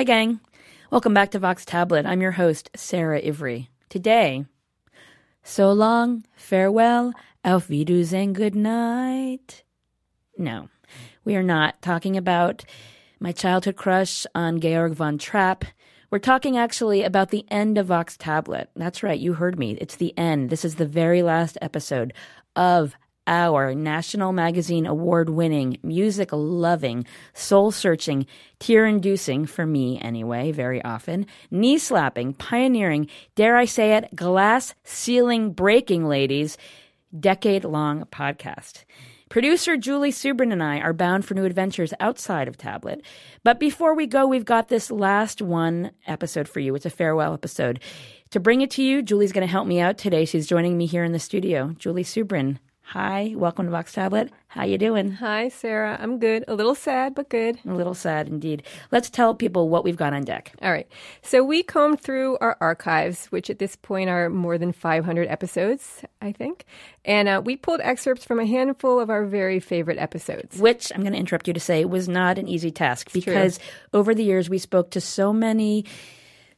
Hi, 0.00 0.04
gang. 0.04 0.40
Welcome 0.90 1.12
back 1.12 1.32
to 1.32 1.38
Vox 1.38 1.66
Tablet. 1.66 2.06
I'm 2.06 2.22
your 2.22 2.30
host, 2.30 2.70
Sarah 2.74 3.20
Ivry. 3.22 3.68
Today, 3.90 4.46
so 5.42 5.72
long, 5.72 6.24
farewell, 6.34 7.12
auf 7.44 7.68
Wiedersehen, 7.68 8.32
good 8.32 8.54
night. 8.54 9.62
No, 10.38 10.70
we 11.26 11.36
are 11.36 11.42
not 11.42 11.82
talking 11.82 12.16
about 12.16 12.64
my 13.20 13.30
childhood 13.30 13.76
crush 13.76 14.24
on 14.34 14.58
Georg 14.58 14.94
von 14.94 15.18
Trapp. 15.18 15.66
We're 16.10 16.18
talking 16.18 16.56
actually 16.56 17.02
about 17.02 17.28
the 17.28 17.44
end 17.50 17.76
of 17.76 17.88
Vox 17.88 18.16
Tablet. 18.16 18.70
That's 18.74 19.02
right, 19.02 19.20
you 19.20 19.34
heard 19.34 19.58
me. 19.58 19.76
It's 19.82 19.96
the 19.96 20.16
end. 20.16 20.48
This 20.48 20.64
is 20.64 20.76
the 20.76 20.86
very 20.86 21.22
last 21.22 21.58
episode 21.60 22.14
of 22.56 22.96
our 23.30 23.76
National 23.76 24.32
Magazine 24.32 24.86
Award 24.86 25.30
winning, 25.30 25.78
music 25.84 26.30
loving, 26.32 27.06
soul 27.32 27.70
searching, 27.70 28.26
tear 28.58 28.84
inducing, 28.84 29.46
for 29.46 29.64
me 29.64 30.00
anyway, 30.00 30.50
very 30.50 30.82
often, 30.84 31.24
knee 31.48 31.78
slapping, 31.78 32.34
pioneering, 32.34 33.06
dare 33.36 33.56
I 33.56 33.66
say 33.66 33.92
it, 33.92 34.14
glass 34.16 34.74
ceiling 34.82 35.52
breaking, 35.52 36.06
ladies, 36.06 36.58
decade 37.18 37.64
long 37.64 38.04
podcast. 38.06 38.84
Producer 39.28 39.76
Julie 39.76 40.10
Subrin 40.10 40.52
and 40.52 40.60
I 40.60 40.80
are 40.80 40.92
bound 40.92 41.24
for 41.24 41.34
new 41.34 41.44
adventures 41.44 41.94
outside 42.00 42.48
of 42.48 42.56
Tablet. 42.56 43.00
But 43.44 43.60
before 43.60 43.94
we 43.94 44.08
go, 44.08 44.26
we've 44.26 44.44
got 44.44 44.66
this 44.66 44.90
last 44.90 45.40
one 45.40 45.92
episode 46.04 46.48
for 46.48 46.58
you. 46.58 46.74
It's 46.74 46.84
a 46.84 46.90
farewell 46.90 47.32
episode. 47.32 47.78
To 48.30 48.40
bring 48.40 48.60
it 48.60 48.72
to 48.72 48.82
you, 48.82 49.02
Julie's 49.02 49.30
going 49.30 49.46
to 49.46 49.50
help 49.50 49.68
me 49.68 49.78
out 49.78 49.98
today. 49.98 50.24
She's 50.24 50.48
joining 50.48 50.76
me 50.76 50.86
here 50.86 51.04
in 51.04 51.12
the 51.12 51.20
studio. 51.20 51.76
Julie 51.78 52.02
Subrin, 52.02 52.58
Hi, 52.90 53.34
welcome 53.36 53.66
to 53.66 53.70
Vox 53.70 53.92
Tablet. 53.92 54.32
How 54.48 54.64
you 54.64 54.76
doing? 54.76 55.12
Hi, 55.12 55.48
Sarah. 55.48 55.96
I'm 56.00 56.18
good. 56.18 56.44
A 56.48 56.56
little 56.56 56.74
sad, 56.74 57.14
but 57.14 57.28
good. 57.28 57.56
A 57.64 57.72
little 57.72 57.94
sad 57.94 58.26
indeed. 58.26 58.64
Let's 58.90 59.08
tell 59.08 59.32
people 59.32 59.68
what 59.68 59.84
we've 59.84 59.96
got 59.96 60.12
on 60.12 60.24
deck. 60.24 60.52
All 60.60 60.72
right. 60.72 60.88
So 61.22 61.44
we 61.44 61.62
combed 61.62 62.00
through 62.00 62.36
our 62.40 62.56
archives, 62.60 63.26
which 63.26 63.48
at 63.48 63.60
this 63.60 63.76
point 63.76 64.10
are 64.10 64.28
more 64.28 64.58
than 64.58 64.72
500 64.72 65.28
episodes, 65.28 66.02
I 66.20 66.32
think, 66.32 66.64
and 67.04 67.28
uh, 67.28 67.40
we 67.44 67.54
pulled 67.54 67.80
excerpts 67.80 68.24
from 68.24 68.40
a 68.40 68.44
handful 68.44 68.98
of 68.98 69.08
our 69.08 69.24
very 69.24 69.60
favorite 69.60 69.98
episodes. 69.98 70.58
Which 70.58 70.90
I'm 70.92 71.02
going 71.02 71.12
to 71.12 71.18
interrupt 71.20 71.46
you 71.46 71.54
to 71.54 71.60
say 71.60 71.84
was 71.84 72.08
not 72.08 72.38
an 72.38 72.48
easy 72.48 72.72
task 72.72 73.12
because 73.12 73.58
true. 73.58 74.00
over 74.00 74.16
the 74.16 74.24
years 74.24 74.50
we 74.50 74.58
spoke 74.58 74.90
to 74.90 75.00
so 75.00 75.32
many 75.32 75.84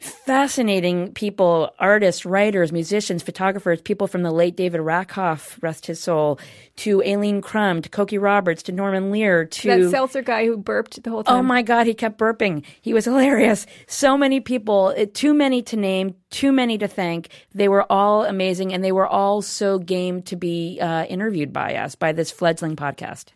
fascinating 0.03 1.13
people, 1.13 1.73
artists, 1.79 2.25
writers, 2.25 2.73
musicians, 2.73 3.23
photographers, 3.23 3.81
people 3.81 4.07
from 4.07 4.23
the 4.23 4.31
late 4.31 4.57
David 4.57 4.81
Rakoff, 4.81 5.59
rest 5.63 5.87
his 5.87 6.01
soul, 6.01 6.39
to 6.77 7.01
Aline 7.01 7.41
Crumb, 7.41 7.83
to 7.83 7.89
Cokie 7.89 8.21
Roberts, 8.21 8.63
to 8.65 8.73
Norman 8.73 9.11
Lear, 9.11 9.45
to 9.45 9.69
that 9.69 9.91
seltzer 9.91 10.23
guy 10.23 10.47
who 10.47 10.57
burped 10.57 11.03
the 11.03 11.11
whole 11.11 11.25
time. 11.25 11.37
Oh 11.37 11.43
my 11.43 11.63
God, 11.63 11.87
he 11.87 11.95
kept 11.95 12.19
burping. 12.19 12.65
He 12.81 12.95
was 12.95 13.05
hilarious. 13.07 13.67
So 13.87 14.19
many 14.19 14.41
people, 14.41 14.95
too 15.15 15.35
many 15.35 15.63
to 15.63 15.77
name, 15.77 16.15
too 16.31 16.53
many 16.53 16.79
to 16.79 16.89
thank. 16.89 17.29
They 17.55 17.69
were 17.69 17.91
all 17.91 18.25
amazing, 18.25 18.73
and 18.73 18.83
they 18.83 18.93
were 18.93 19.07
all 19.07 19.43
so 19.43 19.79
game 19.79 20.23
to 20.23 20.37
be 20.37 20.79
uh, 20.81 21.05
interviewed 21.05 21.53
by 21.53 21.77
us 21.77 21.95
by 21.95 22.13
this 22.13 22.31
fledgling 22.31 22.77
podcast. 22.77 23.27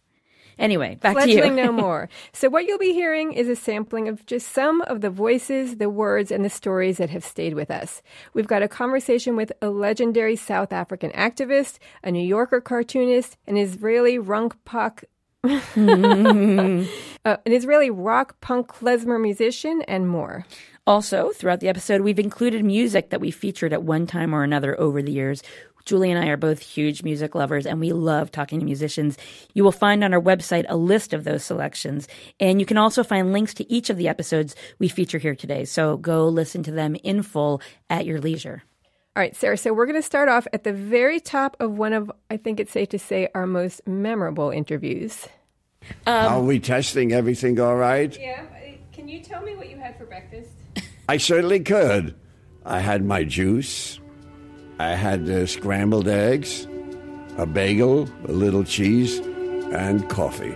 Anyway, 0.59 0.97
back 0.97 1.15
Fledgling 1.15 1.55
to 1.57 1.61
you. 1.61 1.67
no 1.67 1.73
more. 1.87 2.09
So 2.33 2.49
what 2.49 2.65
you'll 2.65 2.79
be 2.79 2.93
hearing 2.93 3.33
is 3.33 3.49
a 3.49 3.57
sampling 3.57 4.09
of 4.09 4.25
just 4.27 4.53
some 4.53 4.81
of 4.83 5.01
the 5.01 5.11
voices, 5.11 5.77
the 5.77 5.91
words, 5.91 6.31
and 6.31 6.45
the 6.45 6.51
stories 6.51 6.97
that 6.97 7.11
have 7.11 7.25
stayed 7.25 7.55
with 7.55 7.71
us. 7.71 8.03
We've 8.33 8.47
got 8.47 8.63
a 8.63 8.69
conversation 8.69 9.37
with 9.37 9.53
a 9.61 9.69
legendary 9.69 10.37
South 10.37 10.73
African 10.73 11.11
activist, 11.13 11.79
a 12.03 12.11
New 12.11 12.27
Yorker 12.27 12.61
cartoonist, 12.61 13.37
an 13.47 13.57
Israeli 13.57 14.19
runk 14.19 14.55
pop 14.65 15.01
uh, 15.47 15.55
an 15.77 16.89
Israeli 17.47 17.91
rock 17.91 18.41
punk 18.41 18.67
klezmer 18.67 19.21
musician, 19.21 19.83
and 19.87 20.09
more. 20.09 20.45
Also, 20.87 21.31
throughout 21.31 21.61
the 21.61 21.69
episode, 21.69 22.01
we've 22.01 22.19
included 22.19 22.65
music 22.65 23.11
that 23.11 23.21
we 23.21 23.31
featured 23.31 23.73
at 23.73 23.83
one 23.83 24.07
time 24.07 24.35
or 24.35 24.43
another 24.43 24.79
over 24.81 25.03
the 25.03 25.13
years. 25.13 25.43
Julie 25.87 26.11
and 26.11 26.23
I 26.23 26.29
are 26.29 26.37
both 26.37 26.61
huge 26.61 27.03
music 27.05 27.35
lovers 27.35 27.65
and 27.65 27.81
we 27.81 27.93
love 27.93 28.31
talking 28.31 28.59
to 28.59 28.65
musicians. 28.65 29.17
You 29.55 29.65
will 29.65 29.73
find 29.73 30.03
on 30.03 30.13
our 30.13 30.21
website 30.21 30.67
a 30.69 30.77
list 30.77 31.13
of 31.13 31.23
those 31.25 31.45
selections. 31.45 32.09
And 32.41 32.61
you 32.61 32.67
can 32.67 32.77
also 32.77 33.05
find 33.05 33.33
links 33.33 33.55
to 33.55 33.73
each 33.73 33.89
of 33.89 33.97
the 33.97 34.09
episodes 34.09 34.57
we 34.81 34.89
feature 34.89 35.19
here 35.19 35.37
today. 35.37 35.65
So 35.65 35.97
go 35.97 36.29
listen 36.29 36.65
to 36.65 36.73
them 36.73 36.97
in 36.97 37.23
full 37.23 37.63
at 37.89 38.05
your 38.05 38.21
leisure. 38.21 38.65
All 39.15 39.21
right, 39.23 39.35
Sarah. 39.35 39.57
So 39.57 39.73
we're 39.73 39.87
going 39.87 39.97
to 39.97 40.03
start 40.03 40.29
off 40.29 40.47
at 40.53 40.65
the 40.65 40.73
very 40.73 41.21
top 41.21 41.57
of 41.61 41.79
one 41.79 41.93
of, 41.93 42.11
I 42.31 42.37
think 42.37 42.61
it's 42.61 42.73
safe 42.73 42.91
to 42.91 42.99
say, 42.99 43.29
our 43.35 43.47
most 43.47 43.81
memorable 43.87 44.51
interviews. 44.51 45.27
Um, 46.07 46.33
Are 46.33 46.43
we 46.43 46.59
testing 46.59 47.13
everything 47.13 47.59
all 47.61 47.77
right? 47.77 48.15
Yeah. 48.21 48.45
Can 48.93 49.09
you 49.09 49.21
tell 49.21 49.41
me 49.41 49.55
what 49.55 49.71
you 49.71 49.77
had 49.77 49.97
for 49.97 50.05
breakfast? 50.05 50.51
I 51.09 51.19
certainly 51.19 51.61
could. 51.61 52.17
I 52.65 52.81
had 52.81 53.05
my 53.05 53.23
juice. 53.23 54.01
I 54.79 54.91
had 54.91 55.29
uh, 55.31 55.47
scrambled 55.47 56.07
eggs, 56.07 56.67
a 57.39 57.47
bagel, 57.47 58.11
a 58.29 58.33
little 58.33 58.63
cheese, 58.63 59.19
and 59.73 60.07
coffee. 60.11 60.55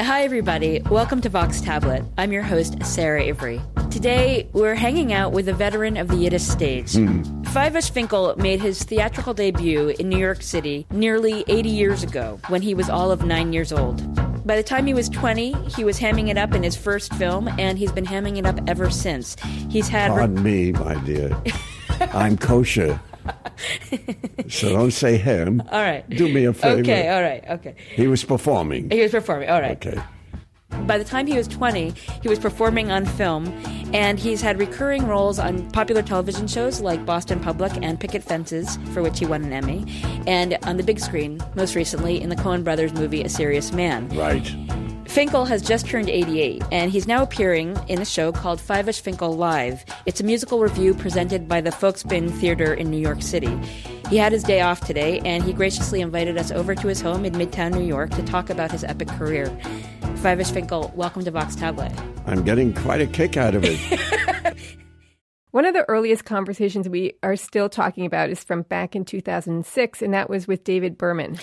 Hi, 0.00 0.24
everybody. 0.24 0.80
Welcome 0.90 1.20
to 1.20 1.28
Vox 1.28 1.60
Tablet. 1.60 2.02
I'm 2.18 2.32
your 2.32 2.42
host, 2.42 2.84
Sarah 2.84 3.22
Ivry. 3.22 3.60
Today, 3.92 4.48
we're 4.52 4.74
hanging 4.74 5.12
out 5.12 5.30
with 5.30 5.48
a 5.48 5.52
veteran 5.52 5.96
of 5.96 6.08
the 6.08 6.16
Yiddish 6.16 6.42
stage. 6.42 6.94
Mm. 6.94 7.44
Fyvush 7.44 7.92
Finkel 7.92 8.34
made 8.38 8.60
his 8.60 8.82
theatrical 8.82 9.34
debut 9.34 9.90
in 10.00 10.08
New 10.08 10.18
York 10.18 10.42
City 10.42 10.84
nearly 10.90 11.44
80 11.46 11.68
years 11.68 12.02
ago 12.02 12.40
when 12.48 12.60
he 12.60 12.74
was 12.74 12.90
all 12.90 13.12
of 13.12 13.24
nine 13.24 13.52
years 13.52 13.72
old. 13.72 14.00
By 14.44 14.56
the 14.56 14.62
time 14.62 14.86
he 14.86 14.94
was 14.94 15.08
20, 15.08 15.52
he 15.70 15.84
was 15.84 15.98
hamming 15.98 16.28
it 16.28 16.36
up 16.36 16.54
in 16.54 16.62
his 16.62 16.76
first 16.76 17.14
film, 17.14 17.48
and 17.58 17.78
he's 17.78 17.92
been 17.92 18.06
hamming 18.06 18.38
it 18.38 18.46
up 18.46 18.58
ever 18.66 18.90
since. 18.90 19.36
He's 19.70 19.88
had. 19.88 20.10
Pardon 20.10 20.42
re- 20.42 20.42
me, 20.42 20.72
my 20.72 20.94
dear. 21.04 21.36
I'm 22.12 22.36
kosher. 22.36 23.00
so 24.48 24.70
don't 24.70 24.90
say 24.90 25.16
him. 25.16 25.60
All 25.70 25.80
right. 25.80 26.08
Do 26.10 26.28
me 26.28 26.44
a 26.44 26.52
favor. 26.52 26.80
Okay, 26.80 27.08
all 27.08 27.22
right, 27.22 27.44
okay. 27.50 27.76
He 27.94 28.08
was 28.08 28.24
performing. 28.24 28.90
He 28.90 29.00
was 29.00 29.12
performing, 29.12 29.48
all 29.48 29.60
right. 29.60 29.86
Okay. 29.86 30.02
By 30.86 30.98
the 30.98 31.04
time 31.04 31.26
he 31.26 31.36
was 31.36 31.46
20, 31.48 31.92
he 32.22 32.28
was 32.28 32.38
performing 32.38 32.90
on 32.90 33.06
film, 33.06 33.46
and 33.94 34.18
he's 34.18 34.40
had 34.40 34.58
recurring 34.58 35.06
roles 35.06 35.38
on 35.38 35.70
popular 35.70 36.02
television 36.02 36.46
shows 36.46 36.80
like 36.80 37.04
Boston 37.06 37.40
Public 37.40 37.72
and 37.82 38.00
Picket 38.00 38.22
Fences, 38.22 38.78
for 38.92 39.02
which 39.02 39.18
he 39.18 39.26
won 39.26 39.44
an 39.44 39.52
Emmy, 39.52 39.84
and 40.26 40.58
on 40.64 40.76
the 40.76 40.82
big 40.82 40.98
screen, 40.98 41.40
most 41.54 41.74
recently 41.74 42.20
in 42.20 42.28
the 42.28 42.36
Coen 42.36 42.64
Brothers 42.64 42.92
movie 42.92 43.22
A 43.22 43.28
Serious 43.28 43.72
Man. 43.72 44.08
Right. 44.10 44.54
Finkel 45.12 45.44
has 45.44 45.60
just 45.60 45.84
turned 45.84 46.08
88, 46.08 46.62
and 46.72 46.90
he's 46.90 47.06
now 47.06 47.22
appearing 47.22 47.76
in 47.86 48.00
a 48.00 48.04
show 48.04 48.32
called 48.32 48.58
Fyvush 48.58 49.02
Finkel 49.02 49.34
Live. 49.34 49.84
It's 50.06 50.22
a 50.22 50.24
musical 50.24 50.60
review 50.60 50.94
presented 50.94 51.46
by 51.46 51.60
the 51.60 51.68
Folksbiene 51.68 52.30
Theater 52.30 52.72
in 52.72 52.90
New 52.90 52.96
York 52.96 53.20
City. 53.20 53.54
He 54.08 54.16
had 54.16 54.32
his 54.32 54.42
day 54.42 54.62
off 54.62 54.80
today, 54.80 55.18
and 55.18 55.44
he 55.44 55.52
graciously 55.52 56.00
invited 56.00 56.38
us 56.38 56.50
over 56.50 56.74
to 56.74 56.86
his 56.86 57.02
home 57.02 57.26
in 57.26 57.34
Midtown 57.34 57.72
New 57.72 57.84
York 57.84 58.08
to 58.12 58.22
talk 58.22 58.48
about 58.48 58.70
his 58.72 58.84
epic 58.84 59.08
career. 59.08 59.48
Fyvush 60.22 60.50
Finkel, 60.50 60.90
welcome 60.96 61.22
to 61.24 61.30
Vox 61.30 61.56
Tablet. 61.56 61.92
I'm 62.24 62.42
getting 62.42 62.72
quite 62.72 63.02
a 63.02 63.06
kick 63.06 63.36
out 63.36 63.54
of 63.54 63.64
it. 63.66 64.56
One 65.50 65.66
of 65.66 65.74
the 65.74 65.86
earliest 65.90 66.24
conversations 66.24 66.88
we 66.88 67.12
are 67.22 67.36
still 67.36 67.68
talking 67.68 68.06
about 68.06 68.30
is 68.30 68.42
from 68.42 68.62
back 68.62 68.96
in 68.96 69.04
2006, 69.04 70.00
and 70.00 70.14
that 70.14 70.30
was 70.30 70.48
with 70.48 70.64
David 70.64 70.96
Berman. 70.96 71.36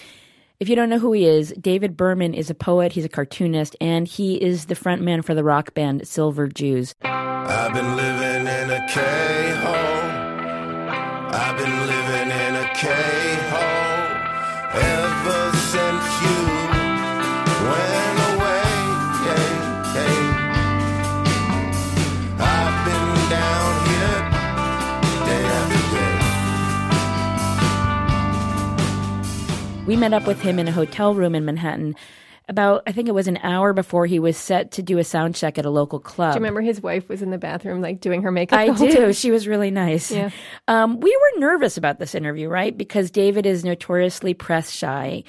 If 0.60 0.68
you 0.68 0.76
don't 0.76 0.90
know 0.90 1.00
who 1.00 1.14
he 1.14 1.24
is, 1.24 1.54
David 1.54 1.96
Berman 1.96 2.34
is 2.34 2.50
a 2.50 2.54
poet, 2.54 2.92
he's 2.92 3.06
a 3.06 3.10
cartoonist, 3.10 3.78
and 3.80 4.06
he 4.06 4.36
is 4.36 4.66
the 4.66 4.76
frontman 4.76 5.24
for 5.24 5.34
the 5.34 5.42
rock 5.42 5.74
band 5.74 6.06
Silver 6.06 6.50
Jews. 6.50 6.94
I've 7.02 7.74
been 7.74 7.96
living 7.96 8.42
in 8.42 8.70
a 8.70 8.86
K-hole. 8.90 9.76
I've 11.32 11.58
been 11.58 11.80
living 11.88 12.30
in 12.30 12.56
a 12.56 12.70
ever 14.82 15.09
We 29.90 29.96
met 29.96 30.14
up 30.14 30.28
with 30.28 30.40
him 30.40 30.60
in 30.60 30.68
a 30.68 30.72
hotel 30.72 31.16
room 31.16 31.34
in 31.34 31.46
Manhattan 31.46 31.96
about 32.48 32.84
I 32.86 32.92
think 32.92 33.08
it 33.08 33.16
was 33.16 33.28
an 33.28 33.38
hour 33.38 33.74
before 33.74 34.06
he 34.06 34.20
was 34.20 34.38
set 34.38 34.74
to 34.74 34.84
do 34.84 35.00
a 35.00 35.04
sound 35.04 35.34
check 35.34 35.58
at 35.58 35.66
a 35.66 35.72
local 35.72 36.00
club. 36.00 36.34
Do 36.34 36.38
you 36.38 36.42
remember 36.42 36.62
his 36.62 36.80
wife 36.80 37.10
was 37.10 37.24
in 37.24 37.32
the 37.32 37.40
bathroom 37.40 37.82
like 37.82 38.00
doing 38.00 38.22
her 38.22 38.32
makeup? 38.32 38.60
I 38.60 38.70
do. 38.70 38.94
Time? 38.94 39.14
She 39.14 39.32
was 39.32 39.48
really 39.48 39.72
nice. 39.72 40.12
Yeah. 40.12 40.30
Um, 40.68 41.00
we 41.00 41.10
were 41.10 41.40
nervous 41.40 41.76
about 41.76 41.98
this 41.98 42.14
interview, 42.14 42.50
right? 42.50 42.78
Because 42.78 43.10
David 43.10 43.48
is 43.48 43.66
notoriously 43.66 44.36
press 44.36 44.70
shy. 44.70 45.24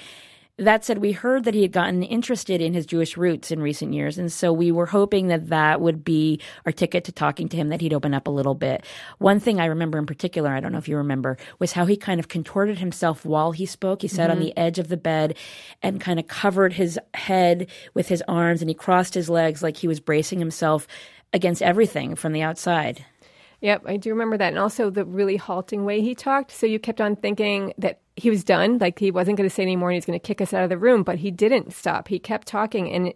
That 0.60 0.84
said, 0.84 0.98
we 0.98 1.12
heard 1.12 1.44
that 1.44 1.54
he 1.54 1.62
had 1.62 1.72
gotten 1.72 2.02
interested 2.02 2.60
in 2.60 2.74
his 2.74 2.84
Jewish 2.84 3.16
roots 3.16 3.50
in 3.50 3.62
recent 3.62 3.94
years, 3.94 4.18
and 4.18 4.30
so 4.30 4.52
we 4.52 4.70
were 4.70 4.84
hoping 4.84 5.28
that 5.28 5.48
that 5.48 5.80
would 5.80 6.04
be 6.04 6.38
our 6.66 6.72
ticket 6.72 7.04
to 7.04 7.12
talking 7.12 7.48
to 7.48 7.56
him, 7.56 7.70
that 7.70 7.80
he'd 7.80 7.94
open 7.94 8.12
up 8.12 8.26
a 8.26 8.30
little 8.30 8.54
bit. 8.54 8.84
One 9.16 9.40
thing 9.40 9.58
I 9.58 9.64
remember 9.64 9.96
in 9.96 10.04
particular, 10.04 10.50
I 10.50 10.60
don't 10.60 10.70
know 10.70 10.76
if 10.76 10.86
you 10.86 10.98
remember, 10.98 11.38
was 11.58 11.72
how 11.72 11.86
he 11.86 11.96
kind 11.96 12.20
of 12.20 12.28
contorted 12.28 12.78
himself 12.78 13.24
while 13.24 13.52
he 13.52 13.64
spoke. 13.64 14.02
He 14.02 14.08
sat 14.08 14.28
mm-hmm. 14.28 14.38
on 14.38 14.44
the 14.44 14.54
edge 14.58 14.78
of 14.78 14.88
the 14.88 14.98
bed 14.98 15.34
and 15.82 15.98
kind 15.98 16.20
of 16.20 16.28
covered 16.28 16.74
his 16.74 17.00
head 17.14 17.66
with 17.94 18.08
his 18.08 18.22
arms, 18.28 18.60
and 18.60 18.68
he 18.68 18.74
crossed 18.74 19.14
his 19.14 19.30
legs 19.30 19.62
like 19.62 19.78
he 19.78 19.88
was 19.88 19.98
bracing 19.98 20.40
himself 20.40 20.86
against 21.32 21.62
everything 21.62 22.14
from 22.14 22.34
the 22.34 22.42
outside. 22.42 23.02
Yep, 23.62 23.84
I 23.86 23.96
do 23.96 24.10
remember 24.10 24.36
that. 24.38 24.48
And 24.48 24.58
also 24.58 24.90
the 24.90 25.04
really 25.04 25.36
halting 25.36 25.84
way 25.84 26.00
he 26.00 26.14
talked. 26.14 26.50
So 26.50 26.66
you 26.66 26.78
kept 26.78 27.00
on 27.00 27.16
thinking 27.16 27.74
that 27.78 28.00
he 28.20 28.30
was 28.30 28.44
done, 28.44 28.78
like 28.78 28.98
he 28.98 29.10
wasn't 29.10 29.36
going 29.36 29.48
to 29.48 29.54
say 29.54 29.62
anymore 29.62 29.90
and 29.90 29.94
he's 29.94 30.04
going 30.04 30.18
to 30.18 30.26
kick 30.26 30.40
us 30.40 30.52
out 30.52 30.62
of 30.62 30.70
the 30.70 30.78
room, 30.78 31.02
but 31.02 31.18
he 31.18 31.30
didn't 31.30 31.72
stop. 31.72 32.08
He 32.08 32.18
kept 32.18 32.46
talking 32.46 32.90
and 32.90 33.14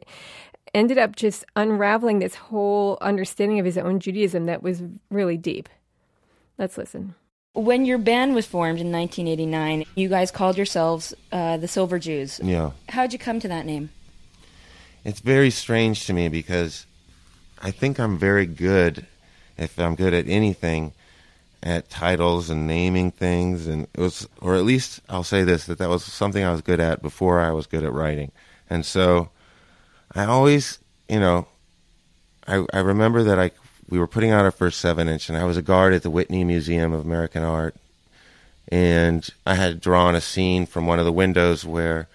ended 0.72 0.98
up 0.98 1.14
just 1.14 1.44
unraveling 1.56 2.18
this 2.18 2.34
whole 2.34 2.98
understanding 3.00 3.58
of 3.58 3.66
his 3.66 3.78
own 3.78 4.00
Judaism 4.00 4.46
that 4.46 4.62
was 4.62 4.82
really 5.10 5.36
deep. 5.36 5.68
Let's 6.58 6.78
listen. 6.78 7.14
When 7.52 7.84
your 7.84 7.98
band 7.98 8.34
was 8.34 8.46
formed 8.46 8.80
in 8.80 8.90
1989, 8.90 9.84
you 9.94 10.08
guys 10.08 10.30
called 10.30 10.56
yourselves 10.56 11.14
uh, 11.30 11.56
the 11.58 11.68
Silver 11.68 11.98
Jews. 11.98 12.40
Yeah. 12.42 12.72
How'd 12.88 13.12
you 13.12 13.18
come 13.18 13.38
to 13.40 13.48
that 13.48 13.66
name? 13.66 13.90
It's 15.04 15.20
very 15.20 15.50
strange 15.50 16.06
to 16.06 16.12
me 16.12 16.28
because 16.28 16.86
I 17.60 17.70
think 17.70 18.00
I'm 18.00 18.18
very 18.18 18.46
good 18.46 19.06
if 19.56 19.78
I'm 19.78 19.94
good 19.94 20.14
at 20.14 20.28
anything, 20.28 20.92
at 21.64 21.88
titles 21.88 22.50
and 22.50 22.66
naming 22.66 23.10
things, 23.10 23.66
and 23.66 23.88
it 23.94 24.00
was, 24.00 24.28
or 24.40 24.54
at 24.54 24.64
least 24.64 25.00
I'll 25.08 25.24
say 25.24 25.42
this 25.42 25.64
that 25.64 25.78
that 25.78 25.88
was 25.88 26.04
something 26.04 26.44
I 26.44 26.52
was 26.52 26.60
good 26.60 26.78
at 26.78 27.02
before 27.02 27.40
I 27.40 27.50
was 27.52 27.66
good 27.66 27.82
at 27.82 27.92
writing, 27.92 28.30
and 28.68 28.84
so 28.84 29.30
I 30.14 30.26
always, 30.26 30.78
you 31.08 31.18
know, 31.18 31.48
I 32.46 32.64
I 32.72 32.80
remember 32.80 33.22
that 33.24 33.38
I 33.38 33.50
we 33.88 33.98
were 33.98 34.06
putting 34.06 34.30
out 34.30 34.44
our 34.44 34.50
first 34.50 34.78
seven 34.78 35.08
inch, 35.08 35.30
and 35.30 35.38
I 35.38 35.44
was 35.44 35.56
a 35.56 35.62
guard 35.62 35.94
at 35.94 36.02
the 36.02 36.10
Whitney 36.10 36.44
Museum 36.44 36.92
of 36.92 37.04
American 37.04 37.42
Art, 37.42 37.74
and 38.68 39.26
I 39.46 39.54
had 39.54 39.80
drawn 39.80 40.14
a 40.14 40.20
scene 40.20 40.66
from 40.66 40.86
one 40.86 40.98
of 40.98 41.06
the 41.06 41.12
windows 41.12 41.64
where 41.64 42.08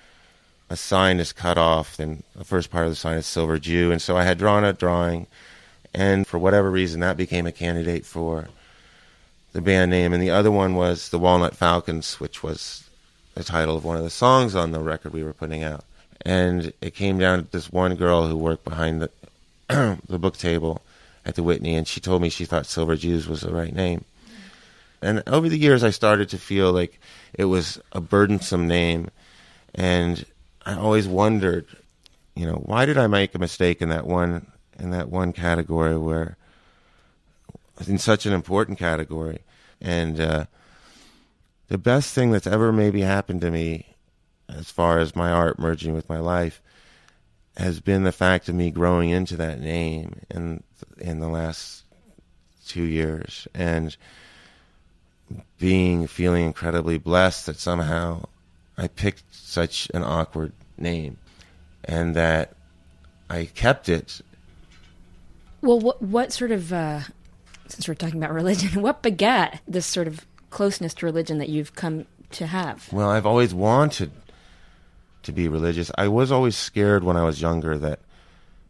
a 0.70 0.78
sign 0.78 1.20
is 1.20 1.34
cut 1.34 1.58
off, 1.58 2.00
and 2.00 2.22
the 2.36 2.46
first 2.46 2.70
part 2.70 2.86
of 2.86 2.92
the 2.92 2.96
sign 2.96 3.18
is 3.18 3.26
Silver 3.26 3.58
Jew, 3.58 3.92
and 3.92 4.00
so 4.00 4.16
I 4.16 4.26
had 4.26 4.38
drawn 4.38 4.64
a 4.64 4.74
drawing 4.74 5.26
and 5.94 6.28
for 6.28 6.38
whatever 6.38 6.70
reason, 6.70 7.00
that 7.00 7.18
became 7.18 7.48
a 7.48 7.52
candidate 7.52 8.06
for 8.06 8.48
the 9.54 9.62
band 9.62 9.92
name. 9.92 10.14
And 10.14 10.22
the 10.22 10.30
other 10.30 10.52
one 10.52 10.76
was 10.76 11.10
the 11.10 11.20
Walnut 11.20 11.56
Falcons, 11.56 12.20
which 12.20 12.44
was 12.44 12.90
the 13.36 13.44
title 13.44 13.78
of 13.78 13.86
one 13.86 13.98
of 13.98 14.04
the 14.04 14.10
songs 14.10 14.56
on 14.56 14.72
the 14.72 14.80
record 14.80 15.14
we 15.14 15.24
were 15.24 15.34
putting 15.34 15.64
out. 15.64 15.84
And 16.26 16.74
it 16.82 16.96
came 16.96 17.18
down 17.18 17.44
to 17.44 17.52
this 17.52 17.72
one 17.72 17.96
girl 17.96 18.28
who 18.28 18.38
worked 18.38 18.66
behind 18.66 19.02
the 19.02 19.10
the 20.08 20.20
book 20.20 20.36
table 20.36 20.82
at 21.26 21.36
the 21.36 21.44
Whitney, 21.44 21.76
and 21.76 21.88
she 21.88 22.00
told 22.00 22.22
me 22.22 22.30
she 22.30 22.46
thought 22.46 22.66
Silver 22.66 22.96
Jews 22.96 23.28
was 23.28 23.42
the 23.42 23.54
right 23.54 23.74
name. 23.74 24.04
And 25.02 25.24
over 25.28 25.48
the 25.48 25.60
years, 25.60 25.84
I 25.84 25.92
started 25.92 26.28
to 26.30 26.38
feel 26.38 26.74
like 26.74 27.00
it 27.34 27.46
was 27.46 27.80
a 27.94 28.02
burdensome 28.02 28.68
name, 28.68 29.12
and 29.76 30.26
I 30.66 30.76
always 30.76 31.08
wondered, 31.08 31.68
you 32.36 32.48
know, 32.48 32.56
why 32.56 32.86
did 32.86 32.98
I 32.98 33.08
make 33.08 33.36
a 33.36 33.40
mistake 33.40 33.82
in 33.82 33.90
that 33.90 34.08
one 34.08 34.48
in 34.80 34.92
that 34.92 35.10
one 35.10 35.34
category 35.34 35.98
where 35.98 36.36
in 37.88 37.98
such 37.98 38.26
an 38.26 38.34
important 38.34 38.78
category. 38.78 39.40
And 39.82 40.20
uh, 40.20 40.46
the 41.68 41.78
best 41.78 42.14
thing 42.14 42.32
that's 42.32 42.48
ever 42.48 42.72
maybe 42.72 43.02
happened 43.02 43.42
to 43.42 43.52
me 43.52 43.96
as 44.50 44.72
far 44.72 45.00
as 45.00 45.16
my 45.16 45.32
art 45.32 45.60
merging 45.60 45.94
with 45.94 46.10
my 46.10 46.20
life 46.20 46.62
has 47.56 47.80
been 47.80 48.04
the 48.04 48.12
fact 48.12 48.50
of 48.50 48.56
me 48.56 48.72
growing 48.72 49.10
into 49.10 49.36
that 49.38 49.60
name 49.60 50.22
in 50.30 50.64
in 50.98 51.20
the 51.20 51.28
last 51.28 51.84
two 52.66 52.84
years. 52.84 53.48
And 53.54 53.96
being 55.58 56.08
feeling 56.08 56.46
incredibly 56.46 56.98
blessed 56.98 57.46
that 57.46 57.60
somehow 57.60 58.24
I 58.78 58.88
picked 58.88 59.24
such 59.36 59.90
an 59.94 60.04
awkward 60.04 60.54
name 60.78 61.18
and 61.84 62.16
that 62.16 62.56
I 63.30 63.46
kept 63.46 63.90
it. 63.90 64.22
Well, 65.62 65.80
what 65.80 66.02
what 66.02 66.32
sort 66.32 66.52
of 66.52 66.72
uh, 66.72 67.02
since 67.70 67.88
we're 67.88 67.96
talking 67.96 68.18
about 68.18 68.34
religion, 68.34 68.82
what 68.82 69.02
begat 69.02 69.62
this 69.68 69.86
sort 69.86 70.08
of 70.08 70.26
closeness 70.50 70.94
to 70.96 71.06
religion 71.06 71.38
that 71.38 71.50
you've 71.50 71.76
come 71.76 72.06
to 72.32 72.48
have? 72.48 72.92
Well, 72.92 73.10
I've 73.10 73.26
always 73.26 73.54
wanted 73.54 74.12
to 75.24 75.32
be 75.32 75.48
religious. 75.48 75.92
I 75.98 76.08
was 76.08 76.32
always 76.32 76.56
scared 76.56 77.04
when 77.04 77.18
I 77.18 77.24
was 77.24 77.42
younger 77.42 77.78
that 77.78 78.00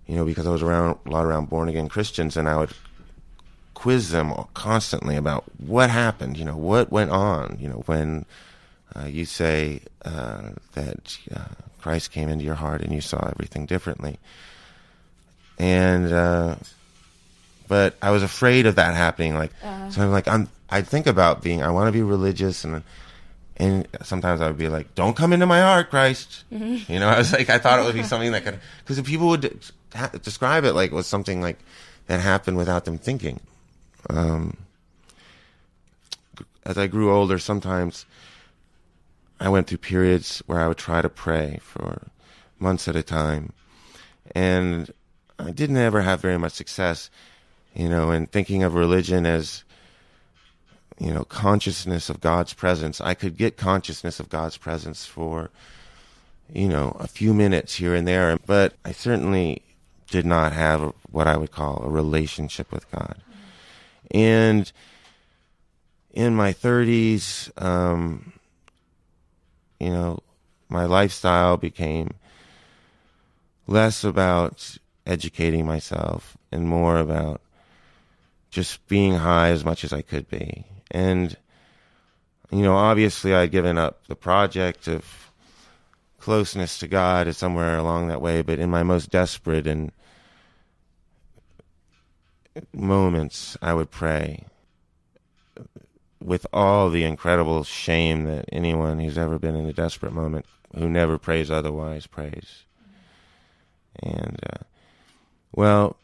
you 0.07 0.15
know 0.15 0.25
because 0.25 0.47
I 0.47 0.51
was 0.51 0.63
around 0.63 0.97
a 1.05 1.09
lot 1.09 1.25
around 1.25 1.49
born 1.49 1.69
again 1.69 1.89
Christians, 1.89 2.37
and 2.37 2.49
I 2.49 2.57
would 2.57 2.71
quiz 3.73 4.09
them 4.09 4.33
constantly 4.53 5.15
about 5.15 5.45
what 5.57 5.89
happened. 5.89 6.37
You 6.37 6.45
know, 6.45 6.57
what 6.57 6.91
went 6.91 7.11
on. 7.11 7.57
You 7.59 7.69
know, 7.69 7.83
when 7.85 8.25
uh, 8.95 9.05
you 9.05 9.25
say 9.25 9.81
uh, 10.03 10.51
that 10.73 11.17
uh, 11.33 11.45
Christ 11.79 12.11
came 12.11 12.29
into 12.29 12.43
your 12.43 12.55
heart 12.55 12.81
and 12.81 12.93
you 12.93 13.01
saw 13.01 13.27
everything 13.27 13.65
differently, 13.65 14.17
and 15.57 16.11
uh, 16.11 16.55
but 17.69 17.95
I 18.01 18.11
was 18.11 18.23
afraid 18.23 18.65
of 18.65 18.75
that 18.75 18.95
happening. 18.95 19.35
Like, 19.35 19.51
uh, 19.63 19.89
so 19.89 20.01
I'm 20.01 20.11
like, 20.11 20.27
I'm. 20.27 20.49
I 20.69 20.81
think 20.81 21.07
about 21.07 21.41
being. 21.41 21.63
I 21.63 21.69
want 21.69 21.87
to 21.87 21.93
be 21.93 22.01
religious, 22.01 22.65
and 22.65 22.83
and 23.55 23.87
sometimes 24.01 24.41
I 24.41 24.47
would 24.47 24.57
be 24.57 24.67
like, 24.67 24.95
"Don't 24.95 25.15
come 25.15 25.31
into 25.31 25.45
my 25.45 25.61
heart, 25.61 25.89
Christ." 25.89 26.43
Mm-hmm. 26.51 26.91
You 26.91 26.99
know, 26.99 27.07
I 27.07 27.17
was 27.17 27.31
like, 27.31 27.49
I 27.49 27.59
thought 27.59 27.79
it 27.79 27.85
would 27.85 27.95
be 27.95 28.03
something 28.11 28.31
that 28.33 28.43
could, 28.43 28.59
because 28.79 28.97
if 28.97 29.05
people 29.05 29.27
would 29.29 29.61
ha- 29.93 30.11
describe 30.21 30.65
it 30.65 30.73
like 30.73 30.91
it 30.91 30.95
was 30.95 31.07
something 31.07 31.41
like 31.41 31.59
that 32.07 32.19
happened 32.19 32.57
without 32.57 32.85
them 32.85 32.97
thinking. 32.97 33.39
Um, 34.09 34.57
as 36.65 36.77
I 36.77 36.87
grew 36.87 37.13
older, 37.13 37.37
sometimes 37.37 38.05
I 39.39 39.49
went 39.49 39.67
through 39.67 39.77
periods 39.77 40.41
where 40.47 40.59
I 40.59 40.67
would 40.67 40.77
try 40.77 41.01
to 41.01 41.09
pray 41.09 41.59
for 41.61 42.07
months 42.57 42.87
at 42.87 42.95
a 42.95 43.03
time, 43.03 43.53
and 44.33 44.91
I 45.37 45.51
didn't 45.51 45.77
ever 45.77 46.01
have 46.01 46.19
very 46.19 46.39
much 46.39 46.53
success 46.53 47.11
you 47.73 47.89
know, 47.89 48.11
and 48.11 48.31
thinking 48.31 48.63
of 48.63 48.73
religion 48.73 49.25
as, 49.25 49.63
you 50.99 51.13
know, 51.13 51.23
consciousness 51.23 52.09
of 52.09 52.21
God's 52.21 52.53
presence. 52.53 52.99
I 52.99 53.13
could 53.13 53.37
get 53.37 53.57
consciousness 53.57 54.19
of 54.19 54.29
God's 54.29 54.57
presence 54.57 55.05
for, 55.05 55.49
you 56.51 56.67
know, 56.67 56.95
a 56.99 57.07
few 57.07 57.33
minutes 57.33 57.75
here 57.75 57.95
and 57.95 58.07
there, 58.07 58.37
but 58.45 58.73
I 58.83 58.91
certainly 58.91 59.61
did 60.09 60.25
not 60.25 60.53
have 60.53 60.93
what 61.11 61.27
I 61.27 61.37
would 61.37 61.51
call 61.51 61.83
a 61.83 61.89
relationship 61.89 62.71
with 62.71 62.89
God. 62.91 63.17
And 64.11 64.71
in 66.11 66.35
my 66.35 66.51
30s, 66.51 67.51
um, 67.61 68.33
you 69.79 69.91
know, 69.91 70.19
my 70.67 70.85
lifestyle 70.85 71.57
became 71.57 72.11
less 73.67 74.03
about 74.03 74.77
educating 75.05 75.65
myself 75.65 76.37
and 76.51 76.67
more 76.67 76.97
about 76.97 77.41
just 78.49 78.85
being 78.87 79.15
high 79.15 79.49
as 79.49 79.63
much 79.63 79.83
as 79.83 79.93
I 79.93 80.01
could 80.01 80.27
be. 80.29 80.65
And, 80.91 81.35
you 82.51 82.61
know, 82.61 82.75
obviously 82.75 83.33
I'd 83.33 83.51
given 83.51 83.77
up 83.77 84.07
the 84.07 84.15
project 84.15 84.87
of 84.87 85.31
closeness 86.19 86.79
to 86.79 86.87
God 86.87 87.33
somewhere 87.35 87.77
along 87.77 88.07
that 88.07 88.21
way, 88.21 88.41
but 88.41 88.59
in 88.59 88.69
my 88.69 88.83
most 88.83 89.09
desperate 89.09 89.67
and 89.67 89.91
moments, 92.73 93.57
I 93.61 93.73
would 93.73 93.91
pray 93.91 94.45
with 96.21 96.45
all 96.51 96.89
the 96.89 97.03
incredible 97.03 97.63
shame 97.63 98.25
that 98.25 98.45
anyone 98.51 98.99
who's 98.99 99.17
ever 99.17 99.39
been 99.39 99.55
in 99.55 99.65
a 99.65 99.73
desperate 99.73 100.11
moment 100.11 100.45
who 100.75 100.89
never 100.89 101.17
prays 101.17 101.49
otherwise 101.49 102.07
prays. 102.07 102.65
And, 104.01 104.37
uh, 104.51 104.63
well, 105.53 105.97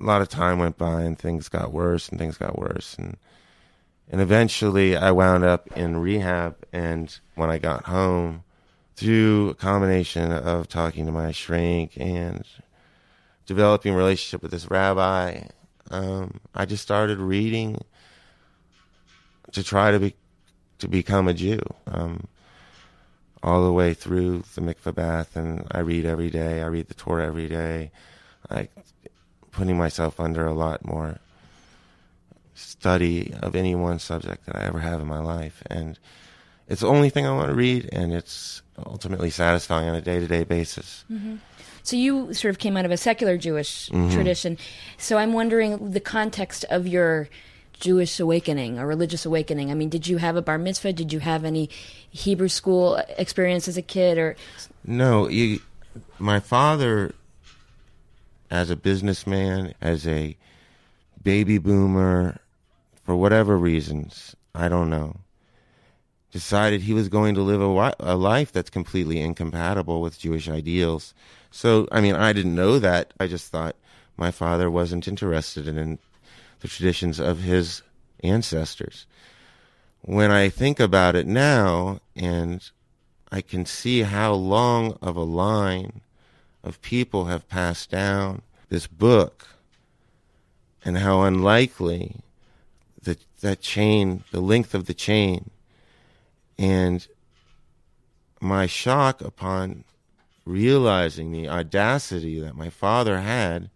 a 0.00 0.04
lot 0.04 0.22
of 0.22 0.28
time 0.28 0.58
went 0.58 0.78
by 0.78 1.02
and 1.02 1.18
things 1.18 1.48
got 1.48 1.72
worse 1.72 2.08
and 2.08 2.18
things 2.18 2.38
got 2.38 2.58
worse. 2.58 2.96
And 2.98 3.16
and 4.08 4.20
eventually 4.20 4.96
I 4.96 5.12
wound 5.12 5.44
up 5.44 5.68
in 5.76 5.98
rehab. 5.98 6.56
And 6.72 7.16
when 7.36 7.50
I 7.50 7.58
got 7.58 7.84
home 7.84 8.42
through 8.96 9.50
a 9.50 9.54
combination 9.54 10.32
of 10.32 10.68
talking 10.68 11.06
to 11.06 11.12
my 11.12 11.30
shrink 11.30 11.92
and 11.96 12.44
developing 13.46 13.94
a 13.94 13.96
relationship 13.96 14.42
with 14.42 14.50
this 14.50 14.70
rabbi 14.70 15.42
um, 15.90 16.40
I 16.54 16.66
just 16.66 16.82
started 16.82 17.18
reading 17.18 17.82
to 19.52 19.64
try 19.64 19.90
to 19.90 19.98
be 19.98 20.14
to 20.78 20.88
become 20.88 21.28
a 21.28 21.34
Jew 21.34 21.60
um, 21.86 22.26
all 23.42 23.64
the 23.64 23.72
way 23.72 23.92
through 23.92 24.44
the 24.54 24.60
mikvah 24.60 24.94
bath. 24.94 25.36
And 25.36 25.66
I 25.72 25.80
read 25.80 26.06
every 26.06 26.30
day. 26.30 26.62
I 26.62 26.66
read 26.66 26.88
the 26.88 26.94
Torah 26.94 27.26
every 27.26 27.48
day. 27.48 27.90
I 28.48 28.68
putting 29.52 29.76
myself 29.76 30.18
under 30.20 30.46
a 30.46 30.52
lot 30.54 30.84
more 30.84 31.18
study 32.54 33.32
of 33.42 33.54
any 33.56 33.74
one 33.74 33.98
subject 33.98 34.46
that 34.46 34.56
I 34.56 34.64
ever 34.64 34.80
have 34.80 35.00
in 35.00 35.06
my 35.06 35.18
life. 35.20 35.62
And 35.66 35.98
it's 36.68 36.82
the 36.82 36.88
only 36.88 37.10
thing 37.10 37.26
I 37.26 37.32
want 37.34 37.48
to 37.48 37.54
read, 37.54 37.88
and 37.92 38.12
it's 38.12 38.62
ultimately 38.86 39.30
satisfying 39.30 39.88
on 39.88 39.94
a 39.94 40.00
day 40.00 40.20
to 40.20 40.26
day 40.26 40.44
basis. 40.44 41.04
So 41.82 41.96
you 41.96 42.32
sort 42.34 42.50
of 42.50 42.58
came 42.58 42.76
out 42.76 42.84
of 42.84 42.90
a 42.90 42.96
secular 42.96 43.36
Jewish 43.36 43.88
Mm-hmm. 43.90 44.14
tradition. 44.14 44.58
So 44.98 45.16
I'm 45.18 45.32
wondering 45.32 45.90
the 45.92 46.00
context 46.00 46.64
of 46.70 46.86
your 46.86 47.28
Jewish 47.72 48.20
awakening 48.20 48.78
or 48.78 48.86
religious 48.86 49.24
awakening. 49.24 49.70
I 49.70 49.74
mean, 49.74 49.88
did 49.88 50.06
you 50.06 50.18
have 50.18 50.36
a 50.36 50.42
bar 50.42 50.58
mitzvah? 50.58 50.92
Did 50.92 51.12
you 51.14 51.20
have 51.20 51.44
any 51.44 51.70
Hebrew 52.10 52.48
school 52.48 52.96
experience 53.16 53.66
as 53.68 53.78
a 53.78 53.82
kid? 53.82 54.18
Or 54.18 54.36
No, 54.84 55.28
you, 55.28 55.60
my 56.18 56.40
father, 56.40 57.14
as 58.50 58.70
a 58.70 58.76
businessman, 58.76 59.74
as 59.80 60.06
a 60.06 60.36
baby 61.22 61.58
boomer, 61.58 62.40
for 63.04 63.14
whatever 63.16 63.56
reasons, 63.56 64.34
I 64.54 64.68
don't 64.68 64.90
know, 64.90 65.16
decided 66.32 66.82
he 66.82 66.94
was 66.94 67.08
going 67.08 67.34
to 67.34 67.42
live 67.42 67.60
a, 67.60 67.94
a 68.00 68.16
life 68.16 68.52
that's 68.52 68.70
completely 68.70 69.20
incompatible 69.20 70.00
with 70.00 70.18
Jewish 70.18 70.48
ideals. 70.48 71.14
So, 71.50 71.88
I 71.90 72.00
mean, 72.00 72.14
I 72.14 72.32
didn't 72.32 72.54
know 72.54 72.78
that. 72.78 73.12
I 73.18 73.26
just 73.26 73.48
thought 73.48 73.76
my 74.16 74.30
father 74.30 74.70
wasn't 74.70 75.08
interested 75.08 75.66
in 75.66 75.98
the 76.60 76.68
traditions 76.68 77.18
of 77.18 77.40
his 77.40 77.82
ancestors. 78.22 79.06
When 80.02 80.30
I 80.30 80.48
think 80.48 80.78
about 80.80 81.16
it 81.16 81.26
now, 81.26 82.00
and 82.14 82.68
I 83.32 83.40
can 83.40 83.66
see 83.66 84.02
how 84.02 84.32
long 84.32 84.98
of 85.02 85.16
a 85.16 85.22
line 85.22 86.00
of 86.62 86.80
people 86.82 87.26
have 87.26 87.48
passed 87.48 87.90
down 87.90 88.42
this 88.68 88.86
book 88.86 89.48
and 90.84 90.98
how 90.98 91.22
unlikely 91.22 92.16
that 93.02 93.18
that 93.40 93.60
chain, 93.60 94.24
the 94.30 94.40
length 94.40 94.74
of 94.74 94.86
the 94.86 94.94
chain, 94.94 95.50
and 96.58 97.06
my 98.40 98.66
shock 98.66 99.20
upon 99.20 99.84
realizing 100.44 101.32
the 101.32 101.48
audacity 101.48 102.40
that 102.40 102.56
my 102.56 102.70
father 102.70 103.20
had 103.20 103.70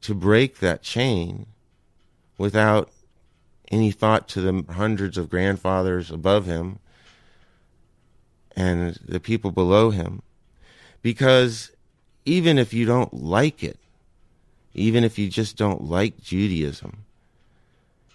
to 0.00 0.14
break 0.14 0.58
that 0.58 0.82
chain 0.82 1.46
without 2.38 2.90
any 3.70 3.90
thought 3.90 4.28
to 4.28 4.40
the 4.40 4.72
hundreds 4.72 5.16
of 5.16 5.30
grandfathers 5.30 6.10
above 6.10 6.46
him 6.46 6.78
and 8.54 8.98
the 9.04 9.20
people 9.20 9.50
below 9.50 9.90
him. 9.90 10.22
Because 11.02 11.70
even 12.24 12.58
if 12.58 12.72
you 12.72 12.86
don't 12.86 13.12
like 13.12 13.62
it, 13.62 13.78
even 14.74 15.04
if 15.04 15.18
you 15.18 15.28
just 15.28 15.56
don't 15.56 15.84
like 15.84 16.22
Judaism, 16.22 17.04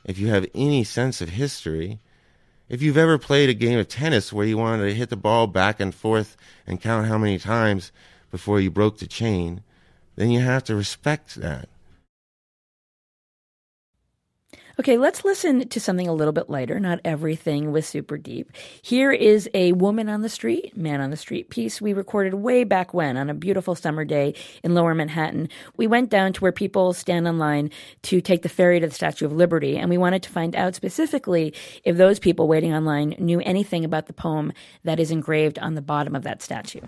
if 0.06 0.18
you 0.18 0.30
have 0.30 0.48
any 0.56 0.84
sense 0.84 1.22
of 1.22 1.30
history, 1.30 2.00
if 2.70 2.82
you've 2.82 2.98
ever 2.98 3.18
played 3.18 3.50
a 3.50 3.54
game 3.54 3.78
of 3.78 3.88
tennis 3.88 4.34
where 4.34 4.46
you 4.46 4.58
wanted 4.58 4.86
to 4.86 4.96
hit 4.96 5.10
the 5.10 5.16
ball 5.16 5.48
back 5.48 5.80
and 5.80 5.94
forth 5.94 6.36
and 6.66 6.82
count 6.82 7.08
how 7.08 7.18
many 7.18 7.38
times 7.38 7.92
before 8.32 8.60
you 8.60 8.72
broke 8.72 8.98
the 8.98 9.08
chain, 9.08 9.62
then 10.16 10.32
you 10.32 10.40
have 10.40 10.64
to 10.66 10.76
respect 10.76 11.36
that. 11.36 11.70
Okay, 14.80 15.00
let's 15.00 15.26
listen 15.26 15.68
to 15.70 15.80
something 15.80 16.08
a 16.08 16.14
little 16.14 16.32
bit 16.32 16.52
lighter. 16.52 16.80
Not 16.80 17.00
everything 17.04 17.72
was 17.72 17.88
super 17.88 18.16
deep. 18.16 18.52
Here 18.84 19.12
is 19.12 19.50
a 19.56 19.72
Woman 19.72 20.08
on 20.08 20.22
the 20.22 20.30
Street, 20.30 20.78
Man 20.78 21.02
on 21.02 21.10
the 21.10 21.18
Street 21.18 21.50
piece 21.50 21.82
we 21.82 21.94
recorded 21.94 22.36
way 22.36 22.64
back 22.64 22.94
when 22.94 23.18
on 23.18 23.28
a 23.28 23.34
beautiful 23.34 23.74
summer 23.74 24.06
day 24.06 24.36
in 24.64 24.76
lower 24.76 24.94
Manhattan. 24.94 25.50
We 25.78 25.88
went 25.88 26.12
down 26.12 26.32
to 26.34 26.42
where 26.42 26.52
people 26.52 26.94
stand 26.94 27.28
in 27.28 27.40
line 27.40 27.72
to 28.04 28.22
take 28.22 28.44
the 28.44 28.50
ferry 28.50 28.80
to 28.80 28.86
the 28.86 28.94
Statue 28.94 29.26
of 29.26 29.34
Liberty, 29.34 29.78
and 29.78 29.90
we 29.90 29.98
wanted 29.98 30.22
to 30.24 30.30
find 30.30 30.56
out 30.56 30.76
specifically 30.76 31.56
if 31.84 31.98
those 31.98 32.20
people 32.20 32.48
waiting 32.48 32.72
online 32.72 33.16
knew 33.18 33.40
anything 33.42 33.84
about 33.84 34.06
the 34.06 34.14
poem 34.14 34.54
that 34.84 35.00
is 35.00 35.10
engraved 35.10 35.58
on 35.58 35.74
the 35.74 35.82
bottom 35.82 36.16
of 36.16 36.22
that 36.22 36.44
statue. 36.44 36.82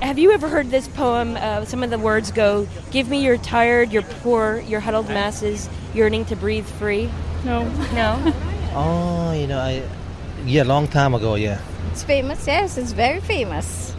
Have 0.00 0.18
you 0.18 0.30
ever 0.32 0.48
heard 0.48 0.70
this 0.70 0.86
poem? 0.88 1.36
Uh, 1.36 1.64
some 1.64 1.82
of 1.82 1.90
the 1.90 1.98
words 1.98 2.30
go, 2.30 2.66
Give 2.90 3.08
me 3.08 3.24
your 3.24 3.36
tired, 3.38 3.92
your 3.92 4.02
poor, 4.02 4.58
your 4.60 4.80
huddled 4.80 5.08
masses 5.08 5.68
yearning 5.92 6.24
to 6.26 6.36
breathe 6.36 6.66
free. 6.66 7.10
No. 7.44 7.68
No? 7.94 8.32
Oh, 8.74 9.32
you 9.32 9.46
know, 9.46 9.58
I 9.58 9.82
yeah, 10.44 10.62
long 10.62 10.88
time 10.88 11.14
ago, 11.14 11.34
yeah. 11.36 11.58
It's 11.90 12.04
famous, 12.04 12.46
yes, 12.46 12.76
it's 12.76 12.92
very 12.92 13.18
famous. 13.20 13.94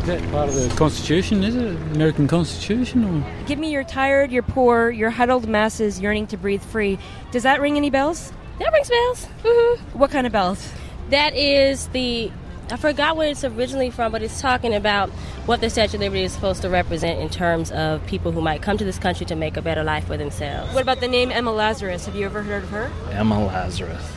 Is 0.00 0.06
that 0.06 0.30
part 0.32 0.48
of 0.48 0.56
the 0.56 0.68
Constitution, 0.76 1.44
is 1.44 1.54
it? 1.54 1.76
American 1.94 2.26
Constitution? 2.26 3.04
Or? 3.04 3.46
Give 3.46 3.58
me 3.58 3.70
your 3.70 3.84
tired, 3.84 4.32
your 4.32 4.42
poor, 4.42 4.90
your 4.90 5.10
huddled 5.10 5.48
masses 5.48 6.00
yearning 6.00 6.26
to 6.26 6.36
breathe 6.36 6.60
free. 6.62 6.98
Does 7.30 7.44
that 7.44 7.60
ring 7.60 7.76
any 7.76 7.88
bells? 7.88 8.32
That 8.58 8.72
rings 8.72 8.90
bells. 8.90 9.24
hmm 9.44 9.98
What 9.98 10.10
kind 10.10 10.26
of 10.26 10.32
bells? 10.32 10.70
That 11.10 11.34
is 11.36 11.86
the. 11.88 12.32
I 12.70 12.76
forgot 12.76 13.16
where 13.16 13.28
it's 13.28 13.44
originally 13.44 13.90
from, 13.90 14.10
but 14.10 14.22
it's 14.22 14.40
talking 14.40 14.74
about 14.74 15.10
what 15.46 15.60
the 15.60 15.68
Statue 15.68 15.96
of 15.96 16.00
Liberty 16.00 16.22
is 16.22 16.32
supposed 16.32 16.62
to 16.62 16.70
represent 16.70 17.20
in 17.20 17.28
terms 17.28 17.70
of 17.70 18.04
people 18.06 18.32
who 18.32 18.40
might 18.40 18.62
come 18.62 18.78
to 18.78 18.84
this 18.84 18.98
country 18.98 19.26
to 19.26 19.36
make 19.36 19.56
a 19.56 19.62
better 19.62 19.84
life 19.84 20.06
for 20.06 20.16
themselves. 20.16 20.72
What 20.72 20.82
about 20.82 21.00
the 21.00 21.08
name 21.08 21.30
Emma 21.30 21.52
Lazarus? 21.52 22.06
Have 22.06 22.16
you 22.16 22.24
ever 22.24 22.42
heard 22.42 22.62
of 22.62 22.70
her? 22.70 22.90
Emma 23.10 23.44
Lazarus. 23.44 24.10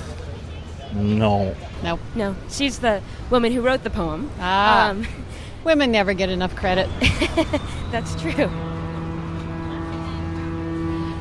No. 0.93 1.55
No. 1.83 1.99
No. 2.15 2.35
She's 2.49 2.79
the 2.79 3.01
woman 3.29 3.51
who 3.51 3.61
wrote 3.61 3.83
the 3.83 3.89
poem. 3.89 4.31
Ah. 4.39 4.89
Um, 4.89 5.05
Women 5.63 5.91
never 5.91 6.13
get 6.13 6.29
enough 6.29 6.55
credit. 6.55 6.89
that's 7.91 8.15
true. 8.21 8.49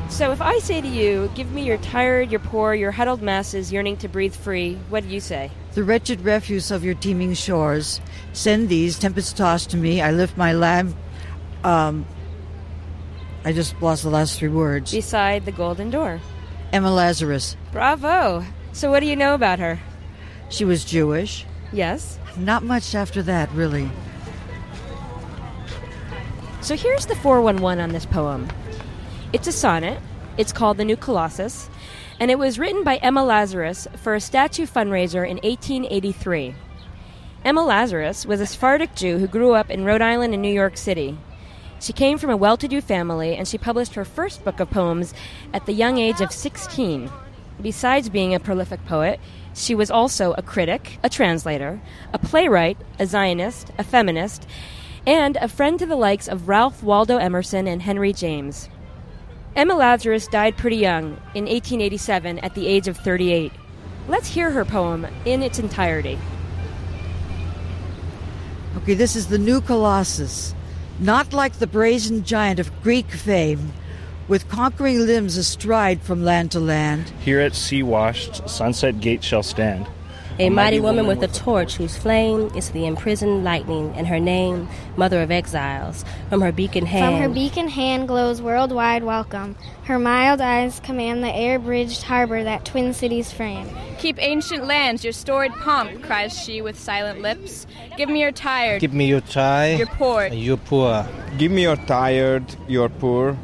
So 0.09 0.31
if 0.31 0.41
I 0.41 0.61
say 0.61 0.81
to 0.81 0.87
you, 0.87 1.29
give 1.35 1.51
me 1.51 1.65
your 1.65 1.79
tired, 1.79 2.31
your 2.31 2.39
poor, 2.39 2.73
your 2.73 2.93
huddled 2.93 3.23
masses 3.23 3.73
yearning 3.73 3.97
to 3.99 4.09
breathe 4.09 4.37
free, 4.37 4.79
what 4.89 5.03
do 5.03 5.09
you 5.09 5.19
say? 5.19 5.51
The 5.77 5.85
wretched 5.85 6.23
refuse 6.23 6.71
of 6.71 6.85
your 6.85 6.95
teeming 6.95 7.35
shores. 7.35 8.01
Send 8.33 8.71
these, 8.71 8.99
tempest 8.99 9.37
tossed 9.37 9.69
to 9.73 9.77
me. 9.77 10.01
I 10.01 10.11
lift 10.11 10.35
my 10.35 10.55
lamp. 10.55 10.97
Um, 11.65 12.07
I 13.45 13.53
just 13.53 13.79
lost 13.83 14.03
the 14.03 14.09
last 14.09 14.39
three 14.39 14.49
words. 14.49 14.93
Beside 14.93 15.45
the 15.45 15.53
golden 15.53 15.91
door. 15.91 16.19
Emma 16.73 16.91
Lazarus. 16.91 17.59
Bravo. 17.73 18.43
So 18.73 18.91
what 18.91 19.01
do 19.01 19.07
you 19.07 19.17
know 19.17 19.35
about 19.35 19.59
her? 19.59 19.79
She 20.49 20.65
was 20.65 20.83
Jewish. 20.83 21.45
Yes. 21.75 22.19
Not 22.39 22.63
much 22.63 22.95
after 22.95 23.23
that, 23.25 23.53
really. 23.53 23.91
So 26.63 26.75
here's 26.75 27.05
the 27.05 27.17
411 27.17 27.83
on 27.83 27.91
this 27.91 28.07
poem. 28.07 28.49
It's 29.35 29.47
a 29.47 29.53
sonnet. 29.53 30.01
It's 30.39 30.53
called 30.55 30.79
The 30.79 30.87
New 30.87 30.97
Colossus, 30.97 31.69
and 32.19 32.31
it 32.31 32.39
was 32.39 32.59
written 32.59 32.83
by 32.83 32.97
Emma 32.97 33.25
Lazarus 33.25 33.87
for 33.97 34.15
a 34.15 34.21
statue 34.21 34.67
fundraiser 34.67 35.25
in 35.25 35.37
1883. 35.39 36.55
Emma 37.45 37.65
Lazarus 37.65 38.27
was 38.27 38.41
a 38.41 38.47
Sephardic 38.47 38.95
Jew 38.95 39.19
who 39.19 39.27
grew 39.29 39.53
up 39.53 39.71
in 39.71 39.85
Rhode 39.85 40.03
Island 40.03 40.33
and 40.33 40.43
New 40.43 40.53
York 40.53 40.77
City. 40.77 41.17
She 41.81 41.93
came 41.93 42.19
from 42.19 42.31
a 42.31 42.37
well 42.37 42.57
to 42.57 42.67
do 42.67 42.81
family, 42.81 43.37
and 43.37 43.47
she 43.47 43.59
published 43.59 43.95
her 43.95 44.05
first 44.05 44.45
book 44.45 44.61
of 44.61 44.71
poems 44.71 45.15
at 45.53 45.67
the 45.67 45.73
young 45.73 45.99
age 45.99 46.21
of 46.21 46.33
16. 46.33 47.11
Besides 47.61 48.09
being 48.09 48.35
a 48.35 48.41
prolific 48.41 48.85
poet, 48.87 49.21
she 49.55 49.75
was 49.75 49.91
also 49.91 50.33
a 50.33 50.43
critic, 50.43 50.99
a 51.03 51.09
translator, 51.09 51.81
a 52.13 52.19
playwright, 52.19 52.79
a 52.99 53.07
Zionist, 53.07 53.71
a 53.79 53.85
feminist, 53.85 54.47
and 55.07 55.37
a 55.37 55.49
friend 55.49 55.79
to 55.79 55.87
the 55.87 55.97
likes 55.97 56.29
of 56.29 56.49
Ralph 56.49 56.83
Waldo 56.83 57.19
Emerson 57.19 57.67
and 57.69 57.83
Henry 57.83 58.13
James. 58.13 58.69
Emma 59.57 59.75
Lazarus 59.75 60.29
died 60.29 60.55
pretty 60.59 60.77
young, 60.77 61.05
in 61.35 61.47
1887, 61.47 62.39
at 62.41 62.55
the 62.55 62.67
age 62.67 62.89
of 62.89 62.99
38. 62.99 63.51
Let's 64.07 64.29
hear 64.29 64.51
her 64.51 64.67
poem 64.67 65.07
in 65.25 65.43
its 65.43 65.59
entirety. 65.59 66.19
Okay, 68.77 68.93
this 68.93 69.17
is 69.17 69.29
the 69.29 69.39
new 69.39 69.63
Colossus. 69.63 70.55
Not 71.01 71.33
like 71.33 71.55
the 71.55 71.67
brazen 71.67 72.23
giant 72.23 72.61
of 72.61 72.71
Greek 72.83 73.11
fame, 73.11 73.73
with 74.29 74.47
conquering 74.51 75.07
limbs 75.07 75.39
astride 75.39 76.03
from 76.03 76.23
land 76.23 76.51
to 76.51 76.61
land. 76.61 77.09
Here 77.21 77.41
at 77.41 77.55
sea 77.55 77.83
washed, 77.83 78.47
Sunset 78.47 79.01
Gate 79.01 79.25
shall 79.25 79.43
stand. 79.43 79.87
A 80.39 80.51
mighty 80.51 80.81
woman 80.81 81.07
with 81.07 81.23
a 81.23 81.29
torch 81.29 81.77
whose 81.77 81.97
flame 81.97 82.51
is 82.55 82.69
the 82.73 82.85
imprisoned 82.85 83.43
lightning, 83.43 83.95
and 83.97 84.07
her 84.07 84.21
name, 84.21 84.69
Mother 84.95 85.23
of 85.23 85.31
Exiles. 85.31 86.05
From 86.29 86.43
her 86.43 86.53
beacon 86.53 86.85
hand. 86.85 87.15
From 87.15 87.23
her 87.23 87.29
beacon 87.31 87.69
hand 87.69 88.07
glows 88.07 88.43
worldwide 88.43 89.03
welcome. 89.03 89.57
Her 89.85 89.99
mild 89.99 90.43
eyes 90.43 90.79
command 90.81 91.25
the 91.25 91.35
air 91.35 91.59
bridged 91.59 92.03
harbor 92.03 92.45
that 92.45 92.67
twin 92.67 92.93
cities 92.93 93.33
frame. 93.33 93.67
Keep 93.97 94.23
ancient 94.23 94.67
lands, 94.67 95.05
your 95.05 95.15
storied 95.15 95.53
pomp, 95.55 96.03
cries 96.03 96.39
she 96.39 96.61
with 96.61 96.79
silent 96.79 97.23
lips. 97.23 97.67
Give 97.97 98.11
me 98.11 98.21
your 98.21 98.33
tired, 98.33 98.83
Give 98.83 98.93
me 98.93 99.07
your 99.07 99.23
tie. 99.23 99.77
your 99.77 99.87
poor, 99.87 100.27
your 100.27 100.59
poor. 100.59 101.09
Give 101.39 101.51
me 101.51 101.63
your 101.63 101.77
tired, 101.77 102.45
your 102.69 102.91
poor, 102.91 103.39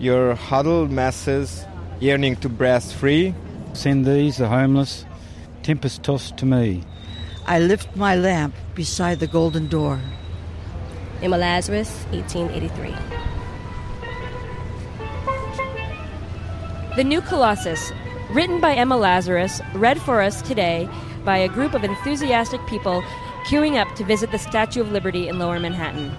your 0.00 0.34
huddled 0.34 0.90
masses 0.90 1.66
yearning 2.00 2.36
to 2.36 2.48
breast 2.48 2.94
free. 2.94 3.34
Send 3.74 4.06
these, 4.06 4.38
the 4.38 4.48
homeless, 4.48 5.04
tempest 5.66 6.04
tossed 6.04 6.36
to 6.36 6.46
me. 6.46 6.80
I 7.44 7.58
lift 7.58 7.96
my 7.96 8.14
lamp 8.14 8.54
beside 8.76 9.18
the 9.18 9.26
golden 9.26 9.66
door. 9.66 9.98
Emma 11.20 11.36
Lazarus, 11.36 11.90
1883. 12.12 12.94
The 16.94 17.02
New 17.02 17.20
Colossus, 17.20 17.92
Written 18.30 18.60
by 18.60 18.74
Emma 18.74 18.96
Lazarus, 18.96 19.60
read 19.74 20.00
for 20.00 20.22
us 20.22 20.40
today 20.40 20.88
by 21.24 21.38
a 21.38 21.48
group 21.48 21.74
of 21.74 21.82
enthusiastic 21.82 22.64
people 22.68 23.02
queuing 23.46 23.74
up 23.74 23.92
to 23.96 24.04
visit 24.04 24.30
the 24.30 24.38
Statue 24.38 24.80
of 24.80 24.92
Liberty 24.92 25.26
in 25.26 25.40
Lower 25.40 25.58
Manhattan. 25.58 26.12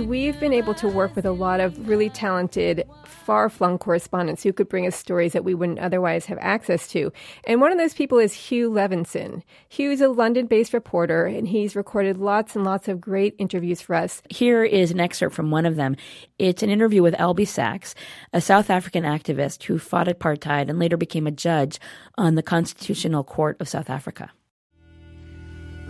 We've 0.00 0.38
been 0.40 0.52
able 0.52 0.74
to 0.74 0.88
work 0.88 1.14
with 1.14 1.24
a 1.24 1.32
lot 1.32 1.60
of 1.60 1.88
really 1.88 2.10
talented, 2.10 2.84
far 3.04 3.48
flung 3.48 3.78
correspondents 3.78 4.42
who 4.42 4.52
could 4.52 4.68
bring 4.68 4.86
us 4.86 4.96
stories 4.96 5.32
that 5.32 5.44
we 5.44 5.54
wouldn't 5.54 5.78
otherwise 5.78 6.26
have 6.26 6.38
access 6.40 6.88
to. 6.88 7.12
And 7.44 7.60
one 7.60 7.72
of 7.72 7.78
those 7.78 7.94
people 7.94 8.18
is 8.18 8.32
Hugh 8.32 8.70
Levinson. 8.70 9.42
Hugh's 9.68 10.00
a 10.00 10.08
London 10.08 10.46
based 10.46 10.72
reporter, 10.72 11.26
and 11.26 11.46
he's 11.46 11.76
recorded 11.76 12.18
lots 12.18 12.56
and 12.56 12.64
lots 12.64 12.88
of 12.88 13.00
great 13.00 13.34
interviews 13.38 13.80
for 13.80 13.94
us. 13.94 14.22
Here 14.30 14.64
is 14.64 14.90
an 14.90 15.00
excerpt 15.00 15.34
from 15.34 15.50
one 15.50 15.66
of 15.66 15.76
them. 15.76 15.96
It's 16.38 16.62
an 16.62 16.70
interview 16.70 17.02
with 17.02 17.14
Albie 17.14 17.46
Sachs, 17.46 17.94
a 18.32 18.40
South 18.40 18.70
African 18.70 19.04
activist 19.04 19.62
who 19.64 19.78
fought 19.78 20.08
apartheid 20.08 20.68
and 20.68 20.78
later 20.78 20.96
became 20.96 21.26
a 21.26 21.30
judge 21.30 21.78
on 22.16 22.34
the 22.34 22.42
Constitutional 22.42 23.24
Court 23.24 23.60
of 23.60 23.68
South 23.68 23.90
Africa. 23.90 24.30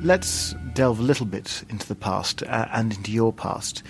Let's 0.03 0.55
delve 0.73 0.99
a 0.99 1.03
little 1.03 1.27
bit 1.27 1.63
into 1.69 1.87
the 1.87 1.95
past 1.95 2.43
uh, 2.45 2.69
and 2.73 2.95
into 2.95 3.13
your 3.13 3.35
past. 3.35 3.83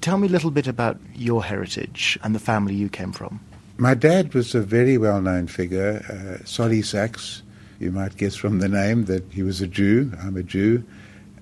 Tell 0.00 0.16
me 0.16 0.26
a 0.26 0.30
little 0.30 0.50
bit 0.50 0.66
about 0.66 0.98
your 1.14 1.44
heritage 1.44 2.18
and 2.22 2.34
the 2.34 2.38
family 2.38 2.74
you 2.74 2.88
came 2.88 3.12
from. 3.12 3.40
My 3.76 3.92
dad 3.92 4.32
was 4.32 4.54
a 4.54 4.62
very 4.62 4.96
well 4.96 5.20
known 5.20 5.46
figure, 5.46 6.02
uh, 6.08 6.44
Solly 6.46 6.80
Sachs. 6.80 7.42
You 7.80 7.92
might 7.92 8.16
guess 8.16 8.34
from 8.34 8.60
the 8.60 8.68
name 8.68 9.04
that 9.04 9.24
he 9.30 9.42
was 9.42 9.60
a 9.60 9.66
Jew. 9.66 10.10
I'm 10.22 10.38
a 10.38 10.42
Jew. 10.42 10.82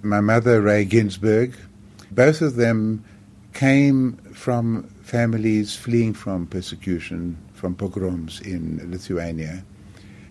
My 0.03 0.21
mother, 0.21 0.61
Ray 0.61 0.85
Ginsburg. 0.85 1.55
Both 2.11 2.43
of 2.43 2.57
them 2.57 3.05
came 3.55 4.17
from 4.35 4.89
families 5.05 5.77
fleeing 5.77 6.15
from 6.15 6.49
persecution, 6.49 7.39
from 7.55 7.77
pogroms 7.77 8.41
in 8.41 8.91
Lithuania. 8.91 9.65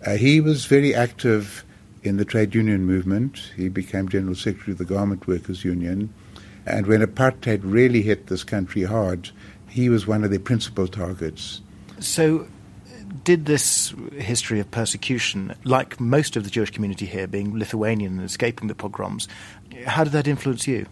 Uh, 0.04 0.16
he 0.16 0.40
was 0.40 0.66
very 0.66 0.94
active 0.94 1.64
in 2.06 2.16
the 2.16 2.24
trade 2.24 2.54
union 2.54 2.84
movement. 2.84 3.50
He 3.56 3.68
became 3.68 4.08
General 4.08 4.34
Secretary 4.34 4.72
of 4.72 4.78
the 4.78 4.84
Garment 4.84 5.26
Workers 5.26 5.64
Union. 5.64 6.12
And 6.64 6.86
when 6.86 7.00
apartheid 7.00 7.60
really 7.62 8.02
hit 8.02 8.26
this 8.26 8.44
country 8.44 8.82
hard, 8.82 9.30
he 9.68 9.88
was 9.88 10.06
one 10.06 10.24
of 10.24 10.30
their 10.30 10.40
principal 10.40 10.88
targets. 10.88 11.60
So, 12.00 12.46
did 13.24 13.46
this 13.46 13.94
history 14.18 14.60
of 14.60 14.70
persecution, 14.70 15.54
like 15.64 16.00
most 16.00 16.36
of 16.36 16.44
the 16.44 16.50
Jewish 16.50 16.70
community 16.70 17.06
here, 17.06 17.26
being 17.26 17.58
Lithuanian 17.58 18.18
and 18.18 18.24
escaping 18.24 18.68
the 18.68 18.74
pogroms, 18.74 19.28
how 19.86 20.04
did 20.04 20.12
that 20.12 20.26
influence 20.26 20.66
you? 20.66 20.86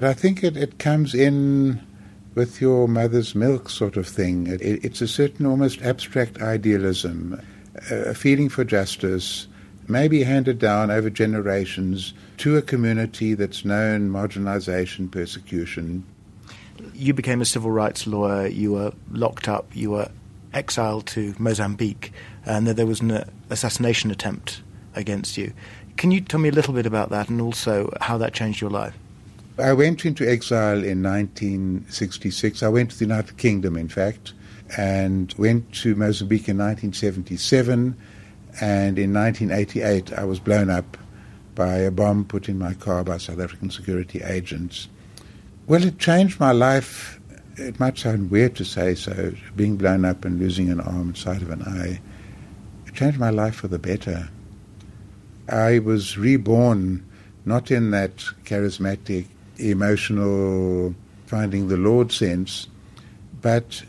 I 0.00 0.14
think 0.14 0.42
it, 0.42 0.56
it 0.56 0.78
comes 0.78 1.14
in 1.14 1.80
with 2.34 2.60
your 2.60 2.88
mother's 2.88 3.34
milk 3.34 3.68
sort 3.68 3.96
of 3.96 4.06
thing. 4.06 4.46
It, 4.46 4.62
it, 4.62 4.84
it's 4.84 5.00
a 5.00 5.08
certain 5.08 5.46
almost 5.46 5.82
abstract 5.82 6.40
idealism, 6.40 7.40
a 7.90 8.14
feeling 8.14 8.48
for 8.48 8.64
justice, 8.64 9.46
maybe 9.90 10.22
handed 10.22 10.58
down 10.58 10.90
over 10.90 11.10
generations 11.10 12.14
to 12.38 12.56
a 12.56 12.62
community 12.62 13.34
that's 13.34 13.64
known 13.64 14.10
marginalization, 14.10 15.10
persecution. 15.10 16.04
You 16.94 17.12
became 17.12 17.40
a 17.40 17.44
civil 17.44 17.70
rights 17.70 18.06
lawyer, 18.06 18.46
you 18.46 18.72
were 18.72 18.92
locked 19.10 19.48
up, 19.48 19.66
you 19.74 19.90
were 19.90 20.10
exiled 20.54 21.06
to 21.06 21.34
Mozambique, 21.38 22.12
and 22.46 22.66
there 22.66 22.86
was 22.86 23.00
an 23.00 23.24
assassination 23.50 24.10
attempt 24.10 24.62
against 24.94 25.36
you. 25.36 25.52
Can 25.96 26.10
you 26.10 26.20
tell 26.20 26.40
me 26.40 26.48
a 26.48 26.52
little 26.52 26.72
bit 26.72 26.86
about 26.86 27.10
that 27.10 27.28
and 27.28 27.40
also 27.40 27.92
how 28.00 28.16
that 28.18 28.32
changed 28.32 28.60
your 28.60 28.70
life? 28.70 28.96
I 29.58 29.74
went 29.74 30.06
into 30.06 30.26
exile 30.26 30.82
in 30.82 31.02
1966. 31.02 32.62
I 32.62 32.68
went 32.68 32.92
to 32.92 32.98
the 32.98 33.04
United 33.04 33.36
Kingdom, 33.36 33.76
in 33.76 33.88
fact, 33.88 34.32
and 34.78 35.34
went 35.36 35.72
to 35.74 35.94
Mozambique 35.94 36.48
in 36.48 36.56
1977. 36.56 37.96
And 38.60 38.98
in 38.98 39.12
1988, 39.12 40.12
I 40.12 40.24
was 40.24 40.40
blown 40.40 40.70
up 40.70 40.96
by 41.54 41.76
a 41.76 41.90
bomb 41.90 42.24
put 42.24 42.48
in 42.48 42.58
my 42.58 42.74
car 42.74 43.04
by 43.04 43.18
South 43.18 43.40
African 43.40 43.70
security 43.70 44.22
agents. 44.22 44.88
Well, 45.66 45.84
it 45.84 45.98
changed 45.98 46.40
my 46.40 46.52
life. 46.52 47.20
It 47.56 47.78
might 47.78 47.98
sound 47.98 48.30
weird 48.30 48.56
to 48.56 48.64
say 48.64 48.94
so, 48.94 49.34
being 49.54 49.76
blown 49.76 50.04
up 50.04 50.24
and 50.24 50.38
losing 50.38 50.70
an 50.70 50.80
arm 50.80 51.08
and 51.08 51.16
side 51.16 51.42
of 51.42 51.50
an 51.50 51.62
eye. 51.62 52.00
It 52.86 52.94
changed 52.94 53.18
my 53.18 53.30
life 53.30 53.56
for 53.56 53.68
the 53.68 53.78
better. 53.78 54.28
I 55.48 55.80
was 55.80 56.16
reborn 56.16 57.04
not 57.44 57.70
in 57.70 57.90
that 57.90 58.16
charismatic, 58.44 59.26
emotional, 59.58 60.94
finding 61.26 61.68
the 61.68 61.76
Lord 61.76 62.12
sense, 62.12 62.68
but 63.40 63.82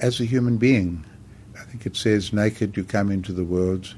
as 0.00 0.20
a 0.20 0.24
human 0.24 0.56
being. 0.58 1.04
I 1.58 1.64
think 1.64 1.86
it 1.86 1.96
says, 1.96 2.32
naked 2.32 2.76
you 2.76 2.84
come 2.84 3.10
into 3.10 3.32
the 3.32 3.44
world. 3.44 3.94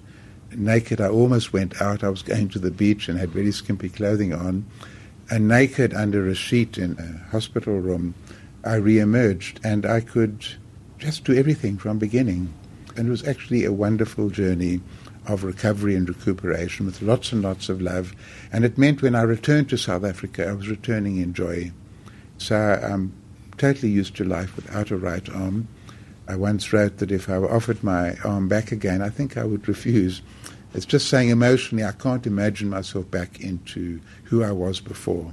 Naked 0.54 1.00
I 1.00 1.08
almost 1.08 1.52
went 1.52 1.80
out. 1.80 2.02
I 2.02 2.08
was 2.08 2.22
going 2.22 2.48
to 2.50 2.58
the 2.58 2.70
beach 2.70 3.08
and 3.08 3.18
had 3.18 3.30
very 3.30 3.52
skimpy 3.52 3.88
clothing 3.88 4.32
on. 4.32 4.66
And 5.30 5.46
naked 5.46 5.94
under 5.94 6.28
a 6.28 6.34
sheet 6.34 6.76
in 6.76 6.98
a 6.98 7.30
hospital 7.30 7.78
room, 7.78 8.14
I 8.64 8.74
re-emerged 8.74 9.60
and 9.62 9.86
I 9.86 10.00
could 10.00 10.44
just 10.98 11.24
do 11.24 11.34
everything 11.34 11.78
from 11.78 11.98
beginning. 11.98 12.52
And 12.96 13.06
it 13.06 13.10
was 13.10 13.26
actually 13.26 13.64
a 13.64 13.72
wonderful 13.72 14.28
journey 14.28 14.80
of 15.26 15.44
recovery 15.44 15.94
and 15.94 16.08
recuperation 16.08 16.86
with 16.86 17.02
lots 17.02 17.32
and 17.32 17.42
lots 17.42 17.68
of 17.68 17.80
love. 17.80 18.14
And 18.52 18.64
it 18.64 18.76
meant 18.76 19.02
when 19.02 19.14
I 19.14 19.22
returned 19.22 19.68
to 19.70 19.78
South 19.78 20.04
Africa, 20.04 20.48
I 20.48 20.52
was 20.52 20.68
returning 20.68 21.18
in 21.18 21.32
joy. 21.32 21.72
So 22.38 22.56
I'm 22.56 23.12
totally 23.56 23.92
used 23.92 24.16
to 24.16 24.24
life 24.24 24.56
without 24.56 24.90
a 24.90 24.96
right 24.96 25.28
arm. 25.30 25.68
I 26.30 26.36
once 26.36 26.72
wrote 26.72 26.98
that 26.98 27.10
if 27.10 27.28
I 27.28 27.40
were 27.40 27.52
offered 27.52 27.82
my 27.82 28.14
arm 28.22 28.46
back 28.46 28.70
again, 28.70 29.02
I 29.02 29.08
think 29.08 29.36
I 29.36 29.42
would 29.42 29.66
refuse. 29.66 30.22
It's 30.74 30.86
just 30.86 31.08
saying 31.08 31.28
emotionally, 31.28 31.82
I 31.82 31.90
can't 31.90 32.24
imagine 32.24 32.70
myself 32.70 33.10
back 33.10 33.40
into 33.40 34.00
who 34.22 34.44
I 34.44 34.52
was 34.52 34.78
before. 34.78 35.32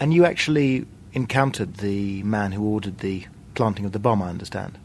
And 0.00 0.12
you 0.12 0.24
actually 0.24 0.84
encountered 1.12 1.76
the 1.76 2.24
man 2.24 2.50
who 2.50 2.64
ordered 2.64 2.98
the 2.98 3.24
planting 3.54 3.84
of 3.84 3.92
the 3.92 4.00
bomb, 4.00 4.20
I 4.20 4.30
understand. 4.30 4.76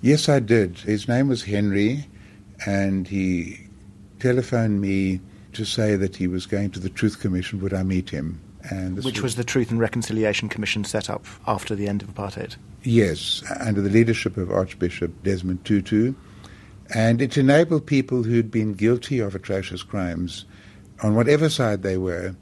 Yes, 0.00 0.30
I 0.30 0.40
did. 0.40 0.78
His 0.78 1.06
name 1.08 1.28
was 1.28 1.42
Henry, 1.42 2.06
and 2.64 3.06
he 3.06 3.66
telephoned 4.18 4.80
me 4.80 5.20
to 5.52 5.66
say 5.66 5.94
that 5.96 6.16
he 6.16 6.26
was 6.26 6.46
going 6.46 6.70
to 6.70 6.80
the 6.80 6.88
Truth 6.88 7.20
Commission. 7.20 7.60
Would 7.60 7.74
I 7.74 7.82
meet 7.82 8.08
him? 8.08 8.40
Which 8.70 9.22
was 9.22 9.36
the 9.36 9.44
Truth 9.44 9.70
and 9.70 9.80
Reconciliation 9.80 10.48
Commission 10.48 10.84
set 10.84 11.08
up 11.08 11.26
after 11.46 11.74
the 11.74 11.88
end 11.88 12.02
of 12.02 12.08
apartheid. 12.14 12.56
Yes, 12.82 13.42
under 13.60 13.80
the 13.80 13.90
leadership 13.90 14.36
of 14.36 14.50
Archbishop 14.50 15.22
Desmond 15.22 15.64
Tutu. 15.64 16.14
And 16.94 17.20
it 17.20 17.36
enabled 17.36 17.86
people 17.86 18.22
who'd 18.22 18.50
been 18.50 18.74
guilty 18.74 19.18
of 19.18 19.34
atrocious 19.34 19.82
crimes, 19.82 20.46
on 21.02 21.14
whatever 21.14 21.48
side 21.48 21.82
they 21.82 21.98
were, 21.98 22.34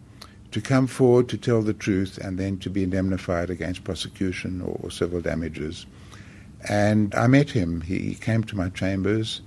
to 0.52 0.60
come 0.60 0.86
forward 0.86 1.28
to 1.28 1.36
tell 1.36 1.62
the 1.62 1.74
truth 1.74 2.16
and 2.18 2.38
then 2.38 2.58
to 2.58 2.70
be 2.70 2.82
indemnified 2.82 3.50
against 3.50 3.84
prosecution 3.84 4.62
or 4.62 4.90
civil 4.90 5.20
damages. 5.20 5.84
And 6.68 7.14
I 7.14 7.26
met 7.26 7.50
him. 7.50 7.80
He 7.80 8.14
came 8.14 8.44
to 8.44 8.56
my 8.56 8.68
chambers, 8.70 9.42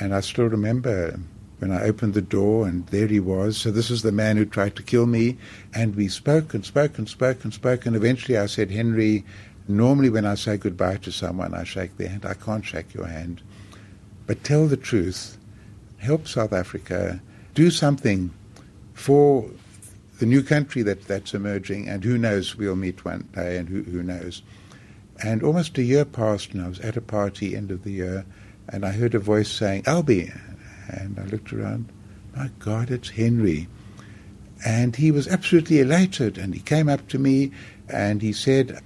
and 0.00 0.14
I 0.14 0.20
still 0.20 0.46
remember 0.46 1.18
when 1.64 1.72
I 1.72 1.84
opened 1.84 2.14
the 2.14 2.22
door, 2.22 2.66
and 2.66 2.86
there 2.88 3.06
he 3.06 3.20
was. 3.20 3.56
So 3.56 3.70
this 3.70 3.90
is 3.90 4.02
the 4.02 4.12
man 4.12 4.36
who 4.36 4.44
tried 4.44 4.76
to 4.76 4.82
kill 4.82 5.06
me. 5.06 5.38
And 5.72 5.96
we 5.96 6.08
spoke 6.08 6.52
and 6.52 6.64
spoke 6.64 6.98
and 6.98 7.08
spoke 7.08 7.42
and 7.42 7.54
spoke. 7.54 7.86
And 7.86 7.96
eventually 7.96 8.36
I 8.36 8.46
said, 8.46 8.70
Henry, 8.70 9.24
Normally, 9.66 10.10
when 10.10 10.26
I 10.26 10.34
say 10.34 10.58
goodbye 10.58 10.98
to 10.98 11.10
someone, 11.10 11.54
I 11.54 11.64
shake 11.64 11.96
their 11.96 12.08
hand. 12.08 12.26
I 12.26 12.34
can't 12.34 12.64
shake 12.64 12.92
your 12.92 13.06
hand. 13.06 13.40
But 14.26 14.44
tell 14.44 14.66
the 14.66 14.76
truth. 14.76 15.38
Help 15.96 16.28
South 16.28 16.52
Africa. 16.52 17.22
Do 17.54 17.70
something 17.70 18.30
for 18.92 19.48
the 20.18 20.26
new 20.26 20.42
country 20.42 20.82
that, 20.82 21.06
that's 21.06 21.32
emerging, 21.32 21.88
and 21.88 22.04
who 22.04 22.18
knows, 22.18 22.56
we'll 22.56 22.76
meet 22.76 23.04
one 23.04 23.26
day, 23.34 23.56
and 23.56 23.68
who, 23.68 23.82
who 23.84 24.02
knows. 24.02 24.42
And 25.22 25.42
almost 25.42 25.78
a 25.78 25.82
year 25.82 26.04
passed, 26.04 26.52
and 26.52 26.62
I 26.62 26.68
was 26.68 26.80
at 26.80 26.98
a 26.98 27.00
party 27.00 27.56
end 27.56 27.70
of 27.70 27.84
the 27.84 27.92
year, 27.92 28.26
and 28.68 28.84
I 28.84 28.92
heard 28.92 29.14
a 29.14 29.18
voice 29.18 29.50
saying, 29.50 29.84
Albie. 29.84 30.38
And 30.96 31.18
I 31.18 31.24
looked 31.24 31.52
around. 31.52 31.90
My 32.36 32.50
God, 32.58 32.90
it's 32.90 33.10
Henry. 33.10 33.68
And 34.64 34.96
he 34.96 35.10
was 35.10 35.28
absolutely 35.28 35.80
elated, 35.80 36.38
and 36.38 36.54
he 36.54 36.60
came 36.60 36.88
up 36.88 37.06
to 37.08 37.18
me 37.18 37.50
and 37.88 38.22
he 38.22 38.32
said, 38.32 38.80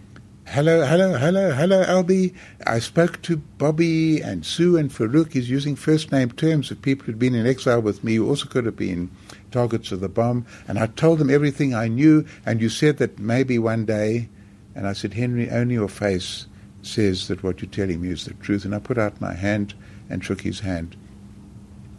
Hello, 0.47 0.85
hello, 0.87 1.19
hello, 1.19 1.53
hello, 1.53 1.85
Albie. 1.85 2.35
I 2.67 2.79
spoke 2.79 3.21
to 3.23 3.37
Bobby 3.37 4.23
and 4.23 4.47
Sue 4.47 4.79
and 4.79 4.91
Farouk. 4.91 5.35
He's 5.35 5.51
using 5.51 5.77
first 5.77 6.11
name 6.11 6.31
terms 6.31 6.71
of 6.71 6.81
people 6.81 7.05
who'd 7.05 7.19
been 7.19 7.35
in 7.35 7.47
exile 7.47 7.83
with 7.83 8.03
me 8.03 8.15
who 8.15 8.27
also 8.27 8.49
could 8.49 8.65
have 8.65 8.75
been 8.75 9.11
targets 9.51 9.93
of 9.93 10.01
the 10.01 10.09
bomb. 10.09 10.47
And 10.67 10.79
I 10.79 10.87
told 10.87 11.19
them 11.19 11.29
everything 11.29 11.75
I 11.75 11.89
knew, 11.89 12.25
and 12.47 12.63
you 12.63 12.71
said 12.71 12.97
that 12.97 13.19
maybe 13.19 13.59
one 13.59 13.85
day. 13.85 14.31
And 14.75 14.87
I 14.87 14.95
said, 14.95 15.13
Henry, 15.13 15.51
only 15.51 15.75
your 15.75 15.89
face 15.89 16.47
says 16.81 17.29
that 17.29 17.43
what 17.43 17.61
you're 17.61 17.71
telling 17.71 18.01
me 18.01 18.09
is 18.09 18.25
the 18.25 18.33
truth. 18.35 18.65
And 18.65 18.75
I 18.75 18.79
put 18.79 18.97
out 18.97 19.21
my 19.21 19.35
hand 19.35 19.75
and 20.09 20.25
shook 20.25 20.41
his 20.41 20.61
hand. 20.61 20.97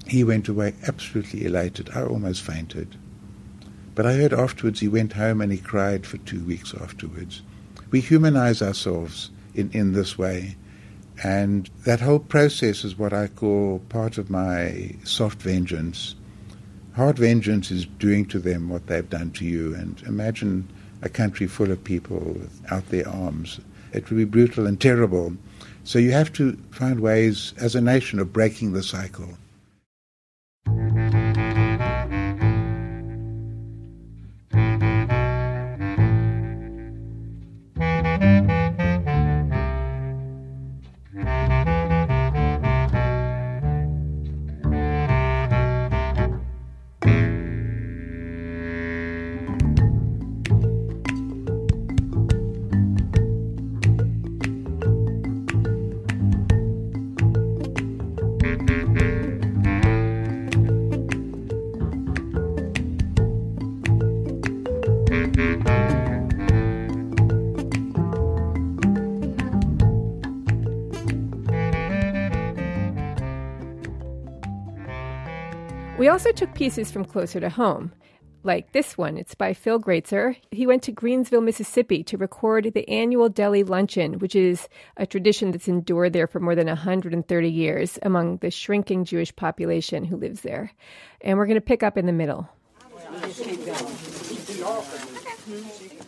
He 0.10 0.24
went 0.24 0.48
away 0.48 0.74
absolutely 0.88 1.46
elated. 1.46 1.92
I 1.94 2.02
almost 2.02 2.42
fainted. 2.42 2.96
But 3.94 4.06
I 4.06 4.14
heard 4.14 4.34
afterwards 4.34 4.80
he 4.80 4.88
went 4.88 5.14
home 5.14 5.40
and 5.42 5.52
he 5.52 5.58
cried 5.58 6.06
for 6.08 6.18
two 6.18 6.44
weeks 6.44 6.74
afterwards. 6.74 7.42
We 7.92 8.02
humanize 8.02 8.62
ourselves 8.62 9.30
in, 9.54 9.70
in 9.72 9.94
this 9.94 10.18
way. 10.18 10.56
And 11.24 11.70
that 11.86 12.00
whole 12.00 12.20
process 12.20 12.84
is 12.84 12.98
what 12.98 13.14
I 13.14 13.28
call 13.28 13.80
part 13.90 14.18
of 14.18 14.30
my 14.30 14.96
soft 15.04 15.42
vengeance. 15.42 16.16
Hard 16.96 17.20
vengeance 17.20 17.72
is 17.72 17.86
doing 17.86 18.26
to 18.28 18.40
them 18.40 18.70
what 18.70 18.88
they've 18.88 19.10
done 19.10 19.32
to 19.32 19.46
you. 19.46 19.76
And 19.76 20.02
imagine 20.08 20.68
a 21.02 21.10
country 21.10 21.46
full 21.46 21.72
of 21.72 21.84
people 21.84 22.20
without 22.20 22.88
their 22.90 23.08
arms. 23.08 23.60
It 23.94 24.10
would 24.10 24.18
be 24.18 24.26
brutal 24.26 24.66
and 24.66 24.80
terrible. 24.80 25.36
So 25.84 26.00
you 26.00 26.12
have 26.14 26.32
to 26.34 26.58
find 26.72 27.00
ways 27.00 27.54
as 27.58 27.76
a 27.76 27.82
nation 27.82 28.20
of 28.20 28.34
breaking 28.34 28.74
the 28.74 28.84
cycle. 28.84 29.38
We 30.68 30.99
also 76.10 76.32
took 76.32 76.54
pieces 76.54 76.92
from 76.92 77.06
closer 77.06 77.40
to 77.40 77.50
home, 77.50 77.92
like 78.44 78.72
this 78.72 78.98
one. 78.98 79.18
It's 79.18 79.36
by 79.36 79.54
Phil 79.54 79.80
Greitzer. 79.80 80.36
He 80.52 80.68
went 80.68 80.84
to 80.84 80.92
Greenville, 80.92 81.42
Mississippi 81.42 82.04
to 82.04 82.18
record 82.18 82.72
the 82.74 82.88
annual 82.90 83.30
deli 83.30 83.64
luncheon, 83.64 84.20
which 84.20 84.36
is 84.36 84.68
a 84.98 85.06
tradition 85.06 85.52
that's 85.52 85.68
endured 85.68 86.14
there 86.14 86.28
for 86.28 86.40
more 86.40 86.56
than 86.56 86.68
130 86.68 87.50
years 87.50 88.00
among 88.02 88.38
the 88.38 88.52
shrinking 88.52 89.06
Jewish 89.06 89.36
population 89.36 90.06
who 90.06 90.18
lives 90.18 90.42
there. 90.42 90.72
And 91.22 91.38
we're 91.38 91.46
going 91.48 91.56
to 91.56 91.62
pick 91.62 91.84
up 91.84 91.98
in 91.98 92.06
the 92.06 92.14
middle. 92.14 92.50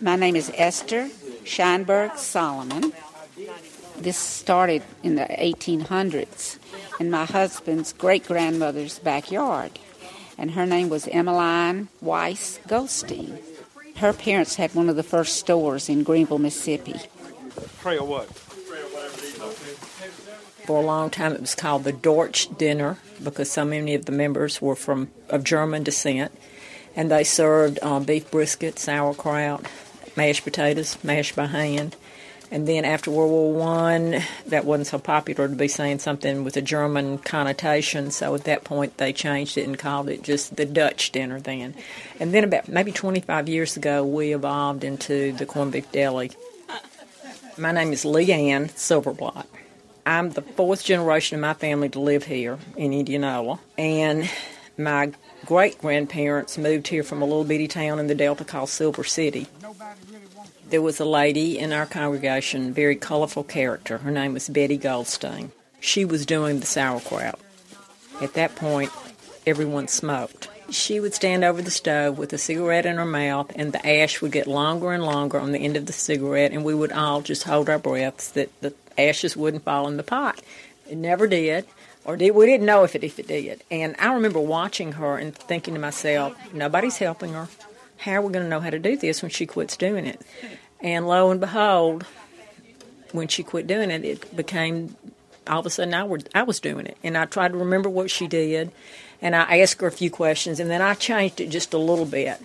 My 0.01 0.15
name 0.15 0.35
is 0.35 0.51
Esther 0.55 1.09
Scheinberg 1.43 2.17
Solomon. 2.17 2.93
This 3.97 4.17
started 4.17 4.83
in 5.03 5.15
the 5.15 5.25
1800s 5.25 6.57
in 6.99 7.11
my 7.11 7.25
husband's 7.25 7.93
great 7.93 8.25
grandmother's 8.25 8.99
backyard, 8.99 9.79
and 10.41 10.51
her 10.51 10.65
name 10.65 10.89
was 10.89 11.07
Emmeline 11.07 11.87
Weiss 12.01 12.59
Goldstein. 12.67 13.37
Her 13.97 14.11
parents 14.11 14.55
had 14.55 14.73
one 14.73 14.89
of 14.89 14.95
the 14.95 15.03
first 15.03 15.35
stores 15.35 15.87
in 15.87 16.01
Greenville, 16.01 16.39
Mississippi. 16.39 16.95
Pray 17.77 17.99
or 17.99 18.07
what? 18.07 18.27
For 20.65 20.77
a 20.77 20.85
long 20.85 21.11
time, 21.11 21.33
it 21.33 21.41
was 21.41 21.53
called 21.53 21.83
the 21.83 21.91
Dorch 21.91 22.47
Dinner 22.57 22.97
because 23.23 23.51
so 23.51 23.63
many 23.63 23.93
of 23.93 24.05
the 24.05 24.11
members 24.11 24.59
were 24.59 24.75
from 24.75 25.11
of 25.29 25.43
German 25.43 25.83
descent, 25.83 26.31
and 26.95 27.11
they 27.11 27.23
served 27.23 27.77
uh, 27.83 27.99
beef 27.99 28.31
brisket, 28.31 28.79
sauerkraut, 28.79 29.67
mashed 30.17 30.43
potatoes, 30.43 30.97
mashed 31.03 31.35
by 31.35 31.45
hand. 31.45 31.95
And 32.51 32.67
then 32.67 32.83
after 32.83 33.09
World 33.09 33.31
War 33.31 33.53
One, 33.53 34.21
that 34.47 34.65
wasn't 34.65 34.87
so 34.87 34.99
popular 34.99 35.47
to 35.47 35.55
be 35.55 35.69
saying 35.69 35.99
something 35.99 36.43
with 36.43 36.57
a 36.57 36.61
German 36.61 37.17
connotation. 37.17 38.11
So 38.11 38.35
at 38.35 38.43
that 38.43 38.65
point, 38.65 38.97
they 38.97 39.13
changed 39.13 39.57
it 39.57 39.65
and 39.65 39.79
called 39.79 40.09
it 40.09 40.21
just 40.21 40.57
the 40.57 40.65
Dutch 40.65 41.13
dinner. 41.13 41.39
Then, 41.39 41.75
and 42.19 42.33
then 42.33 42.43
about 42.43 42.67
maybe 42.67 42.91
25 42.91 43.47
years 43.47 43.77
ago, 43.77 44.03
we 44.03 44.33
evolved 44.33 44.83
into 44.83 45.31
the 45.31 45.45
corned 45.45 45.71
beef 45.71 45.89
deli. 45.93 46.31
My 47.57 47.71
name 47.71 47.93
is 47.93 48.03
Leanne 48.03 48.69
Silverblatt. 48.71 49.45
I'm 50.05 50.31
the 50.31 50.41
fourth 50.41 50.83
generation 50.83 51.35
of 51.35 51.41
my 51.41 51.53
family 51.53 51.87
to 51.89 51.99
live 51.99 52.25
here 52.25 52.59
in 52.75 52.91
Indianola, 52.91 53.59
and 53.77 54.29
my 54.77 55.13
great 55.45 55.77
grandparents 55.77 56.57
moved 56.57 56.87
here 56.87 57.03
from 57.03 57.21
a 57.21 57.25
little 57.25 57.43
bitty 57.43 57.67
town 57.67 57.99
in 57.99 58.07
the 58.07 58.15
Delta 58.15 58.43
called 58.43 58.69
Silver 58.69 59.03
City. 59.03 59.47
There 60.69 60.81
was 60.81 60.99
a 60.99 61.05
lady 61.05 61.59
in 61.59 61.73
our 61.73 61.85
congregation, 61.85 62.73
very 62.73 62.95
colorful 62.95 63.43
character. 63.43 63.97
Her 63.99 64.11
name 64.11 64.33
was 64.33 64.47
Betty 64.47 64.77
Goldstein. 64.77 65.51
She 65.79 66.05
was 66.05 66.25
doing 66.25 66.59
the 66.59 66.65
sauerkraut. 66.65 67.39
At 68.21 68.33
that 68.35 68.55
point, 68.55 68.91
everyone 69.45 69.87
smoked. 69.87 70.47
She 70.69 71.01
would 71.01 71.13
stand 71.13 71.43
over 71.43 71.61
the 71.61 71.71
stove 71.71 72.17
with 72.17 72.31
a 72.31 72.37
cigarette 72.37 72.85
in 72.85 72.95
her 72.95 73.05
mouth, 73.05 73.51
and 73.55 73.73
the 73.73 73.85
ash 73.85 74.21
would 74.21 74.31
get 74.31 74.47
longer 74.47 74.93
and 74.93 75.03
longer 75.03 75.39
on 75.39 75.51
the 75.51 75.59
end 75.59 75.75
of 75.75 75.85
the 75.87 75.93
cigarette, 75.93 76.53
and 76.53 76.63
we 76.63 76.73
would 76.73 76.93
all 76.93 77.21
just 77.21 77.43
hold 77.43 77.69
our 77.69 77.79
breaths 77.79 78.29
that 78.29 78.49
the 78.61 78.73
ashes 78.97 79.35
wouldn't 79.35 79.65
fall 79.65 79.87
in 79.87 79.97
the 79.97 80.03
pot. 80.03 80.41
It 80.89 80.97
never 80.97 81.27
did, 81.27 81.65
or 82.05 82.15
did, 82.15 82.31
we 82.31 82.45
didn't 82.45 82.65
know 82.65 82.83
if 82.83 82.95
it 82.95 83.03
if 83.03 83.19
it 83.19 83.27
did. 83.27 83.63
And 83.69 83.95
I 83.99 84.13
remember 84.13 84.39
watching 84.39 84.93
her 84.93 85.17
and 85.17 85.35
thinking 85.35 85.73
to 85.73 85.79
myself, 85.79 86.37
nobody's 86.53 86.97
helping 86.97 87.33
her. 87.33 87.49
How 88.01 88.13
are 88.13 88.21
we 88.21 88.33
going 88.33 88.45
to 88.45 88.49
know 88.49 88.59
how 88.59 88.71
to 88.71 88.79
do 88.79 88.97
this 88.97 89.21
when 89.21 89.29
she 89.29 89.45
quits 89.45 89.77
doing 89.77 90.07
it? 90.07 90.19
And 90.79 91.07
lo 91.07 91.29
and 91.29 91.39
behold, 91.39 92.03
when 93.11 93.27
she 93.27 93.43
quit 93.43 93.67
doing 93.67 93.91
it, 93.91 94.03
it 94.03 94.35
became 94.35 94.95
all 95.45 95.59
of 95.59 95.65
a 95.67 95.69
sudden 95.69 95.93
I, 95.93 96.03
were, 96.03 96.19
I 96.33 96.41
was 96.41 96.59
doing 96.59 96.87
it. 96.87 96.97
And 97.03 97.15
I 97.15 97.25
tried 97.25 97.51
to 97.51 97.59
remember 97.59 97.89
what 97.89 98.09
she 98.09 98.25
did, 98.25 98.71
and 99.21 99.35
I 99.35 99.59
asked 99.59 99.81
her 99.81 99.87
a 99.87 99.91
few 99.91 100.09
questions, 100.09 100.59
and 100.59 100.69
then 100.69 100.81
I 100.81 100.95
changed 100.95 101.39
it 101.41 101.49
just 101.49 101.75
a 101.75 101.77
little 101.77 102.05
bit. 102.05 102.39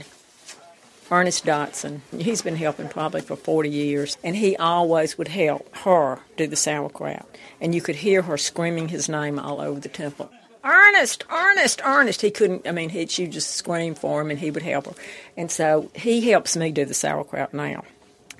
Ernest 1.10 1.46
Dotson, 1.46 2.00
he's 2.18 2.42
been 2.42 2.56
helping 2.56 2.88
probably 2.88 3.20
for 3.22 3.36
40 3.36 3.70
years, 3.70 4.18
and 4.22 4.36
he 4.36 4.56
always 4.56 5.16
would 5.16 5.28
help 5.28 5.74
her 5.78 6.18
do 6.36 6.46
the 6.46 6.56
sauerkraut. 6.56 7.26
And 7.60 7.74
you 7.74 7.80
could 7.80 7.96
hear 7.96 8.22
her 8.22 8.36
screaming 8.36 8.88
his 8.88 9.08
name 9.08 9.38
all 9.38 9.60
over 9.60 9.80
the 9.80 9.88
temple. 9.88 10.30
Ernest, 10.66 11.24
Ernest, 11.30 11.80
Ernest. 11.84 12.22
He 12.22 12.30
couldn't, 12.30 12.66
I 12.66 12.72
mean, 12.72 12.88
he, 12.88 13.06
she 13.06 13.26
just 13.28 13.52
scream 13.52 13.94
for 13.94 14.20
him 14.20 14.30
and 14.30 14.38
he 14.38 14.50
would 14.50 14.62
help 14.62 14.86
her. 14.86 14.94
And 15.36 15.50
so 15.50 15.90
he 15.94 16.28
helps 16.30 16.56
me 16.56 16.72
do 16.72 16.84
the 16.84 16.94
sauerkraut 16.94 17.54
now. 17.54 17.84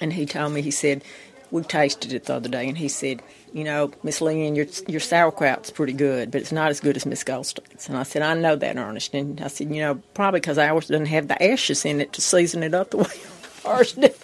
And 0.01 0.13
he 0.13 0.27
told 0.27 0.53
me, 0.53 0.61
he 0.61 0.71
said, 0.71 1.05
we 1.51 1.63
tasted 1.63 2.13
it 2.13 2.25
the 2.25 2.35
other 2.35 2.49
day, 2.49 2.69
and 2.69 2.77
he 2.77 2.89
said, 2.89 3.23
you 3.53 3.65
know, 3.65 3.93
Miss 4.03 4.21
Leanne, 4.21 4.57
your 4.57 4.67
your 4.89 5.01
sauerkraut's 5.01 5.71
pretty 5.71 5.93
good, 5.93 6.31
but 6.31 6.41
it's 6.41 6.53
not 6.53 6.71
as 6.71 6.81
good 6.81 6.97
as 6.97 7.07
Miss 7.07 7.23
Goldstein's. 7.23 7.89
And 7.89 7.97
I 7.97 8.03
said, 8.03 8.23
I 8.23 8.35
know 8.35 8.57
that, 8.57 8.77
Ernest. 8.77 9.15
And 9.15 9.41
I 9.41 9.47
said, 9.47 9.71
you 9.71 9.81
know, 9.81 9.95
probably 10.13 10.41
because 10.41 10.59
ours 10.59 10.89
doesn't 10.89 11.07
have 11.07 11.29
the 11.29 11.43
ashes 11.43 11.85
in 11.85 12.01
it 12.01 12.13
to 12.15 12.21
season 12.21 12.63
it 12.63 12.75
up 12.75 12.91
the 12.91 12.97
way 12.99 13.05
ours 13.65 13.93
did. 13.93 14.15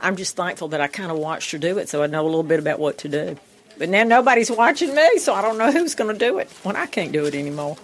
I'm 0.00 0.16
just 0.16 0.36
thankful 0.36 0.68
that 0.68 0.80
I 0.80 0.86
kind 0.86 1.10
of 1.10 1.18
watched 1.18 1.50
her 1.50 1.58
do 1.58 1.78
it, 1.78 1.88
so 1.88 2.02
I 2.02 2.06
know 2.06 2.22
a 2.22 2.24
little 2.24 2.42
bit 2.42 2.58
about 2.58 2.78
what 2.78 2.98
to 2.98 3.08
do. 3.08 3.36
But 3.80 3.88
now 3.88 4.04
nobody's 4.04 4.50
watching 4.50 4.94
me, 4.94 5.16
so 5.16 5.32
I 5.32 5.40
don't 5.40 5.56
know 5.56 5.72
who's 5.72 5.94
going 5.94 6.12
to 6.12 6.18
do 6.18 6.38
it 6.38 6.50
when 6.64 6.76
I 6.76 6.84
can't 6.84 7.12
do 7.12 7.24
it 7.24 7.34
anymore. 7.34 7.78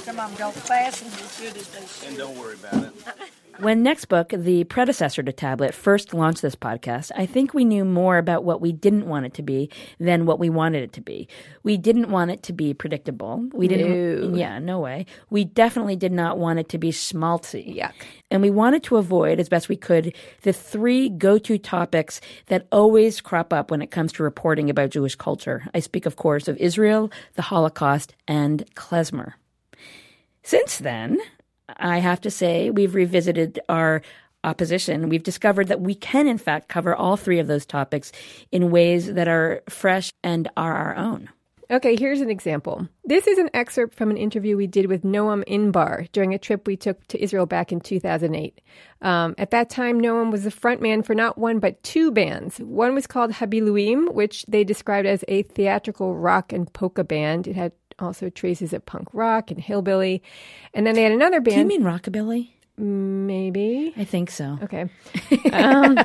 Some 0.00 0.18
of 0.18 0.30
them 0.30 0.36
don't 0.36 0.56
fasten 0.56 1.06
as 1.06 1.40
good 1.40 1.56
as 1.56 1.68
they 1.68 1.86
should. 1.86 2.08
And 2.08 2.18
don't 2.18 2.36
worry 2.36 2.54
about 2.54 2.82
it. 2.82 2.92
When 3.58 3.82
Nextbook, 3.82 4.44
the 4.44 4.64
predecessor 4.64 5.22
to 5.22 5.32
Tablet, 5.32 5.72
first 5.72 6.12
launched 6.12 6.42
this 6.42 6.54
podcast, 6.54 7.10
I 7.16 7.24
think 7.24 7.54
we 7.54 7.64
knew 7.64 7.86
more 7.86 8.18
about 8.18 8.44
what 8.44 8.60
we 8.60 8.70
didn't 8.70 9.06
want 9.06 9.24
it 9.24 9.32
to 9.34 9.42
be 9.42 9.70
than 9.98 10.26
what 10.26 10.38
we 10.38 10.50
wanted 10.50 10.82
it 10.82 10.92
to 10.94 11.00
be. 11.00 11.26
We 11.62 11.78
didn't 11.78 12.10
want 12.10 12.30
it 12.30 12.42
to 12.44 12.52
be 12.52 12.74
predictable. 12.74 13.48
We 13.54 13.66
didn't. 13.66 14.32
No. 14.32 14.36
Yeah, 14.36 14.58
no 14.58 14.78
way. 14.80 15.06
We 15.30 15.44
definitely 15.44 15.96
did 15.96 16.12
not 16.12 16.36
want 16.36 16.58
it 16.58 16.68
to 16.70 16.78
be 16.78 16.90
schmaltzy. 16.90 17.74
Yuck. 17.74 17.92
And 18.30 18.42
we 18.42 18.50
wanted 18.50 18.82
to 18.84 18.98
avoid, 18.98 19.40
as 19.40 19.48
best 19.48 19.70
we 19.70 19.76
could, 19.76 20.14
the 20.42 20.52
three 20.52 21.08
go-to 21.08 21.56
topics 21.56 22.20
that 22.46 22.66
always 22.70 23.22
crop 23.22 23.54
up 23.54 23.70
when 23.70 23.80
it 23.80 23.90
comes 23.90 24.12
to 24.12 24.22
reporting 24.22 24.68
about 24.68 24.90
Jewish 24.90 25.14
culture. 25.14 25.66
I 25.72 25.80
speak, 25.80 26.04
of 26.04 26.16
course, 26.16 26.46
of 26.46 26.58
Israel, 26.58 27.10
the 27.34 27.42
Holocaust, 27.42 28.14
and 28.28 28.64
klezmer. 28.74 29.32
Since 30.42 30.78
then, 30.78 31.18
I 31.78 31.98
have 31.98 32.20
to 32.22 32.30
say 32.30 32.70
we've 32.70 32.94
revisited 32.94 33.60
our 33.68 34.02
opposition. 34.44 35.08
We've 35.08 35.22
discovered 35.22 35.68
that 35.68 35.80
we 35.80 35.94
can, 35.94 36.26
in 36.26 36.38
fact, 36.38 36.68
cover 36.68 36.94
all 36.94 37.16
three 37.16 37.38
of 37.38 37.48
those 37.48 37.66
topics 37.66 38.12
in 38.52 38.70
ways 38.70 39.12
that 39.12 39.28
are 39.28 39.62
fresh 39.68 40.12
and 40.22 40.48
are 40.56 40.74
our 40.74 40.96
own. 40.96 41.28
Okay, 41.68 41.96
here's 41.96 42.20
an 42.20 42.30
example. 42.30 42.86
This 43.04 43.26
is 43.26 43.38
an 43.38 43.50
excerpt 43.52 43.96
from 43.96 44.12
an 44.12 44.16
interview 44.16 44.56
we 44.56 44.68
did 44.68 44.86
with 44.86 45.02
Noam 45.02 45.44
Inbar 45.48 46.10
during 46.12 46.32
a 46.32 46.38
trip 46.38 46.64
we 46.64 46.76
took 46.76 47.04
to 47.08 47.20
Israel 47.20 47.44
back 47.44 47.72
in 47.72 47.80
2008. 47.80 48.60
Um, 49.02 49.34
at 49.36 49.50
that 49.50 49.68
time, 49.68 50.00
Noam 50.00 50.30
was 50.30 50.44
the 50.44 50.50
frontman 50.50 51.04
for 51.04 51.16
not 51.16 51.38
one 51.38 51.58
but 51.58 51.82
two 51.82 52.12
bands. 52.12 52.58
One 52.58 52.94
was 52.94 53.08
called 53.08 53.32
Habiluim, 53.32 54.14
which 54.14 54.46
they 54.46 54.62
described 54.62 55.08
as 55.08 55.24
a 55.26 55.42
theatrical 55.42 56.14
rock 56.14 56.52
and 56.52 56.72
polka 56.72 57.02
band. 57.02 57.48
It 57.48 57.56
had 57.56 57.72
also 57.98 58.30
traces 58.30 58.72
of 58.72 58.84
punk 58.86 59.08
rock 59.12 59.50
and 59.50 59.60
hillbilly. 59.60 60.22
And 60.74 60.86
then 60.86 60.94
they 60.94 61.02
had 61.02 61.12
another 61.12 61.40
band. 61.40 61.68
Do 61.68 61.74
you 61.74 61.80
mean 61.80 61.82
rockabilly? 61.82 62.50
Maybe. 62.78 63.94
I 63.96 64.04
think 64.04 64.30
so. 64.30 64.58
Okay. 64.62 64.88
Um, 65.52 65.98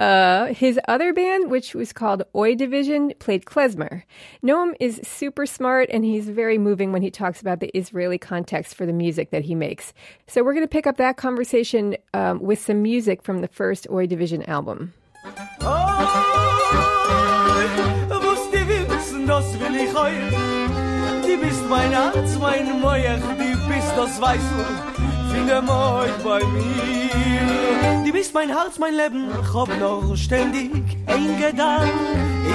uh, 0.00 0.52
his 0.52 0.80
other 0.88 1.12
band, 1.12 1.50
which 1.50 1.74
was 1.74 1.92
called 1.92 2.24
Oi 2.34 2.54
Division, 2.56 3.12
played 3.20 3.44
klezmer. 3.44 4.02
Noam 4.42 4.74
is 4.80 5.00
super 5.04 5.46
smart 5.46 5.88
and 5.92 6.04
he's 6.04 6.28
very 6.28 6.58
moving 6.58 6.90
when 6.92 7.02
he 7.02 7.10
talks 7.10 7.40
about 7.40 7.60
the 7.60 7.70
Israeli 7.76 8.18
context 8.18 8.74
for 8.74 8.84
the 8.84 8.92
music 8.92 9.30
that 9.30 9.44
he 9.44 9.54
makes. 9.54 9.92
So 10.26 10.42
we're 10.42 10.54
going 10.54 10.64
to 10.64 10.68
pick 10.68 10.86
up 10.88 10.96
that 10.96 11.16
conversation 11.16 11.96
um, 12.14 12.40
with 12.40 12.60
some 12.60 12.82
music 12.82 13.22
from 13.22 13.42
the 13.42 13.48
first 13.48 13.86
Oi 13.90 14.06
Division 14.06 14.42
album. 14.44 14.92
Was 20.02 21.26
die 21.26 21.28
wir 21.28 21.42
wissen, 21.42 21.42
das 21.42 21.42
will 21.42 21.42
ich 21.42 21.42
euch. 21.42 21.42
Die 21.42 21.46
bist 21.46 21.68
mein 21.68 21.90
Herz, 21.92 22.38
mein 22.38 22.80
Meuch, 22.80 23.22
die 23.38 23.54
bist 23.68 23.92
das. 23.96 24.20
Finde 25.32 25.62
Meuch 25.62 26.18
bei 26.24 26.40
mir. 26.44 28.04
Die 28.04 28.12
bist 28.12 28.34
mein 28.34 28.48
Herz, 28.48 28.78
mein 28.78 28.94
Leben. 28.94 29.28
Ich 29.42 29.54
hab 29.54 29.68
noch 29.78 30.16
ständig 30.16 30.70
ein 31.06 31.40
Gedank. 31.40 31.92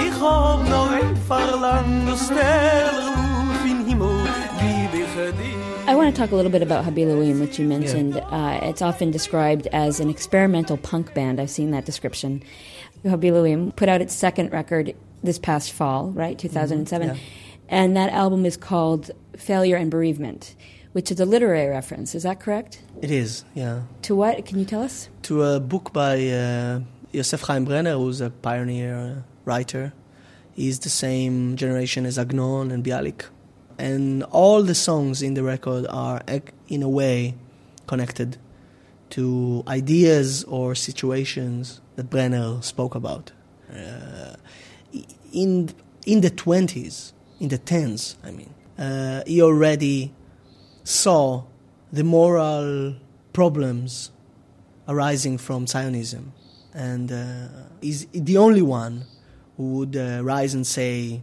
Ich 0.06 0.22
hab 0.22 0.70
noch 0.70 0.92
ein 0.92 1.16
Verlangen. 1.28 2.06
Das 2.08 2.28
der 2.28 2.92
Ruf 3.08 3.66
in 3.66 3.86
Himmel, 3.86 4.10
lieb 4.62 4.94
ich 4.94 5.38
dich. 5.38 5.58
I 5.90 5.96
want 5.96 6.14
to 6.14 6.22
talk 6.22 6.32
a 6.34 6.36
little 6.36 6.52
bit 6.52 6.62
about 6.62 6.84
Habiluim, 6.84 7.40
which 7.40 7.58
you 7.58 7.66
mentioned. 7.66 8.18
Uh, 8.18 8.60
it's 8.62 8.82
often 8.82 9.10
described 9.10 9.68
as 9.72 10.02
an 10.02 10.10
experimental 10.10 10.76
punk 10.78 11.14
band. 11.14 11.40
I've 11.40 11.50
seen 11.50 11.72
that 11.72 11.86
description. 11.86 12.44
Habiluim 13.06 13.74
put 13.76 13.88
out 13.88 14.02
its 14.02 14.14
second 14.14 14.52
record 14.52 14.94
this 15.24 15.40
past 15.40 15.72
fall, 15.72 16.10
right, 16.12 16.38
2007. 16.38 17.08
yeah. 17.08 17.16
And 17.70 17.98
that 17.98 18.12
album 18.12 18.46
is 18.46 18.56
called 18.56 19.12
Failure 19.36 19.76
and 19.76 19.92
Bereavement, 19.92 20.56
which 20.94 21.12
is 21.12 21.20
a 21.20 21.26
literary 21.26 21.68
reference. 21.68 22.16
Is 22.16 22.24
that 22.24 22.40
correct? 22.40 22.82
It 23.02 23.12
is, 23.12 23.44
yeah. 23.54 23.82
To 24.04 24.16
what? 24.16 24.46
Can 24.46 24.58
you 24.60 24.66
tell 24.66 24.82
us? 24.82 25.10
To 25.24 25.44
a 25.44 25.60
book 25.60 25.92
by 25.92 26.28
uh, 26.30 26.80
Yosef 27.12 27.42
Chaim 27.42 27.66
Brenner, 27.66 27.94
who's 27.94 28.22
a 28.22 28.30
pioneer 28.30 28.96
uh, 28.98 29.22
writer. 29.46 29.94
He's 30.54 30.80
the 30.80 30.90
same 30.90 31.56
generation 31.56 32.06
as 32.06 32.18
Agnon 32.18 32.72
and 32.72 32.84
Bialik. 32.84 33.26
And 33.78 34.24
all 34.24 34.64
the 34.64 34.74
songs 34.74 35.22
in 35.22 35.36
the 35.36 35.44
record 35.44 35.86
are, 35.88 36.22
in 36.68 36.82
a 36.82 36.90
way, 36.90 37.36
connected 37.86 38.38
to 39.12 39.64
ideas 39.68 40.44
or 40.46 40.74
situations 40.74 41.80
that 41.96 42.10
Brenner 42.10 42.62
spoke 42.62 42.96
about. 42.96 43.32
Uh, 43.72 44.36
in, 45.32 45.70
in 46.06 46.22
the 46.22 46.32
20s, 46.32 47.14
in 47.40 47.50
the 47.50 47.58
10s, 47.58 48.16
I 48.24 48.32
mean, 48.32 48.54
uh, 48.78 49.24
he 49.26 49.42
already 49.42 50.14
saw 50.84 51.44
the 51.92 52.04
moral 52.04 52.96
problems 53.34 54.12
arising 54.88 55.38
from 55.38 55.68
Zionism. 55.68 56.34
And 56.74 57.12
uh, 57.12 57.48
he's 57.82 58.06
the 58.08 58.38
only 58.38 58.62
one 58.62 59.06
who 59.58 59.74
would 59.74 59.96
uh, 59.96 60.22
rise 60.24 60.54
and 60.54 60.66
say 60.66 61.22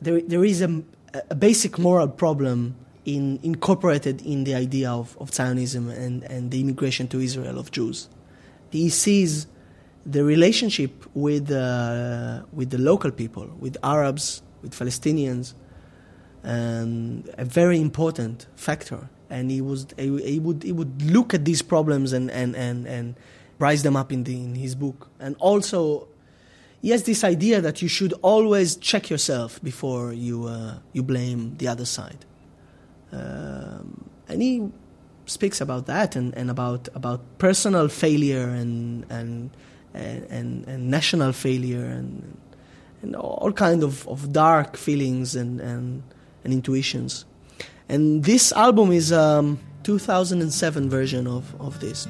there, 0.00 0.20
there 0.20 0.44
is 0.44 0.62
a, 0.62 0.82
a 1.30 1.34
basic 1.34 1.78
moral 1.78 2.08
problem 2.08 2.76
in, 3.04 3.40
incorporated 3.42 4.22
in 4.22 4.44
the 4.44 4.54
idea 4.54 4.90
of, 4.90 5.16
of 5.18 5.34
Zionism 5.34 5.88
and, 5.90 6.22
and 6.24 6.50
the 6.50 6.60
immigration 6.60 7.08
to 7.08 7.20
Israel 7.20 7.58
of 7.58 7.70
Jews. 7.70 8.08
He 8.70 8.88
sees 8.88 9.46
the 10.06 10.24
relationship 10.24 11.04
with, 11.14 11.50
uh, 11.50 12.42
with 12.52 12.70
the 12.70 12.78
local 12.78 13.10
people, 13.10 13.48
with 13.58 13.76
Arabs, 13.82 14.42
with 14.62 14.72
Palestinians, 14.72 15.54
and 16.42 17.28
a 17.36 17.44
very 17.44 17.80
important 17.80 18.46
factor. 18.56 19.08
And 19.28 19.50
he 19.50 19.60
was 19.60 19.86
he, 19.96 20.22
he 20.22 20.38
would 20.40 20.62
he 20.62 20.72
would 20.72 21.02
look 21.02 21.34
at 21.34 21.44
these 21.44 21.62
problems 21.62 22.12
and 22.12 22.30
and 22.30 22.56
and, 22.56 22.86
and 22.86 23.14
rise 23.58 23.82
them 23.82 23.94
up 23.94 24.10
in 24.12 24.24
the 24.24 24.34
in 24.34 24.54
his 24.56 24.74
book. 24.74 25.08
And 25.20 25.36
also, 25.38 26.08
he 26.82 26.90
has 26.90 27.04
this 27.04 27.22
idea 27.22 27.60
that 27.60 27.80
you 27.80 27.88
should 27.88 28.12
always 28.22 28.76
check 28.76 29.08
yourself 29.08 29.62
before 29.62 30.12
you 30.12 30.46
uh, 30.46 30.78
you 30.92 31.02
blame 31.02 31.56
the 31.58 31.68
other 31.68 31.84
side. 31.84 32.24
Um, 33.12 34.10
and 34.28 34.42
he 34.42 34.70
speaks 35.26 35.60
about 35.60 35.86
that 35.86 36.16
and, 36.16 36.34
and 36.34 36.50
about 36.50 36.88
about 36.94 37.20
personal 37.38 37.88
failure 37.88 38.48
and 38.48 39.06
and 39.10 39.50
and, 39.93 40.23
and, 40.29 40.67
and 40.67 40.89
national 40.89 41.31
failure 41.31 41.85
and 41.85 42.37
and 43.01 43.15
all 43.15 43.51
kind 43.51 43.83
of, 43.83 44.07
of 44.07 44.33
dark 44.33 44.77
feelings 44.77 45.35
and, 45.35 45.61
and 45.61 46.03
and 46.43 46.53
intuitions. 46.53 47.25
And 47.87 48.23
this 48.23 48.51
album 48.51 48.91
is 48.91 49.11
a 49.11 49.19
um, 49.19 49.59
2007 49.83 50.89
version 50.89 51.27
of, 51.27 51.43
of 51.59 51.79
this. 51.79 52.07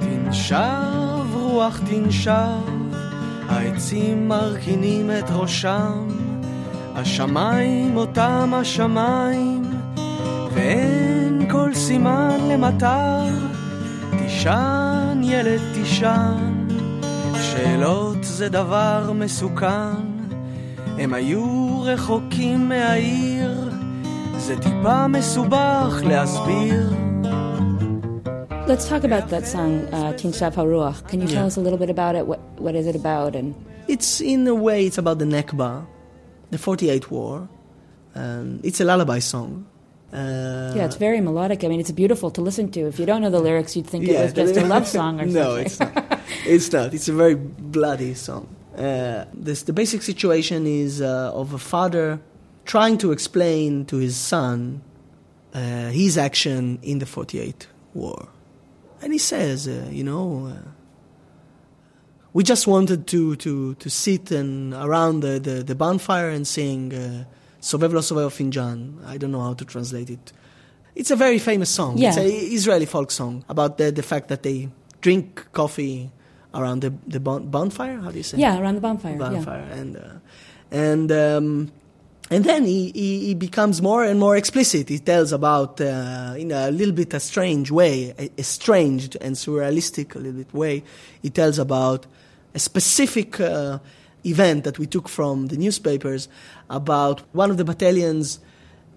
תנשב 0.00 1.26
רוח 1.32 1.80
תנשב, 1.90 2.60
העצים 3.48 4.28
מרכינים 4.28 5.10
את 5.10 5.24
ראשם, 5.30 6.08
השמיים 6.94 7.96
אותם 7.96 8.50
השמיים, 8.54 9.62
ואין 10.52 11.50
כל 11.50 11.74
סימן 11.74 12.38
למטר, 12.50 13.24
תישן 14.42 15.20
ילד 15.24 15.60
תישן, 15.74 16.66
שאלות 17.34 18.16
זה 18.24 18.48
דבר 18.48 19.12
מסוכן, 19.14 19.94
הם 20.98 21.14
היו 21.14 21.80
רחוקים 21.84 22.68
מהעיר, 22.68 23.70
זה 24.38 24.58
טיפה 24.58 25.06
מסובך 25.08 26.00
להסביר. 26.04 26.90
Let's 28.68 28.86
talk 28.86 29.02
about 29.04 29.26
that 29.30 29.46
song, 29.54 29.72
uh, 29.96 30.12
Tin 30.18 30.30
Shav 30.38 30.52
HaRuach. 30.60 30.98
Can 31.10 31.18
you 31.22 31.28
tell 31.34 31.44
Yeah. 31.44 31.52
us 31.52 31.56
a 31.56 31.62
little 31.66 31.80
bit 31.84 31.90
about 31.96 32.14
it? 32.18 32.24
What 32.30 32.40
What 32.64 32.74
is 32.80 32.86
it 32.90 32.96
about? 33.02 33.30
And 33.38 33.48
It's 33.94 34.10
in 34.32 34.40
a 34.54 34.56
way 34.66 34.78
it's 34.88 34.98
about 35.04 35.18
the 35.22 35.28
Nakba, 35.36 35.70
the 36.54 36.58
48 36.58 37.04
war. 37.14 37.34
Um, 38.22 38.46
it's 38.68 38.78
a 38.84 38.86
lullaby 38.90 39.20
song. 39.32 39.52
Uh, 40.13 40.73
yeah, 40.75 40.85
it's 40.85 40.95
very 40.95 41.19
melodic. 41.21 41.63
I 41.63 41.67
mean, 41.67 41.79
it's 41.79 41.91
beautiful 41.91 42.29
to 42.31 42.41
listen 42.41 42.69
to. 42.71 42.81
If 42.81 42.99
you 42.99 43.05
don't 43.07 43.21
know 43.21 43.31
the 43.31 43.39
lyrics, 43.39 43.75
you'd 43.75 43.87
think 43.87 44.07
it 44.07 44.19
was 44.19 44.33
just 44.33 44.55
a 44.55 44.65
love 44.73 44.87
song 44.87 45.19
or 45.19 45.25
no, 45.25 45.31
something. 45.31 45.43
No, 45.43 45.55
it's 45.55 45.79
not. 45.79 46.19
It's 46.45 46.71
not. 46.71 46.93
It's 46.93 47.07
a 47.09 47.13
very 47.13 47.35
bloody 47.35 48.13
song. 48.13 48.55
Uh, 48.77 49.25
this, 49.33 49.63
the 49.63 49.73
basic 49.73 50.03
situation 50.03 50.67
is 50.67 51.01
uh, 51.01 51.31
of 51.33 51.53
a 51.53 51.57
father 51.57 52.19
trying 52.65 52.97
to 52.99 53.11
explain 53.11 53.85
to 53.85 53.97
his 53.97 54.15
son 54.15 54.81
uh, 55.53 55.89
his 55.89 56.17
action 56.17 56.79
in 56.81 56.99
the 56.99 57.05
48 57.05 57.67
war. 57.93 58.29
And 59.01 59.13
he 59.13 59.19
says, 59.19 59.67
uh, 59.67 59.87
you 59.91 60.03
know, 60.03 60.47
uh, 60.47 60.69
we 62.33 62.43
just 62.43 62.67
wanted 62.67 63.05
to, 63.07 63.35
to, 63.37 63.75
to 63.75 63.89
sit 63.89 64.31
and 64.31 64.73
around 64.73 65.19
the, 65.19 65.39
the, 65.39 65.63
the 65.63 65.75
bonfire 65.75 66.29
and 66.29 66.47
sing 66.47 67.25
Sovev 67.63 67.93
lo 67.93 68.01
Finjan. 68.29 69.05
I 69.07 69.17
don't 69.17 69.31
know 69.31 69.39
how 69.39 69.53
to 69.53 69.63
translate 69.63 70.09
it. 70.09 70.33
It's 70.95 71.11
a 71.11 71.15
very 71.15 71.39
famous 71.39 71.69
song. 71.69 71.97
It's 71.97 72.17
an 72.17 72.25
Israeli 72.25 72.85
folk 72.85 73.09
song 73.09 73.45
about 73.47 73.77
the, 73.77 73.89
the 73.89 74.03
fact 74.03 74.27
that 74.27 74.43
they 74.43 74.69
drink 74.99 75.47
coffee 75.53 76.11
around 76.53 76.81
the, 76.81 76.93
the 77.07 77.21
bon- 77.21 77.47
bonfire. 77.49 77.99
How 78.01 78.11
do 78.11 78.17
you 78.17 78.23
say? 78.23 78.37
Yeah, 78.37 78.59
around 78.59 78.75
the 78.75 78.81
bonfire, 78.81 79.13
yeah. 79.13 79.17
Bonfire. 79.17 79.67
And, 79.71 79.95
uh, 79.95 80.09
and, 80.71 81.11
um, 81.11 81.71
and 82.29 82.43
then 82.43 82.65
he, 82.65 82.91
he, 82.91 83.27
he, 83.27 83.33
becomes 83.33 83.81
more 83.81 84.03
and 84.03 84.19
more 84.19 84.35
explicit. 84.35 84.89
He 84.89 84.99
tells 84.99 85.31
about, 85.31 85.79
uh, 85.79 86.35
in 86.37 86.51
a 86.51 86.69
little 86.69 86.93
bit 86.93 87.13
a 87.13 87.19
strange 87.19 87.71
way, 87.71 88.13
a, 88.37 88.43
strange 88.43 89.15
and 89.21 89.35
surrealistic 89.35 90.15
a 90.15 90.19
little 90.19 90.37
bit 90.43 90.53
way, 90.53 90.83
he 91.21 91.29
tells 91.29 91.59
about 91.59 92.07
a 92.53 92.59
specific 92.59 93.39
uh, 93.39 93.79
event 94.25 94.63
that 94.63 94.79
we 94.79 94.87
took 94.87 95.09
from 95.09 95.47
the 95.47 95.57
newspapers 95.57 96.27
about 96.69 97.21
one 97.31 97.51
of 97.51 97.57
the 97.57 97.65
battalions. 97.65 98.39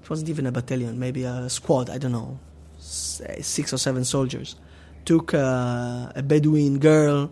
It 0.02 0.10
wasn't 0.10 0.28
even 0.28 0.46
a 0.46 0.52
battalion, 0.52 0.98
maybe 0.98 1.24
a 1.24 1.48
squad, 1.48 1.90
I 1.90 1.98
don't 1.98 2.12
know, 2.12 2.38
six 2.78 3.72
or 3.72 3.78
seven 3.78 4.04
soldiers. 4.04 4.56
Took 5.04 5.34
uh, 5.34 6.12
a 6.14 6.22
Bedouin 6.22 6.78
girl, 6.78 7.30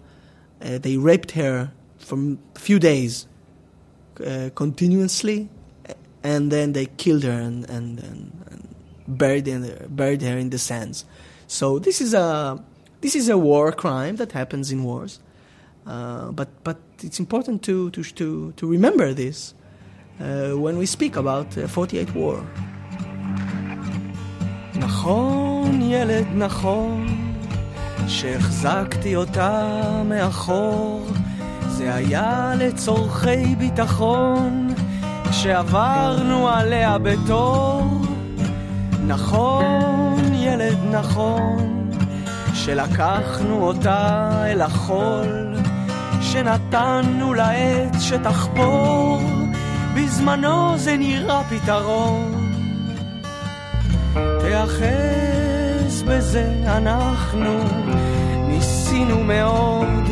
uh, 0.61 0.79
they 0.79 0.97
raped 0.97 1.33
her 1.33 1.73
for 1.99 2.19
a 2.55 2.59
few 2.59 2.79
days 2.79 3.27
uh, 4.25 4.51
continuously 4.55 5.49
and 6.25 6.51
then 6.51 6.73
they 6.73 6.87
killed 6.87 7.23
her 7.23 7.31
and, 7.33 7.69
and, 7.69 8.01
and, 8.01 8.33
and 8.51 8.75
buried, 9.07 9.47
in 9.47 9.87
buried 9.91 10.23
her 10.23 10.37
in 10.39 10.51
the 10.51 10.59
sands. 10.59 11.05
So 11.47 11.79
this 11.79 12.01
is 12.01 12.15
a 12.15 12.65
this 13.03 13.15
is 13.15 13.29
a 13.29 13.37
war 13.37 13.71
crime 13.71 14.17
that 14.17 14.33
happens 14.33 14.73
in 14.73 14.83
wars, 14.83 15.21
uh, 15.86 16.32
but 16.32 16.50
but 16.64 16.78
it's 17.04 17.20
important 17.20 17.62
to 17.64 17.90
to 17.92 18.04
to, 18.04 18.54
to 18.58 18.68
remember 18.68 19.14
this 19.14 19.54
uh, 20.20 20.52
when 20.64 20.78
we 20.78 20.86
speak 20.86 21.16
about 21.16 21.58
uh, 21.58 21.68
48 21.68 22.16
war. 22.16 22.44
נכון 24.76 25.82
ילד 25.82 26.26
נכון 26.36 27.08
שהחזקתי 28.08 29.16
אותה 29.16 29.72
מאחור 30.06 31.08
זה 31.68 31.96
היה 31.96 32.54
לצורכי 32.58 33.56
ביטחון 33.56 34.74
כשעברנו 35.30 36.50
עליה 36.50 36.98
בתור 36.98 38.00
נכון, 39.10 40.20
ילד 40.34 40.78
נכון, 40.92 41.90
שלקחנו 42.54 43.64
אותה 43.64 44.30
אל 44.46 44.62
החול, 44.62 45.56
שנתנו 46.25 47.35
לעץ 47.35 48.01
שתחפור, 48.01 49.23
בזמנו 49.97 50.79
זה 50.79 50.97
נראה 50.97 51.43
פתרון. 51.51 52.51
תיאחז 54.41 56.03
בזה 56.07 56.55
אנחנו 56.67 57.59
ניסינו 58.49 59.25
מאוד, 59.25 60.05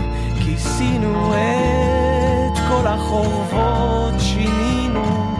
כיסינו 0.44 1.35
את 1.35 2.59
כל 2.68 2.87
החורבות, 2.87 4.14
שינינו 4.18 5.37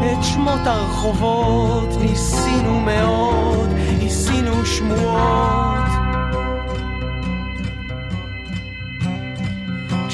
את 0.00 0.24
שמות 0.24 0.66
הרחובות, 0.66 1.88
ניסינו 2.00 2.80
מאוד, 2.80 3.68
ניסינו 3.98 4.66
שמועות. 4.66 5.85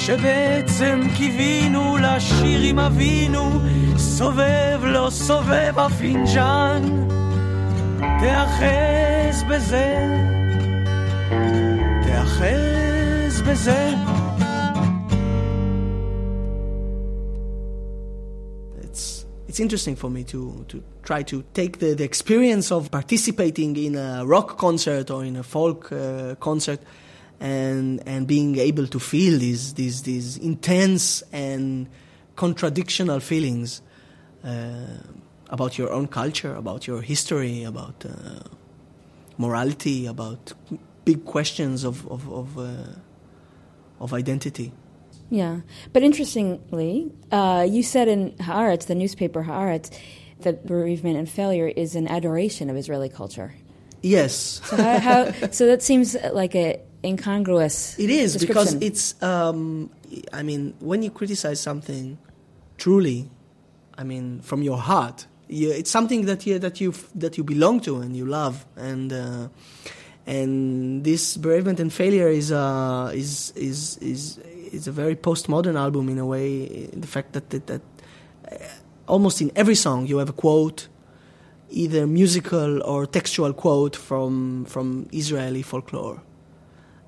כשבעצם 0.02 1.02
קיווינו 1.18 1.98
לשיר 1.98 2.62
עם 2.62 2.80
אבינו, 2.80 3.50
סובב 3.98 4.80
לא 4.84 5.08
סובב 5.12 5.74
הפינג'אן, 5.80 7.08
תאחז 8.00 9.44
בזה, 9.50 10.08
תאחז 12.04 13.42
בזה. 13.42 13.94
it's 19.58 19.64
interesting 19.64 19.96
for 19.96 20.10
me 20.12 20.24
to, 20.24 20.64
to 20.68 20.84
try 21.02 21.24
to 21.24 21.44
take 21.56 21.80
the, 21.80 21.96
the 21.96 22.04
experience 22.04 22.72
of 22.72 22.92
participating 22.92 23.76
in 23.76 23.96
a 23.96 24.24
rock 24.24 24.60
concert 24.60 25.10
or 25.10 25.26
in 25.26 25.36
a 25.36 25.42
folk 25.42 25.92
uh, 25.92 26.36
concert 26.36 26.80
and, 27.43 28.01
and 28.07 28.29
being 28.29 28.57
able 28.57 28.87
to 28.87 29.01
feel 29.01 29.37
these, 29.37 29.75
these, 29.75 30.03
these 30.05 30.37
intense 30.37 31.23
and 31.33 31.89
contradictional 32.37 33.19
feelings 33.19 33.83
uh, 34.45 34.87
about 35.51 35.77
your 35.77 35.91
own 35.91 36.07
culture, 36.07 36.55
about 36.55 36.87
your 36.87 37.03
history, 37.03 37.65
about 37.65 38.07
uh, 38.07 38.49
morality, 39.39 40.07
about 40.07 40.53
big 41.05 41.25
questions 41.25 41.83
of, 41.83 42.07
of, 42.09 42.33
of, 42.33 42.59
uh, 42.59 42.65
of 43.99 44.15
identity. 44.15 44.73
Yeah, 45.29 45.63
but 45.93 46.05
interestingly, 46.05 47.11
uh, 47.33 47.67
you 47.69 47.83
said 47.83 48.07
in 48.07 48.33
Haaretz, 48.33 48.87
the 48.87 48.95
newspaper 48.95 49.43
Haaretz, 49.43 49.93
that 50.43 50.65
bereavement 50.65 51.17
and 51.17 51.29
failure 51.29 51.67
is 51.67 51.97
an 51.97 52.07
adoration 52.07 52.71
of 52.71 52.77
Israeli 52.77 53.09
culture. 53.09 53.55
Yes. 54.01 54.61
So, 54.65 54.77
how, 54.77 54.99
how, 54.99 55.51
so 55.51 55.67
that 55.67 55.83
seems 55.83 56.17
like 56.33 56.55
a 56.55 56.81
incongruous. 57.05 57.99
It 57.99 58.11
is 58.11 58.37
because 58.37 58.75
it's. 58.75 59.21
Um, 59.23 59.91
I 60.33 60.43
mean, 60.43 60.75
when 60.81 61.03
you 61.03 61.11
criticize 61.11 61.61
something, 61.61 62.19
truly, 62.77 63.31
I 63.97 64.05
mean, 64.05 64.41
from 64.41 64.63
your 64.63 64.79
heart, 64.79 65.27
you, 65.49 65.71
it's 65.71 65.91
something 65.91 66.27
that 66.27 66.47
you 66.47 66.59
that 66.59 66.81
you 66.81 66.95
that 67.15 67.37
you 67.37 67.45
belong 67.45 67.81
to 67.81 68.01
and 68.01 68.17
you 68.17 68.27
love, 68.27 68.67
and 68.77 69.13
uh, 69.13 69.49
and 70.27 71.05
this 71.05 71.37
bereavement 71.37 71.81
and 71.81 71.93
failure 71.93 72.29
is 72.29 72.53
uh, 72.53 73.11
is 73.15 73.53
is 73.57 73.99
is 73.99 74.39
it's 74.73 74.87
a 74.87 74.93
very 74.93 75.17
postmodern 75.17 75.77
album 75.77 76.09
in 76.09 76.19
a 76.19 76.27
way. 76.27 76.87
The 76.93 77.07
fact 77.07 77.33
that 77.33 77.51
that, 77.51 77.67
that 77.67 77.83
uh, 78.51 78.57
almost 79.07 79.41
in 79.41 79.51
every 79.57 79.75
song 79.75 80.07
you 80.07 80.19
have 80.19 80.31
a 80.31 80.33
quote, 80.33 80.89
either 81.71 82.07
musical 82.07 82.83
or 82.83 83.07
textual 83.07 83.53
quote 83.53 83.97
from 83.97 84.65
from 84.67 85.09
Israeli 85.13 85.63
folklore, 85.63 86.23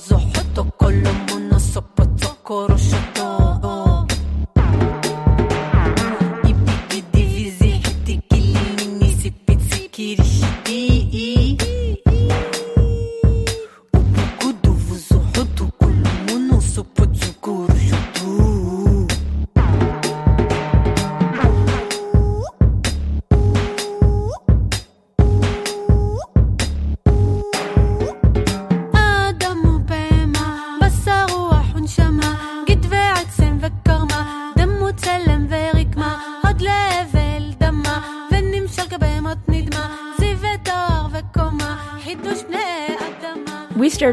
pozzo 0.00 0.14
hotto 0.14 0.72
con 0.76 1.00
lo 1.02 1.12
mono 1.28 1.58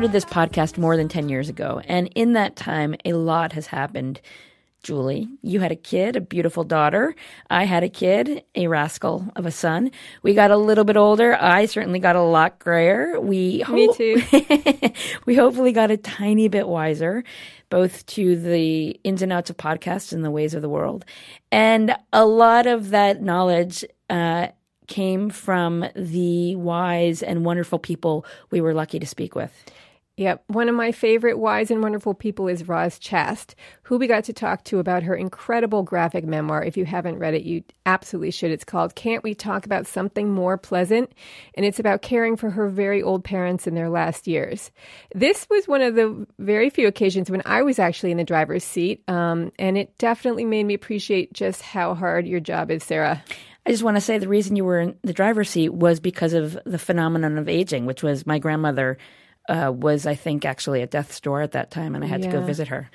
started 0.07 0.23
this 0.23 0.33
podcast 0.33 0.77
more 0.77 0.95
than 0.95 1.09
10 1.09 1.27
years 1.27 1.49
ago, 1.49 1.81
and 1.85 2.09
in 2.15 2.31
that 2.31 2.55
time, 2.55 2.95
a 3.03 3.11
lot 3.11 3.51
has 3.51 3.67
happened. 3.67 4.21
Julie, 4.81 5.27
you 5.41 5.59
had 5.59 5.73
a 5.73 5.75
kid, 5.75 6.15
a 6.15 6.21
beautiful 6.21 6.63
daughter. 6.63 7.13
I 7.49 7.65
had 7.65 7.83
a 7.83 7.89
kid, 7.89 8.43
a 8.55 8.67
rascal 8.67 9.27
of 9.35 9.45
a 9.45 9.51
son. 9.51 9.91
We 10.23 10.33
got 10.33 10.49
a 10.49 10.55
little 10.55 10.85
bit 10.85 10.95
older. 10.95 11.35
I 11.35 11.65
certainly 11.65 11.99
got 11.99 12.15
a 12.15 12.21
lot 12.21 12.57
grayer. 12.57 13.19
We 13.19 13.59
ho- 13.59 13.73
Me 13.73 13.93
too. 13.93 14.21
we 15.25 15.35
hopefully 15.35 15.73
got 15.73 15.91
a 15.91 15.97
tiny 15.97 16.47
bit 16.47 16.69
wiser, 16.69 17.25
both 17.69 18.05
to 18.05 18.39
the 18.39 18.91
ins 19.03 19.21
and 19.21 19.33
outs 19.33 19.49
of 19.49 19.57
podcasts 19.57 20.13
and 20.13 20.23
the 20.23 20.31
ways 20.31 20.53
of 20.53 20.61
the 20.61 20.69
world. 20.69 21.03
And 21.51 21.93
a 22.13 22.25
lot 22.25 22.65
of 22.65 22.91
that 22.91 23.21
knowledge 23.21 23.83
uh, 24.09 24.47
came 24.87 25.29
from 25.29 25.83
the 25.97 26.55
wise 26.55 27.21
and 27.21 27.43
wonderful 27.43 27.77
people 27.77 28.25
we 28.51 28.61
were 28.61 28.73
lucky 28.73 28.99
to 28.99 29.05
speak 29.05 29.35
with. 29.35 29.51
Yep. 30.17 30.45
One 30.47 30.67
of 30.67 30.73
my 30.73 30.91
favorite 30.91 31.37
wise 31.37 31.69
and 31.69 31.83
wonderful 31.83 32.15
people 32.15 32.47
is 32.47 32.67
Roz 32.67 32.97
Chast, 32.97 33.53
who 33.83 33.99
we 33.99 34.07
got 34.07 34.23
to 34.23 34.33
talk 34.33 34.63
to 34.63 34.79
about 34.79 35.03
her 35.03 35.15
incredible 35.15 35.83
graphic 35.83 36.25
memoir. 36.25 36.63
If 36.63 36.75
you 36.75 36.85
haven't 36.85 37.19
read 37.19 37.35
it, 37.35 37.43
you 37.43 37.63
absolutely 37.85 38.31
should. 38.31 38.49
It's 38.49 38.63
called 38.63 38.95
Can't 38.95 39.23
We 39.23 39.35
Talk 39.35 39.67
About 39.67 39.85
Something 39.85 40.31
More 40.31 40.57
Pleasant? 40.57 41.11
And 41.53 41.67
it's 41.67 41.77
about 41.77 42.01
caring 42.01 42.35
for 42.35 42.49
her 42.49 42.67
very 42.67 43.03
old 43.03 43.23
parents 43.23 43.67
in 43.67 43.75
their 43.75 43.91
last 43.91 44.25
years. 44.25 44.71
This 45.13 45.45
was 45.51 45.67
one 45.67 45.83
of 45.83 45.93
the 45.93 46.25
very 46.39 46.71
few 46.71 46.87
occasions 46.87 47.29
when 47.29 47.43
I 47.45 47.61
was 47.61 47.77
actually 47.77 48.09
in 48.09 48.17
the 48.17 48.23
driver's 48.23 48.63
seat. 48.63 49.03
Um, 49.07 49.51
and 49.59 49.77
it 49.77 49.99
definitely 49.99 50.45
made 50.45 50.63
me 50.63 50.73
appreciate 50.73 51.31
just 51.31 51.61
how 51.61 51.93
hard 51.93 52.25
your 52.25 52.39
job 52.39 52.71
is, 52.71 52.83
Sarah. 52.83 53.23
I 53.67 53.69
just 53.69 53.83
want 53.83 53.97
to 53.97 54.01
say 54.01 54.17
the 54.17 54.27
reason 54.27 54.55
you 54.55 54.65
were 54.65 54.79
in 54.79 54.95
the 55.03 55.13
driver's 55.13 55.51
seat 55.51 55.69
was 55.69 55.99
because 55.99 56.33
of 56.33 56.57
the 56.65 56.79
phenomenon 56.79 57.37
of 57.37 57.47
aging, 57.47 57.85
which 57.85 58.01
was 58.01 58.25
my 58.25 58.39
grandmother 58.39 58.97
uh, 59.47 59.71
was, 59.73 60.05
I 60.05 60.15
think, 60.15 60.45
actually 60.45 60.81
at 60.81 60.91
death's 60.91 61.19
door 61.19 61.41
at 61.41 61.51
that 61.53 61.71
time, 61.71 61.95
and 61.95 62.03
I 62.03 62.07
had 62.07 62.21
to 62.23 62.27
go 62.27 62.41
visit 62.41 62.67
her. 62.67 62.89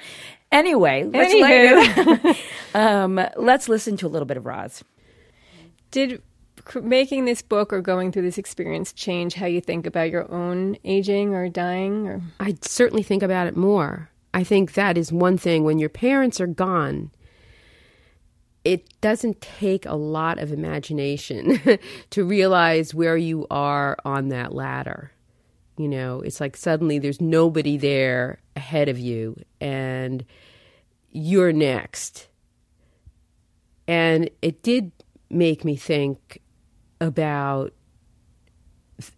Anyway, 0.50 1.04
let's, 1.04 1.32
Anywho. 1.32 2.24
let- 2.24 2.38
um, 2.74 3.20
let's 3.36 3.68
listen 3.68 3.96
to 3.98 4.06
a 4.06 4.08
little 4.08 4.26
bit 4.26 4.36
of 4.36 4.44
Roz. 4.44 4.84
Did 5.90 6.22
making 6.82 7.24
this 7.24 7.42
book 7.42 7.72
or 7.72 7.80
going 7.80 8.12
through 8.12 8.22
this 8.22 8.38
experience 8.38 8.92
change 8.92 9.34
how 9.34 9.46
you 9.46 9.60
think 9.60 9.86
about 9.86 10.10
your 10.10 10.30
own 10.30 10.76
aging 10.84 11.34
or 11.34 11.48
dying? 11.48 12.06
Or 12.06 12.22
I 12.40 12.56
certainly 12.62 13.02
think 13.02 13.22
about 13.22 13.46
it 13.46 13.56
more. 13.56 14.10
I 14.34 14.44
think 14.44 14.74
that 14.74 14.96
is 14.96 15.12
one 15.12 15.36
thing 15.36 15.64
when 15.64 15.78
your 15.78 15.88
parents 15.88 16.40
are 16.40 16.46
gone. 16.46 17.10
It 18.64 18.88
doesn't 19.00 19.40
take 19.40 19.86
a 19.86 19.94
lot 19.96 20.38
of 20.38 20.52
imagination 20.52 21.60
to 22.10 22.24
realize 22.24 22.94
where 22.94 23.16
you 23.16 23.46
are 23.50 23.96
on 24.04 24.28
that 24.28 24.54
ladder. 24.54 25.10
You 25.78 25.88
know, 25.88 26.20
it's 26.20 26.40
like 26.40 26.56
suddenly 26.56 26.98
there's 26.98 27.20
nobody 27.20 27.76
there 27.76 28.38
ahead 28.54 28.88
of 28.88 28.98
you 28.98 29.36
and 29.60 30.24
you're 31.10 31.52
next. 31.52 32.28
And 33.88 34.30
it 34.42 34.62
did 34.62 34.92
make 35.30 35.64
me 35.64 35.76
think 35.76 36.40
about 37.00 37.72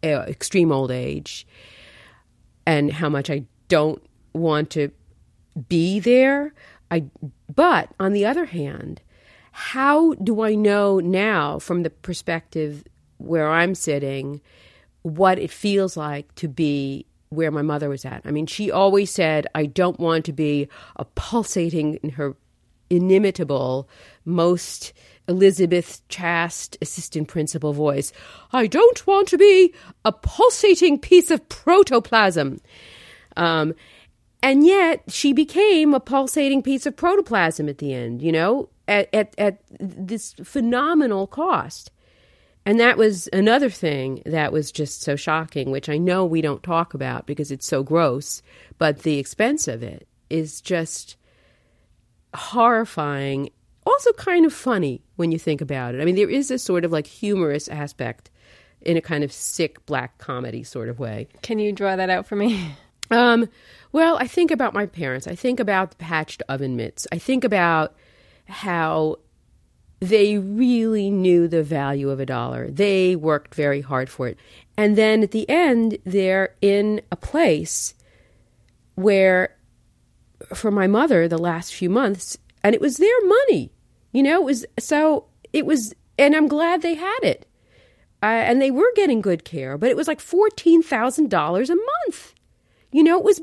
uh, 0.02 0.24
extreme 0.28 0.72
old 0.72 0.90
age 0.90 1.46
and 2.66 2.92
how 2.92 3.08
much 3.08 3.30
I 3.30 3.44
don't 3.68 4.02
want 4.32 4.70
to 4.70 4.90
be 5.68 6.00
there. 6.00 6.54
I 6.90 7.04
but 7.54 7.90
on 8.00 8.12
the 8.12 8.24
other 8.24 8.46
hand, 8.46 9.02
how 9.52 10.14
do 10.14 10.42
I 10.42 10.54
know 10.54 10.98
now 11.00 11.58
from 11.58 11.82
the 11.82 11.90
perspective 11.90 12.84
where 13.18 13.50
I'm 13.50 13.74
sitting 13.74 14.40
what 15.04 15.38
it 15.38 15.50
feels 15.50 15.96
like 15.96 16.34
to 16.34 16.48
be 16.48 17.06
where 17.28 17.50
my 17.50 17.62
mother 17.62 17.88
was 17.88 18.04
at? 18.04 18.22
I 18.24 18.30
mean, 18.30 18.46
she 18.46 18.70
always 18.70 19.10
said, 19.10 19.46
I 19.54 19.66
don't 19.66 20.00
want 20.00 20.24
to 20.24 20.32
be 20.32 20.68
a 20.96 21.04
pulsating 21.04 21.94
in 22.02 22.10
her 22.10 22.34
inimitable, 22.90 23.88
most 24.24 24.92
Elizabeth 25.28 26.02
Chast 26.08 26.76
assistant 26.82 27.28
principal 27.28 27.72
voice. 27.72 28.12
I 28.52 28.66
don't 28.66 29.06
want 29.06 29.28
to 29.28 29.38
be 29.38 29.74
a 30.04 30.12
pulsating 30.12 30.98
piece 30.98 31.30
of 31.30 31.48
protoplasm. 31.48 32.60
Um, 33.36 33.74
and 34.42 34.66
yet 34.66 35.02
she 35.08 35.32
became 35.32 35.94
a 35.94 36.00
pulsating 36.00 36.62
piece 36.62 36.86
of 36.86 36.96
protoplasm 36.96 37.68
at 37.68 37.78
the 37.78 37.94
end, 37.94 38.20
you 38.20 38.32
know, 38.32 38.68
at, 38.86 39.08
at, 39.14 39.34
at 39.38 39.58
this 39.80 40.34
phenomenal 40.44 41.26
cost. 41.26 41.90
And 42.66 42.80
that 42.80 42.96
was 42.96 43.28
another 43.32 43.68
thing 43.68 44.22
that 44.24 44.52
was 44.52 44.72
just 44.72 45.02
so 45.02 45.16
shocking, 45.16 45.70
which 45.70 45.88
I 45.88 45.98
know 45.98 46.24
we 46.24 46.40
don't 46.40 46.62
talk 46.62 46.94
about 46.94 47.26
because 47.26 47.50
it's 47.50 47.66
so 47.66 47.82
gross, 47.82 48.40
but 48.78 49.00
the 49.00 49.18
expense 49.18 49.68
of 49.68 49.82
it 49.82 50.08
is 50.30 50.60
just 50.60 51.16
horrifying. 52.34 53.50
Also, 53.86 54.12
kind 54.14 54.46
of 54.46 54.52
funny 54.52 55.02
when 55.16 55.30
you 55.30 55.38
think 55.38 55.60
about 55.60 55.94
it. 55.94 56.00
I 56.00 56.06
mean, 56.06 56.16
there 56.16 56.30
is 56.30 56.50
a 56.50 56.58
sort 56.58 56.86
of 56.86 56.92
like 56.92 57.06
humorous 57.06 57.68
aspect 57.68 58.30
in 58.80 58.96
a 58.96 59.02
kind 59.02 59.24
of 59.24 59.32
sick 59.32 59.84
black 59.86 60.16
comedy 60.18 60.62
sort 60.62 60.88
of 60.88 60.98
way. 60.98 61.28
Can 61.42 61.58
you 61.58 61.72
draw 61.72 61.96
that 61.96 62.10
out 62.10 62.26
for 62.26 62.36
me? 62.36 62.76
Um, 63.10 63.50
well, 63.92 64.16
I 64.16 64.26
think 64.26 64.50
about 64.50 64.72
my 64.72 64.86
parents. 64.86 65.26
I 65.26 65.34
think 65.34 65.60
about 65.60 65.90
the 65.90 65.96
patched 65.98 66.42
oven 66.48 66.74
mitts. 66.74 67.06
I 67.12 67.18
think 67.18 67.44
about 67.44 67.94
how 68.46 69.16
they 70.00 70.38
really 70.38 71.10
knew 71.10 71.48
the 71.48 71.62
value 71.62 72.10
of 72.10 72.20
a 72.20 72.26
dollar. 72.26 72.70
They 72.70 73.16
worked 73.16 73.54
very 73.54 73.80
hard 73.80 74.10
for 74.10 74.28
it. 74.28 74.38
And 74.76 74.96
then 74.96 75.22
at 75.22 75.30
the 75.30 75.48
end, 75.48 75.98
they're 76.04 76.54
in 76.60 77.00
a 77.10 77.16
place 77.16 77.94
where, 78.96 79.56
for 80.54 80.70
my 80.70 80.86
mother, 80.86 81.28
the 81.28 81.38
last 81.38 81.74
few 81.74 81.88
months, 81.88 82.36
and 82.62 82.74
it 82.74 82.80
was 82.80 82.96
their 82.96 83.26
money. 83.26 83.70
You 84.12 84.22
know, 84.22 84.40
it 84.40 84.44
was 84.44 84.66
so, 84.78 85.26
it 85.52 85.66
was, 85.66 85.94
and 86.18 86.34
I'm 86.34 86.48
glad 86.48 86.82
they 86.82 86.94
had 86.94 87.20
it. 87.22 87.46
Uh, 88.22 88.26
and 88.26 88.60
they 88.60 88.70
were 88.70 88.90
getting 88.96 89.20
good 89.20 89.44
care, 89.44 89.76
but 89.76 89.90
it 89.90 89.96
was 89.96 90.08
like 90.08 90.18
$14,000 90.18 91.70
a 91.70 91.74
month. 91.74 92.34
You 92.90 93.02
know, 93.02 93.18
it 93.18 93.24
was 93.24 93.42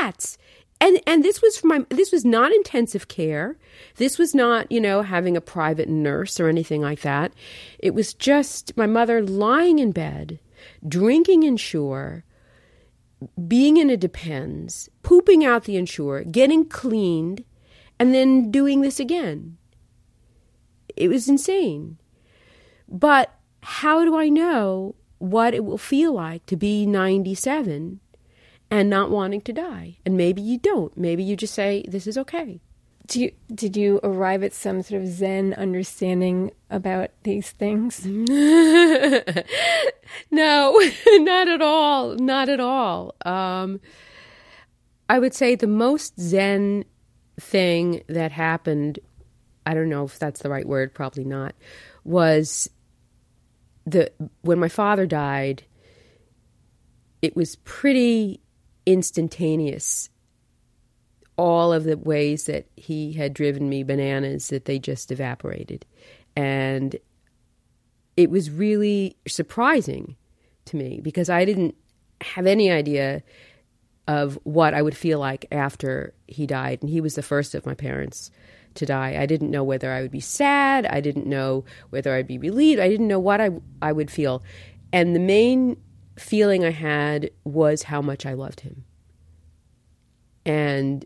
bats. 0.00 0.38
And 0.82 1.00
and 1.06 1.24
this 1.24 1.40
was 1.40 1.62
my 1.62 1.86
this 1.90 2.10
was 2.10 2.24
not 2.24 2.50
intensive 2.50 3.06
care. 3.06 3.56
This 3.98 4.18
was 4.18 4.34
not, 4.34 4.70
you 4.72 4.80
know, 4.80 5.02
having 5.02 5.36
a 5.36 5.40
private 5.40 5.88
nurse 5.88 6.40
or 6.40 6.48
anything 6.48 6.82
like 6.82 7.02
that. 7.02 7.32
It 7.78 7.94
was 7.94 8.12
just 8.12 8.76
my 8.76 8.86
mother 8.86 9.22
lying 9.22 9.78
in 9.78 9.92
bed, 9.92 10.40
drinking 10.86 11.44
Ensure, 11.44 12.24
being 13.46 13.76
in 13.76 13.90
a 13.90 13.96
depends, 13.96 14.88
pooping 15.04 15.44
out 15.44 15.64
the 15.64 15.76
Ensure, 15.76 16.24
getting 16.24 16.68
cleaned, 16.68 17.44
and 18.00 18.12
then 18.12 18.50
doing 18.50 18.80
this 18.80 18.98
again. 18.98 19.58
It 20.96 21.06
was 21.06 21.28
insane. 21.28 21.98
But 22.88 23.32
how 23.62 24.04
do 24.04 24.16
I 24.16 24.28
know 24.28 24.96
what 25.18 25.54
it 25.54 25.64
will 25.64 25.78
feel 25.78 26.12
like 26.12 26.44
to 26.46 26.56
be 26.56 26.86
97 26.86 28.00
and 28.72 28.88
not 28.88 29.10
wanting 29.10 29.42
to 29.42 29.52
die? 29.52 29.98
And 30.06 30.16
maybe 30.16 30.40
you 30.40 30.56
don't. 30.56 30.96
Maybe 30.96 31.22
you 31.22 31.36
just 31.36 31.52
say, 31.52 31.84
this 31.86 32.06
is 32.06 32.16
okay. 32.16 32.58
Do 33.06 33.20
you, 33.20 33.32
did 33.54 33.76
you 33.76 34.00
arrive 34.02 34.42
at 34.42 34.54
some 34.54 34.80
sort 34.82 35.02
of 35.02 35.08
Zen 35.08 35.52
understanding 35.54 36.52
about 36.70 37.10
these 37.24 37.50
things? 37.50 38.06
no, 38.06 39.44
not 41.10 41.48
at 41.48 41.60
all. 41.60 42.14
Not 42.14 42.48
at 42.48 42.60
all. 42.60 43.14
Um, 43.26 43.78
I 45.06 45.18
would 45.18 45.34
say 45.34 45.54
the 45.54 45.66
most 45.66 46.18
Zen 46.18 46.86
thing 47.38 48.02
that 48.08 48.32
happened, 48.32 49.00
I 49.66 49.74
don't 49.74 49.90
know 49.90 50.04
if 50.04 50.18
that's 50.18 50.40
the 50.40 50.48
right 50.48 50.66
word, 50.66 50.94
probably 50.94 51.24
not, 51.24 51.54
was 52.04 52.70
the 53.84 54.10
when 54.40 54.58
my 54.58 54.68
father 54.68 55.04
died, 55.04 55.64
it 57.20 57.36
was 57.36 57.56
pretty 57.56 58.41
instantaneous. 58.86 60.08
All 61.36 61.72
of 61.72 61.84
the 61.84 61.96
ways 61.96 62.44
that 62.46 62.66
he 62.76 63.12
had 63.12 63.34
driven 63.34 63.68
me 63.68 63.82
bananas 63.82 64.48
that 64.48 64.66
they 64.66 64.78
just 64.78 65.10
evaporated. 65.10 65.86
And 66.36 66.96
it 68.16 68.30
was 68.30 68.50
really 68.50 69.16
surprising 69.26 70.16
to 70.66 70.76
me 70.76 71.00
because 71.02 71.30
I 71.30 71.44
didn't 71.44 71.74
have 72.20 72.46
any 72.46 72.70
idea 72.70 73.22
of 74.06 74.38
what 74.42 74.74
I 74.74 74.82
would 74.82 74.96
feel 74.96 75.18
like 75.18 75.46
after 75.50 76.14
he 76.26 76.46
died. 76.46 76.82
And 76.82 76.90
he 76.90 77.00
was 77.00 77.14
the 77.14 77.22
first 77.22 77.54
of 77.54 77.66
my 77.66 77.74
parents 77.74 78.30
to 78.74 78.86
die. 78.86 79.16
I 79.18 79.26
didn't 79.26 79.50
know 79.50 79.64
whether 79.64 79.92
I 79.92 80.02
would 80.02 80.10
be 80.10 80.20
sad. 80.20 80.86
I 80.86 81.00
didn't 81.00 81.26
know 81.26 81.64
whether 81.90 82.14
I'd 82.14 82.26
be 82.26 82.38
relieved. 82.38 82.80
I 82.80 82.88
didn't 82.88 83.08
know 83.08 83.20
what 83.20 83.40
I, 83.40 83.50
I 83.80 83.92
would 83.92 84.10
feel. 84.10 84.42
And 84.92 85.14
the 85.14 85.20
main 85.20 85.76
feeling 86.22 86.64
I 86.64 86.70
had 86.70 87.30
was 87.44 87.82
how 87.82 88.00
much 88.00 88.26
I 88.26 88.34
loved 88.34 88.60
him 88.60 88.84
and 90.44 91.04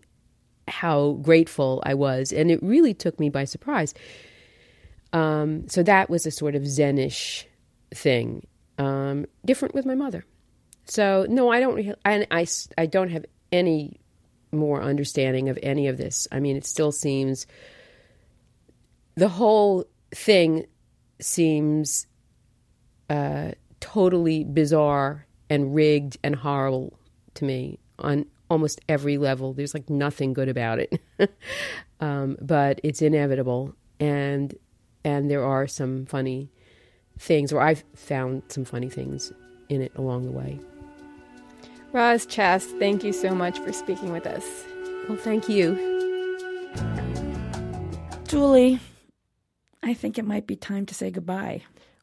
how 0.69 1.13
grateful 1.23 1.83
I 1.85 1.95
was. 1.95 2.33
And 2.33 2.51
it 2.51 2.63
really 2.63 2.95
took 2.95 3.19
me 3.21 3.29
by 3.29 3.45
surprise. 3.45 3.95
Um, 5.13 5.69
so 5.69 5.83
that 5.83 6.11
was 6.11 6.27
a 6.27 6.31
sort 6.31 6.55
of 6.55 6.63
Zenish 6.63 7.45
thing, 7.95 8.47
um, 8.79 9.27
different 9.45 9.75
with 9.75 9.87
my 9.87 9.95
mother. 9.95 10.25
So 10.85 11.27
no, 11.29 11.51
I 11.51 11.61
don't. 11.61 11.97
I, 12.05 12.27
I, 12.31 12.47
I 12.79 12.87
don't 12.87 13.11
have 13.11 13.25
any 13.51 14.01
more 14.53 14.83
understanding 14.83 15.49
of 15.49 15.59
any 15.63 15.89
of 15.89 15.97
this. 15.97 16.29
I 16.31 16.41
mean, 16.41 16.57
it 16.57 16.65
still 16.65 16.93
seems 16.93 17.47
the 19.17 19.29
whole 19.29 19.85
thing 20.15 20.67
seems 21.21 22.07
uh, 23.09 23.53
totally 23.87 24.43
bizarre 24.43 25.27
and 25.49 25.73
rigged 25.73 26.19
and 26.25 26.35
horrible 26.35 26.99
to 27.35 27.45
me 27.45 27.79
on 28.01 28.27
almost 28.51 28.81
every 28.89 29.17
level. 29.17 29.53
There's 29.53 29.75
like 29.75 29.89
nothing 29.89 30.33
good 30.33 30.49
about 30.49 30.81
it, 30.81 31.01
um, 32.01 32.37
but 32.41 32.81
it's 32.83 33.01
inevitable, 33.01 33.75
and 34.01 34.55
and 35.05 35.31
there 35.31 35.45
are 35.45 35.69
some 35.69 36.05
funny 36.07 36.51
things, 37.17 37.53
or 37.53 37.61
I've 37.61 37.85
found 37.95 38.43
some 38.49 38.65
funny 38.65 38.89
things 38.89 39.33
in 39.69 39.81
it 39.81 39.93
along 39.95 40.27
the 40.27 40.33
way. 40.33 40.59
Roz 41.93 42.27
Chast, 42.27 42.79
thank 42.81 43.05
you 43.05 43.13
so 43.13 43.35
much 43.35 43.59
for 43.61 43.73
speaking 43.73 44.11
with 44.13 44.27
us. 44.27 44.45
Well, 45.09 45.17
thank 45.17 45.49
you. 45.49 45.95
Julie, 48.27 48.81
I 49.85 49.95
think 49.95 50.19
it 50.19 50.25
might 50.25 50.49
be 50.49 50.57
time 50.57 50.87
to 50.87 50.95
say 50.95 51.13
goodbye. 51.13 51.63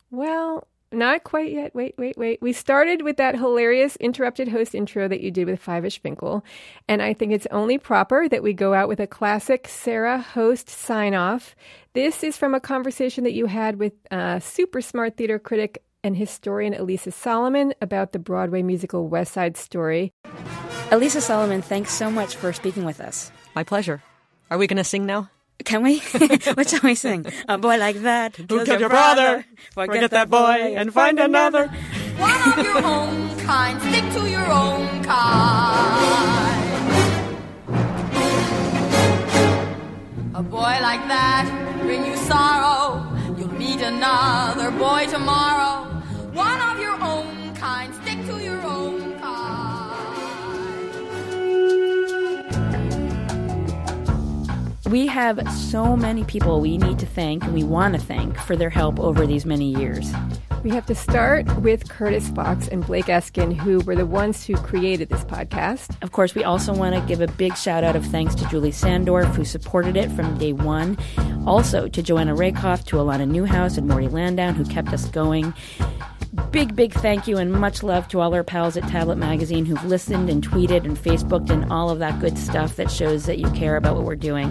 Well, 0.09 0.67
not 0.94 1.24
quite 1.24 1.52
yet. 1.52 1.74
Wait, 1.74 1.96
wait, 1.98 2.18
wait. 2.18 2.41
We 2.41 2.54
started 2.54 3.02
with 3.02 3.18
that 3.18 3.36
hilarious 3.36 3.96
interrupted 3.98 4.48
host 4.48 4.76
intro 4.76 5.08
that 5.08 5.22
you 5.22 5.32
did 5.32 5.48
with 5.48 5.64
Fyvush 5.64 6.00
Finkel, 6.00 6.44
and 6.88 7.02
I 7.02 7.14
think 7.14 7.32
it's 7.32 7.48
only 7.52 7.78
proper 7.78 8.30
that 8.30 8.44
we 8.44 8.54
go 8.54 8.74
out 8.74 8.88
with 8.88 9.00
a 9.00 9.08
classic 9.08 9.68
Sarah 9.68 10.20
host 10.20 10.70
sign 10.70 11.14
off. 11.14 11.56
This 11.94 12.24
is 12.24 12.38
from 12.38 12.56
a 12.56 12.60
conversation 12.60 13.24
that 13.24 13.34
you 13.34 13.46
had 13.46 13.78
with 13.78 13.94
uh, 14.12 14.39
super 14.39 14.82
smart 14.82 15.18
theater 15.18 15.39
critic 15.39 15.84
and 16.04 16.18
historian 16.18 16.74
Alisa 16.74 17.14
Solomon 17.14 17.74
about 17.82 18.12
the 18.12 18.20
Broadway 18.20 18.62
musical 18.62 19.08
West 19.08 19.34
Side 19.34 19.58
Story. 19.58 20.12
Alisa 20.89 21.22
Solomon, 21.22 21.62
thanks 21.62 21.91
so 21.91 22.12
much 22.12 22.36
for 22.36 22.52
speaking 22.54 22.86
with 22.86 23.00
us. 23.00 23.32
My 23.56 23.64
pleasure. 23.64 24.04
Are 24.52 24.58
we 24.58 24.68
going 24.68 24.78
to 24.78 24.84
sing 24.84 25.06
now? 25.06 25.30
Can 25.66 25.84
we? 25.84 25.99
what 26.56 26.70
shall 26.70 26.82
we 26.84 26.95
sing? 26.95 27.26
A 27.47 27.58
boy 27.58 27.78
like 27.78 27.97
that 28.01 28.36
Who 28.36 28.66
killed 28.66 28.80
your 28.80 28.89
brother? 28.89 29.45
Forget 29.72 30.12
that 30.12 30.30
boy 30.30 30.76
and 30.76 30.93
find 30.93 31.20
another. 31.20 31.68
One 32.18 32.60
of 32.60 32.66
your 32.66 32.86
own 32.86 33.39
kind, 33.39 33.82
stick 33.82 34.06
to 34.14 34.30
your 34.30 34.51
own 34.51 35.04
kind. 35.04 35.93
A 40.36 40.43
boy 40.43 40.76
like 40.82 41.08
that 41.08 41.45
bring 41.82 42.06
you 42.06 42.16
sorrow. 42.18 43.06
You'll 43.38 43.54
meet 43.54 43.82
another 43.82 44.72
boy 44.72 45.06
tomorrow. 45.10 45.86
One 46.34 46.60
We 54.94 55.08
have 55.08 55.41
so 55.52 55.98
many 55.98 56.24
people 56.24 56.62
we 56.62 56.78
need 56.78 57.00
to 57.00 57.08
thank 57.08 57.44
and 57.44 57.52
we 57.56 57.64
want 57.64 57.96
to 57.96 58.00
thank 58.00 58.38
for 58.38 58.56
their 58.56 58.70
help 58.70 59.00
over 59.00 59.26
these 59.26 59.44
many 59.44 59.76
years. 59.76 60.14
We 60.64 60.70
have 60.70 60.86
to 60.86 60.94
start 60.94 61.48
with 61.62 61.89
Curtis 61.89 62.30
Fox 62.30 62.68
and 62.68 62.86
Blake 62.86 63.08
Eskin, 63.08 63.58
who 63.58 63.80
were 63.80 63.96
the 63.96 64.06
ones 64.06 64.46
who 64.46 64.56
created 64.56 65.10
this 65.10 65.24
podcast. 65.24 65.98
Of 66.04 66.12
course, 66.12 66.36
we 66.36 66.44
also 66.44 66.76
want 66.76 66.94
to 66.94 67.02
give 67.08 67.22
a 67.22 67.28
big 67.28 67.58
shout 67.58 67.84
out 67.84 67.96
of 67.96 68.06
thanks 68.06 68.36
to 68.36 68.48
Julie 68.50 68.70
Sandorf, 68.70 69.34
who 69.34 69.46
supported 69.46 69.98
it 69.98 70.12
from 70.12 70.38
day 70.38 70.54
one. 70.54 70.96
Also 71.48 71.88
to 71.88 72.04
Joanna 72.04 72.36
Rakoff, 72.36 72.86
to 72.86 72.98
Alana 72.98 73.28
Newhouse, 73.28 73.80
and 73.80 73.88
Morty 73.88 74.08
Landowne, 74.08 74.54
who 74.54 74.64
kept 74.64 74.89
us 74.89 75.06
going. 75.06 75.56
Big, 76.51 76.75
big 76.75 76.93
thank 76.93 77.27
you 77.27 77.38
and 77.38 77.51
much 77.51 77.84
love 77.84 78.07
to 78.07 78.19
all 78.19 78.34
our 78.34 78.43
pals 78.43 78.75
at 78.75 78.88
Tablet 78.89 79.17
Magazine 79.17 79.65
who've 79.65 79.86
listened 79.86 80.31
and 80.31 80.47
tweeted 80.47 80.84
and 80.84 80.97
Facebooked 80.97 81.51
and 81.51 81.71
all 81.71 81.91
of 81.91 81.99
that 81.99 82.19
good 82.19 82.38
stuff 82.39 82.75
that 82.77 82.89
shows 82.89 83.25
that 83.25 83.38
you 83.38 83.49
care 83.51 83.75
about 83.75 83.95
what 83.95 84.03
we're 84.03 84.15
doing. 84.15 84.49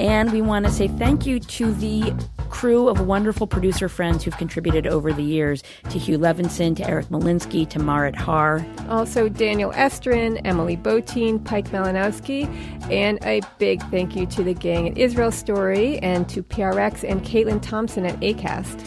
And 0.00 0.32
we 0.32 0.42
want 0.42 0.66
to 0.66 0.72
say 0.72 0.88
thank 0.88 1.24
you 1.24 1.38
to 1.38 1.72
the 1.74 2.12
crew 2.50 2.88
of 2.88 3.06
wonderful 3.06 3.46
producer 3.46 3.88
friends 3.88 4.24
who've 4.24 4.36
contributed 4.36 4.86
over 4.86 5.12
the 5.12 5.22
years 5.22 5.62
to 5.90 5.98
Hugh 5.98 6.18
Levinson, 6.18 6.74
to 6.76 6.88
Eric 6.88 7.06
Molinsky, 7.06 7.68
to 7.70 7.78
Marit 7.78 8.16
Har. 8.16 8.66
Also, 8.88 9.28
Daniel 9.28 9.70
Estrin, 9.72 10.40
Emily 10.44 10.76
Botein, 10.76 11.44
Pike 11.44 11.70
Malinowski, 11.70 12.46
and 12.90 13.18
a 13.24 13.40
big 13.58 13.80
thank 13.90 14.16
you 14.16 14.26
to 14.26 14.42
the 14.42 14.54
gang 14.54 14.88
at 14.88 14.98
Israel 14.98 15.30
Story 15.30 15.98
and 16.00 16.28
to 16.28 16.42
PRX 16.42 17.08
and 17.08 17.22
Caitlin 17.22 17.62
Thompson 17.62 18.04
at 18.04 18.18
ACAST. 18.20 18.86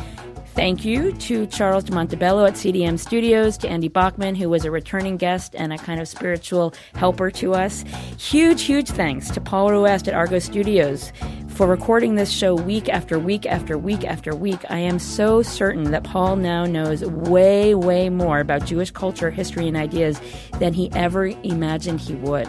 Thank 0.56 0.86
you 0.86 1.12
to 1.12 1.48
Charles 1.48 1.92
Montebello 1.92 2.46
at 2.46 2.54
CDM 2.54 2.98
Studios, 2.98 3.58
to 3.58 3.68
Andy 3.68 3.90
Bachman, 3.90 4.36
who 4.36 4.50
was 4.50 4.64
a 4.64 4.72
returning 4.72 5.18
guest 5.18 5.54
and 5.54 5.74
a 5.74 5.78
kind 5.78 6.00
of 6.00 6.08
spiritual 6.08 6.74
helper 6.96 7.30
to 7.32 7.54
us. 7.54 7.84
Huge, 8.18 8.62
huge 8.62 8.88
thanks 8.88 9.30
to 9.32 9.42
Paul 9.42 9.72
Ruest 9.72 10.08
at 10.08 10.14
Argot 10.14 10.42
Studios 10.42 11.12
for 11.50 11.68
recording 11.68 12.16
this 12.16 12.32
show 12.32 12.56
week 12.56 12.88
after 12.88 13.20
week 13.20 13.46
after 13.46 13.78
week 13.78 14.06
after 14.06 14.34
week. 14.34 14.60
I 14.70 14.80
am 14.80 14.98
so 14.98 15.42
certain 15.42 15.92
that 15.92 16.06
Paul 16.06 16.38
now 16.38 16.66
knows 16.66 17.04
way, 17.04 17.76
way 17.76 18.08
more 18.08 18.40
about 18.40 18.66
Jewish 18.66 18.92
culture, 18.92 19.32
history, 19.32 19.68
and 19.68 19.76
ideas 19.76 20.22
than 20.60 20.74
he 20.74 20.90
ever 20.94 21.28
imagined 21.28 22.00
he 22.00 22.16
would. 22.16 22.48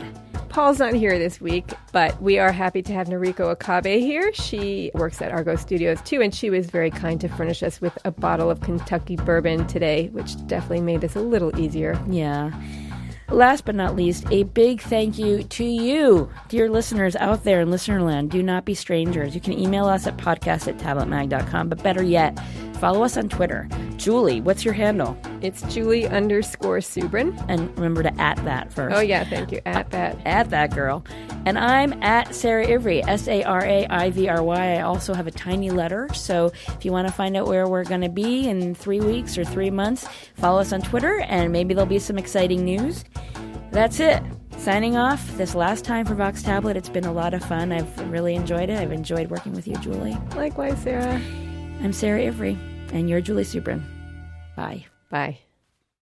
Paul's 0.57 0.79
not 0.79 0.95
here 0.95 1.19
this 1.19 1.39
week, 1.39 1.71
but 1.93 2.19
we 2.23 2.39
are 2.39 2.51
happy 2.51 2.81
to 2.81 2.91
have 2.95 3.09
Noriko 3.09 3.55
Akabe 3.55 4.01
here. 4.01 4.33
She 4.33 4.91
works 4.95 5.21
at 5.21 5.31
Argot 5.31 5.59
Studios 5.59 6.01
too, 6.01 6.23
and 6.23 6.35
she 6.35 6.49
was 6.49 6.71
very 6.71 6.91
kind 6.91 7.21
to 7.21 7.29
furnish 7.29 7.63
us 7.63 7.79
with 7.79 7.99
a 8.07 8.11
bottle 8.11 8.51
of 8.51 8.63
Kentucky 8.63 9.17
bourbon 9.17 9.67
today, 9.67 10.09
which 10.13 10.35
definitely 10.47 10.81
made 10.81 11.03
this 11.03 11.15
a 11.15 11.21
little 11.21 11.61
easier. 11.61 12.03
Yeah. 12.09 12.59
Last 13.29 13.67
but 13.67 13.75
not 13.75 13.97
least, 13.97 14.25
a 14.31 14.45
big 14.45 14.81
thank 14.81 15.19
you 15.19 15.43
to 15.43 15.65
you, 15.65 16.31
dear 16.49 16.71
listeners 16.71 17.17
out 17.17 17.45
there 17.45 17.61
in 17.61 17.69
listenerland. 17.69 18.31
Do 18.31 18.43
not 18.43 18.65
be 18.65 18.75
strangers. 18.75 19.35
You 19.35 19.43
can 19.43 19.53
email 19.59 19.85
us 19.85 20.07
at 20.07 20.17
podcast 20.17 20.69
at 20.69 20.79
tabletmag.com, 20.79 21.69
but 21.69 21.83
better 21.83 22.03
yet, 22.03 22.39
follow 22.77 23.03
us 23.03 23.17
on 23.17 23.29
Twitter. 23.29 23.69
Julie, 23.97 24.41
what's 24.41 24.65
your 24.65 24.75
handle? 24.75 25.17
It's 25.41 25.63
Julie 25.73 26.07
underscore 26.07 26.79
Subrin. 26.79 27.45
And 27.49 27.75
remember 27.77 28.03
to 28.03 28.21
at 28.21 28.37
that 28.45 28.73
first. 28.73 28.97
Oh, 28.97 29.01
yeah, 29.01 29.25
thank 29.25 29.53
you. 29.53 29.61
At 29.67 29.91
that. 29.91 30.17
Uh, 30.17 30.21
at 30.25 30.51
that 30.51 30.75
girl. 30.75 31.05
And 31.45 31.59
I'm 31.59 31.93
at 32.03 32.35
Sarah 32.35 32.67
Ivry, 32.67 33.03
S 33.05 33.29
A 33.29 33.43
R 33.45 33.65
A 33.65 33.87
I 33.87 34.11
V 34.11 34.29
R 34.29 34.43
Y. 34.43 34.77
I 34.77 34.81
also 34.81 35.15
have 35.15 35.27
a 35.27 35.31
tiny 35.31 35.71
letter. 35.71 36.09
So 36.15 36.53
if 36.69 36.85
you 36.85 36.93
want 36.93 37.09
to 37.09 37.13
find 37.13 37.37
out 37.37 37.47
where 37.47 37.69
we're 37.69 37.85
going 37.85 38.03
to 38.03 38.09
be 38.09 38.49
in 38.49 38.75
three 38.75 39.01
weeks 39.01 39.39
or 39.39 39.45
three 39.45 39.71
months, 39.71 40.07
follow 40.35 40.61
us 40.61 40.73
on 40.73 40.83
Twitter 40.83 41.21
and 41.21 41.53
maybe 41.53 41.75
there'll 41.75 41.87
be 41.89 41.99
some 41.99 42.19
exciting 42.19 42.65
news. 42.65 43.05
That's 43.71 44.01
it. 44.01 44.23
Signing 44.59 44.97
off 44.97 45.37
this 45.37 45.55
last 45.55 45.85
time 45.85 46.07
for 46.07 46.15
Vox 46.15 46.43
Tablet. 46.43 46.77
It's 46.77 46.89
been 46.89 47.05
a 47.05 47.13
lot 47.13 47.35
of 47.35 47.45
fun. 47.45 47.73
I've 47.73 48.11
really 48.11 48.35
enjoyed 48.35 48.71
it. 48.71 48.79
I've 48.79 48.93
enjoyed 48.93 49.31
working 49.31 49.53
with 49.53 49.69
you, 49.69 49.77
Julie. 49.77 50.17
Likewise, 50.35 50.79
Sarah. 50.83 51.21
I'm 51.87 51.93
Sarah 51.93 52.27
Ivry, 52.27 52.59
and 52.93 53.09
you're 53.09 53.21
Julie 53.21 53.45
Subrin. 53.45 53.81
Bye. 54.57 54.87
Bye. 55.09 55.39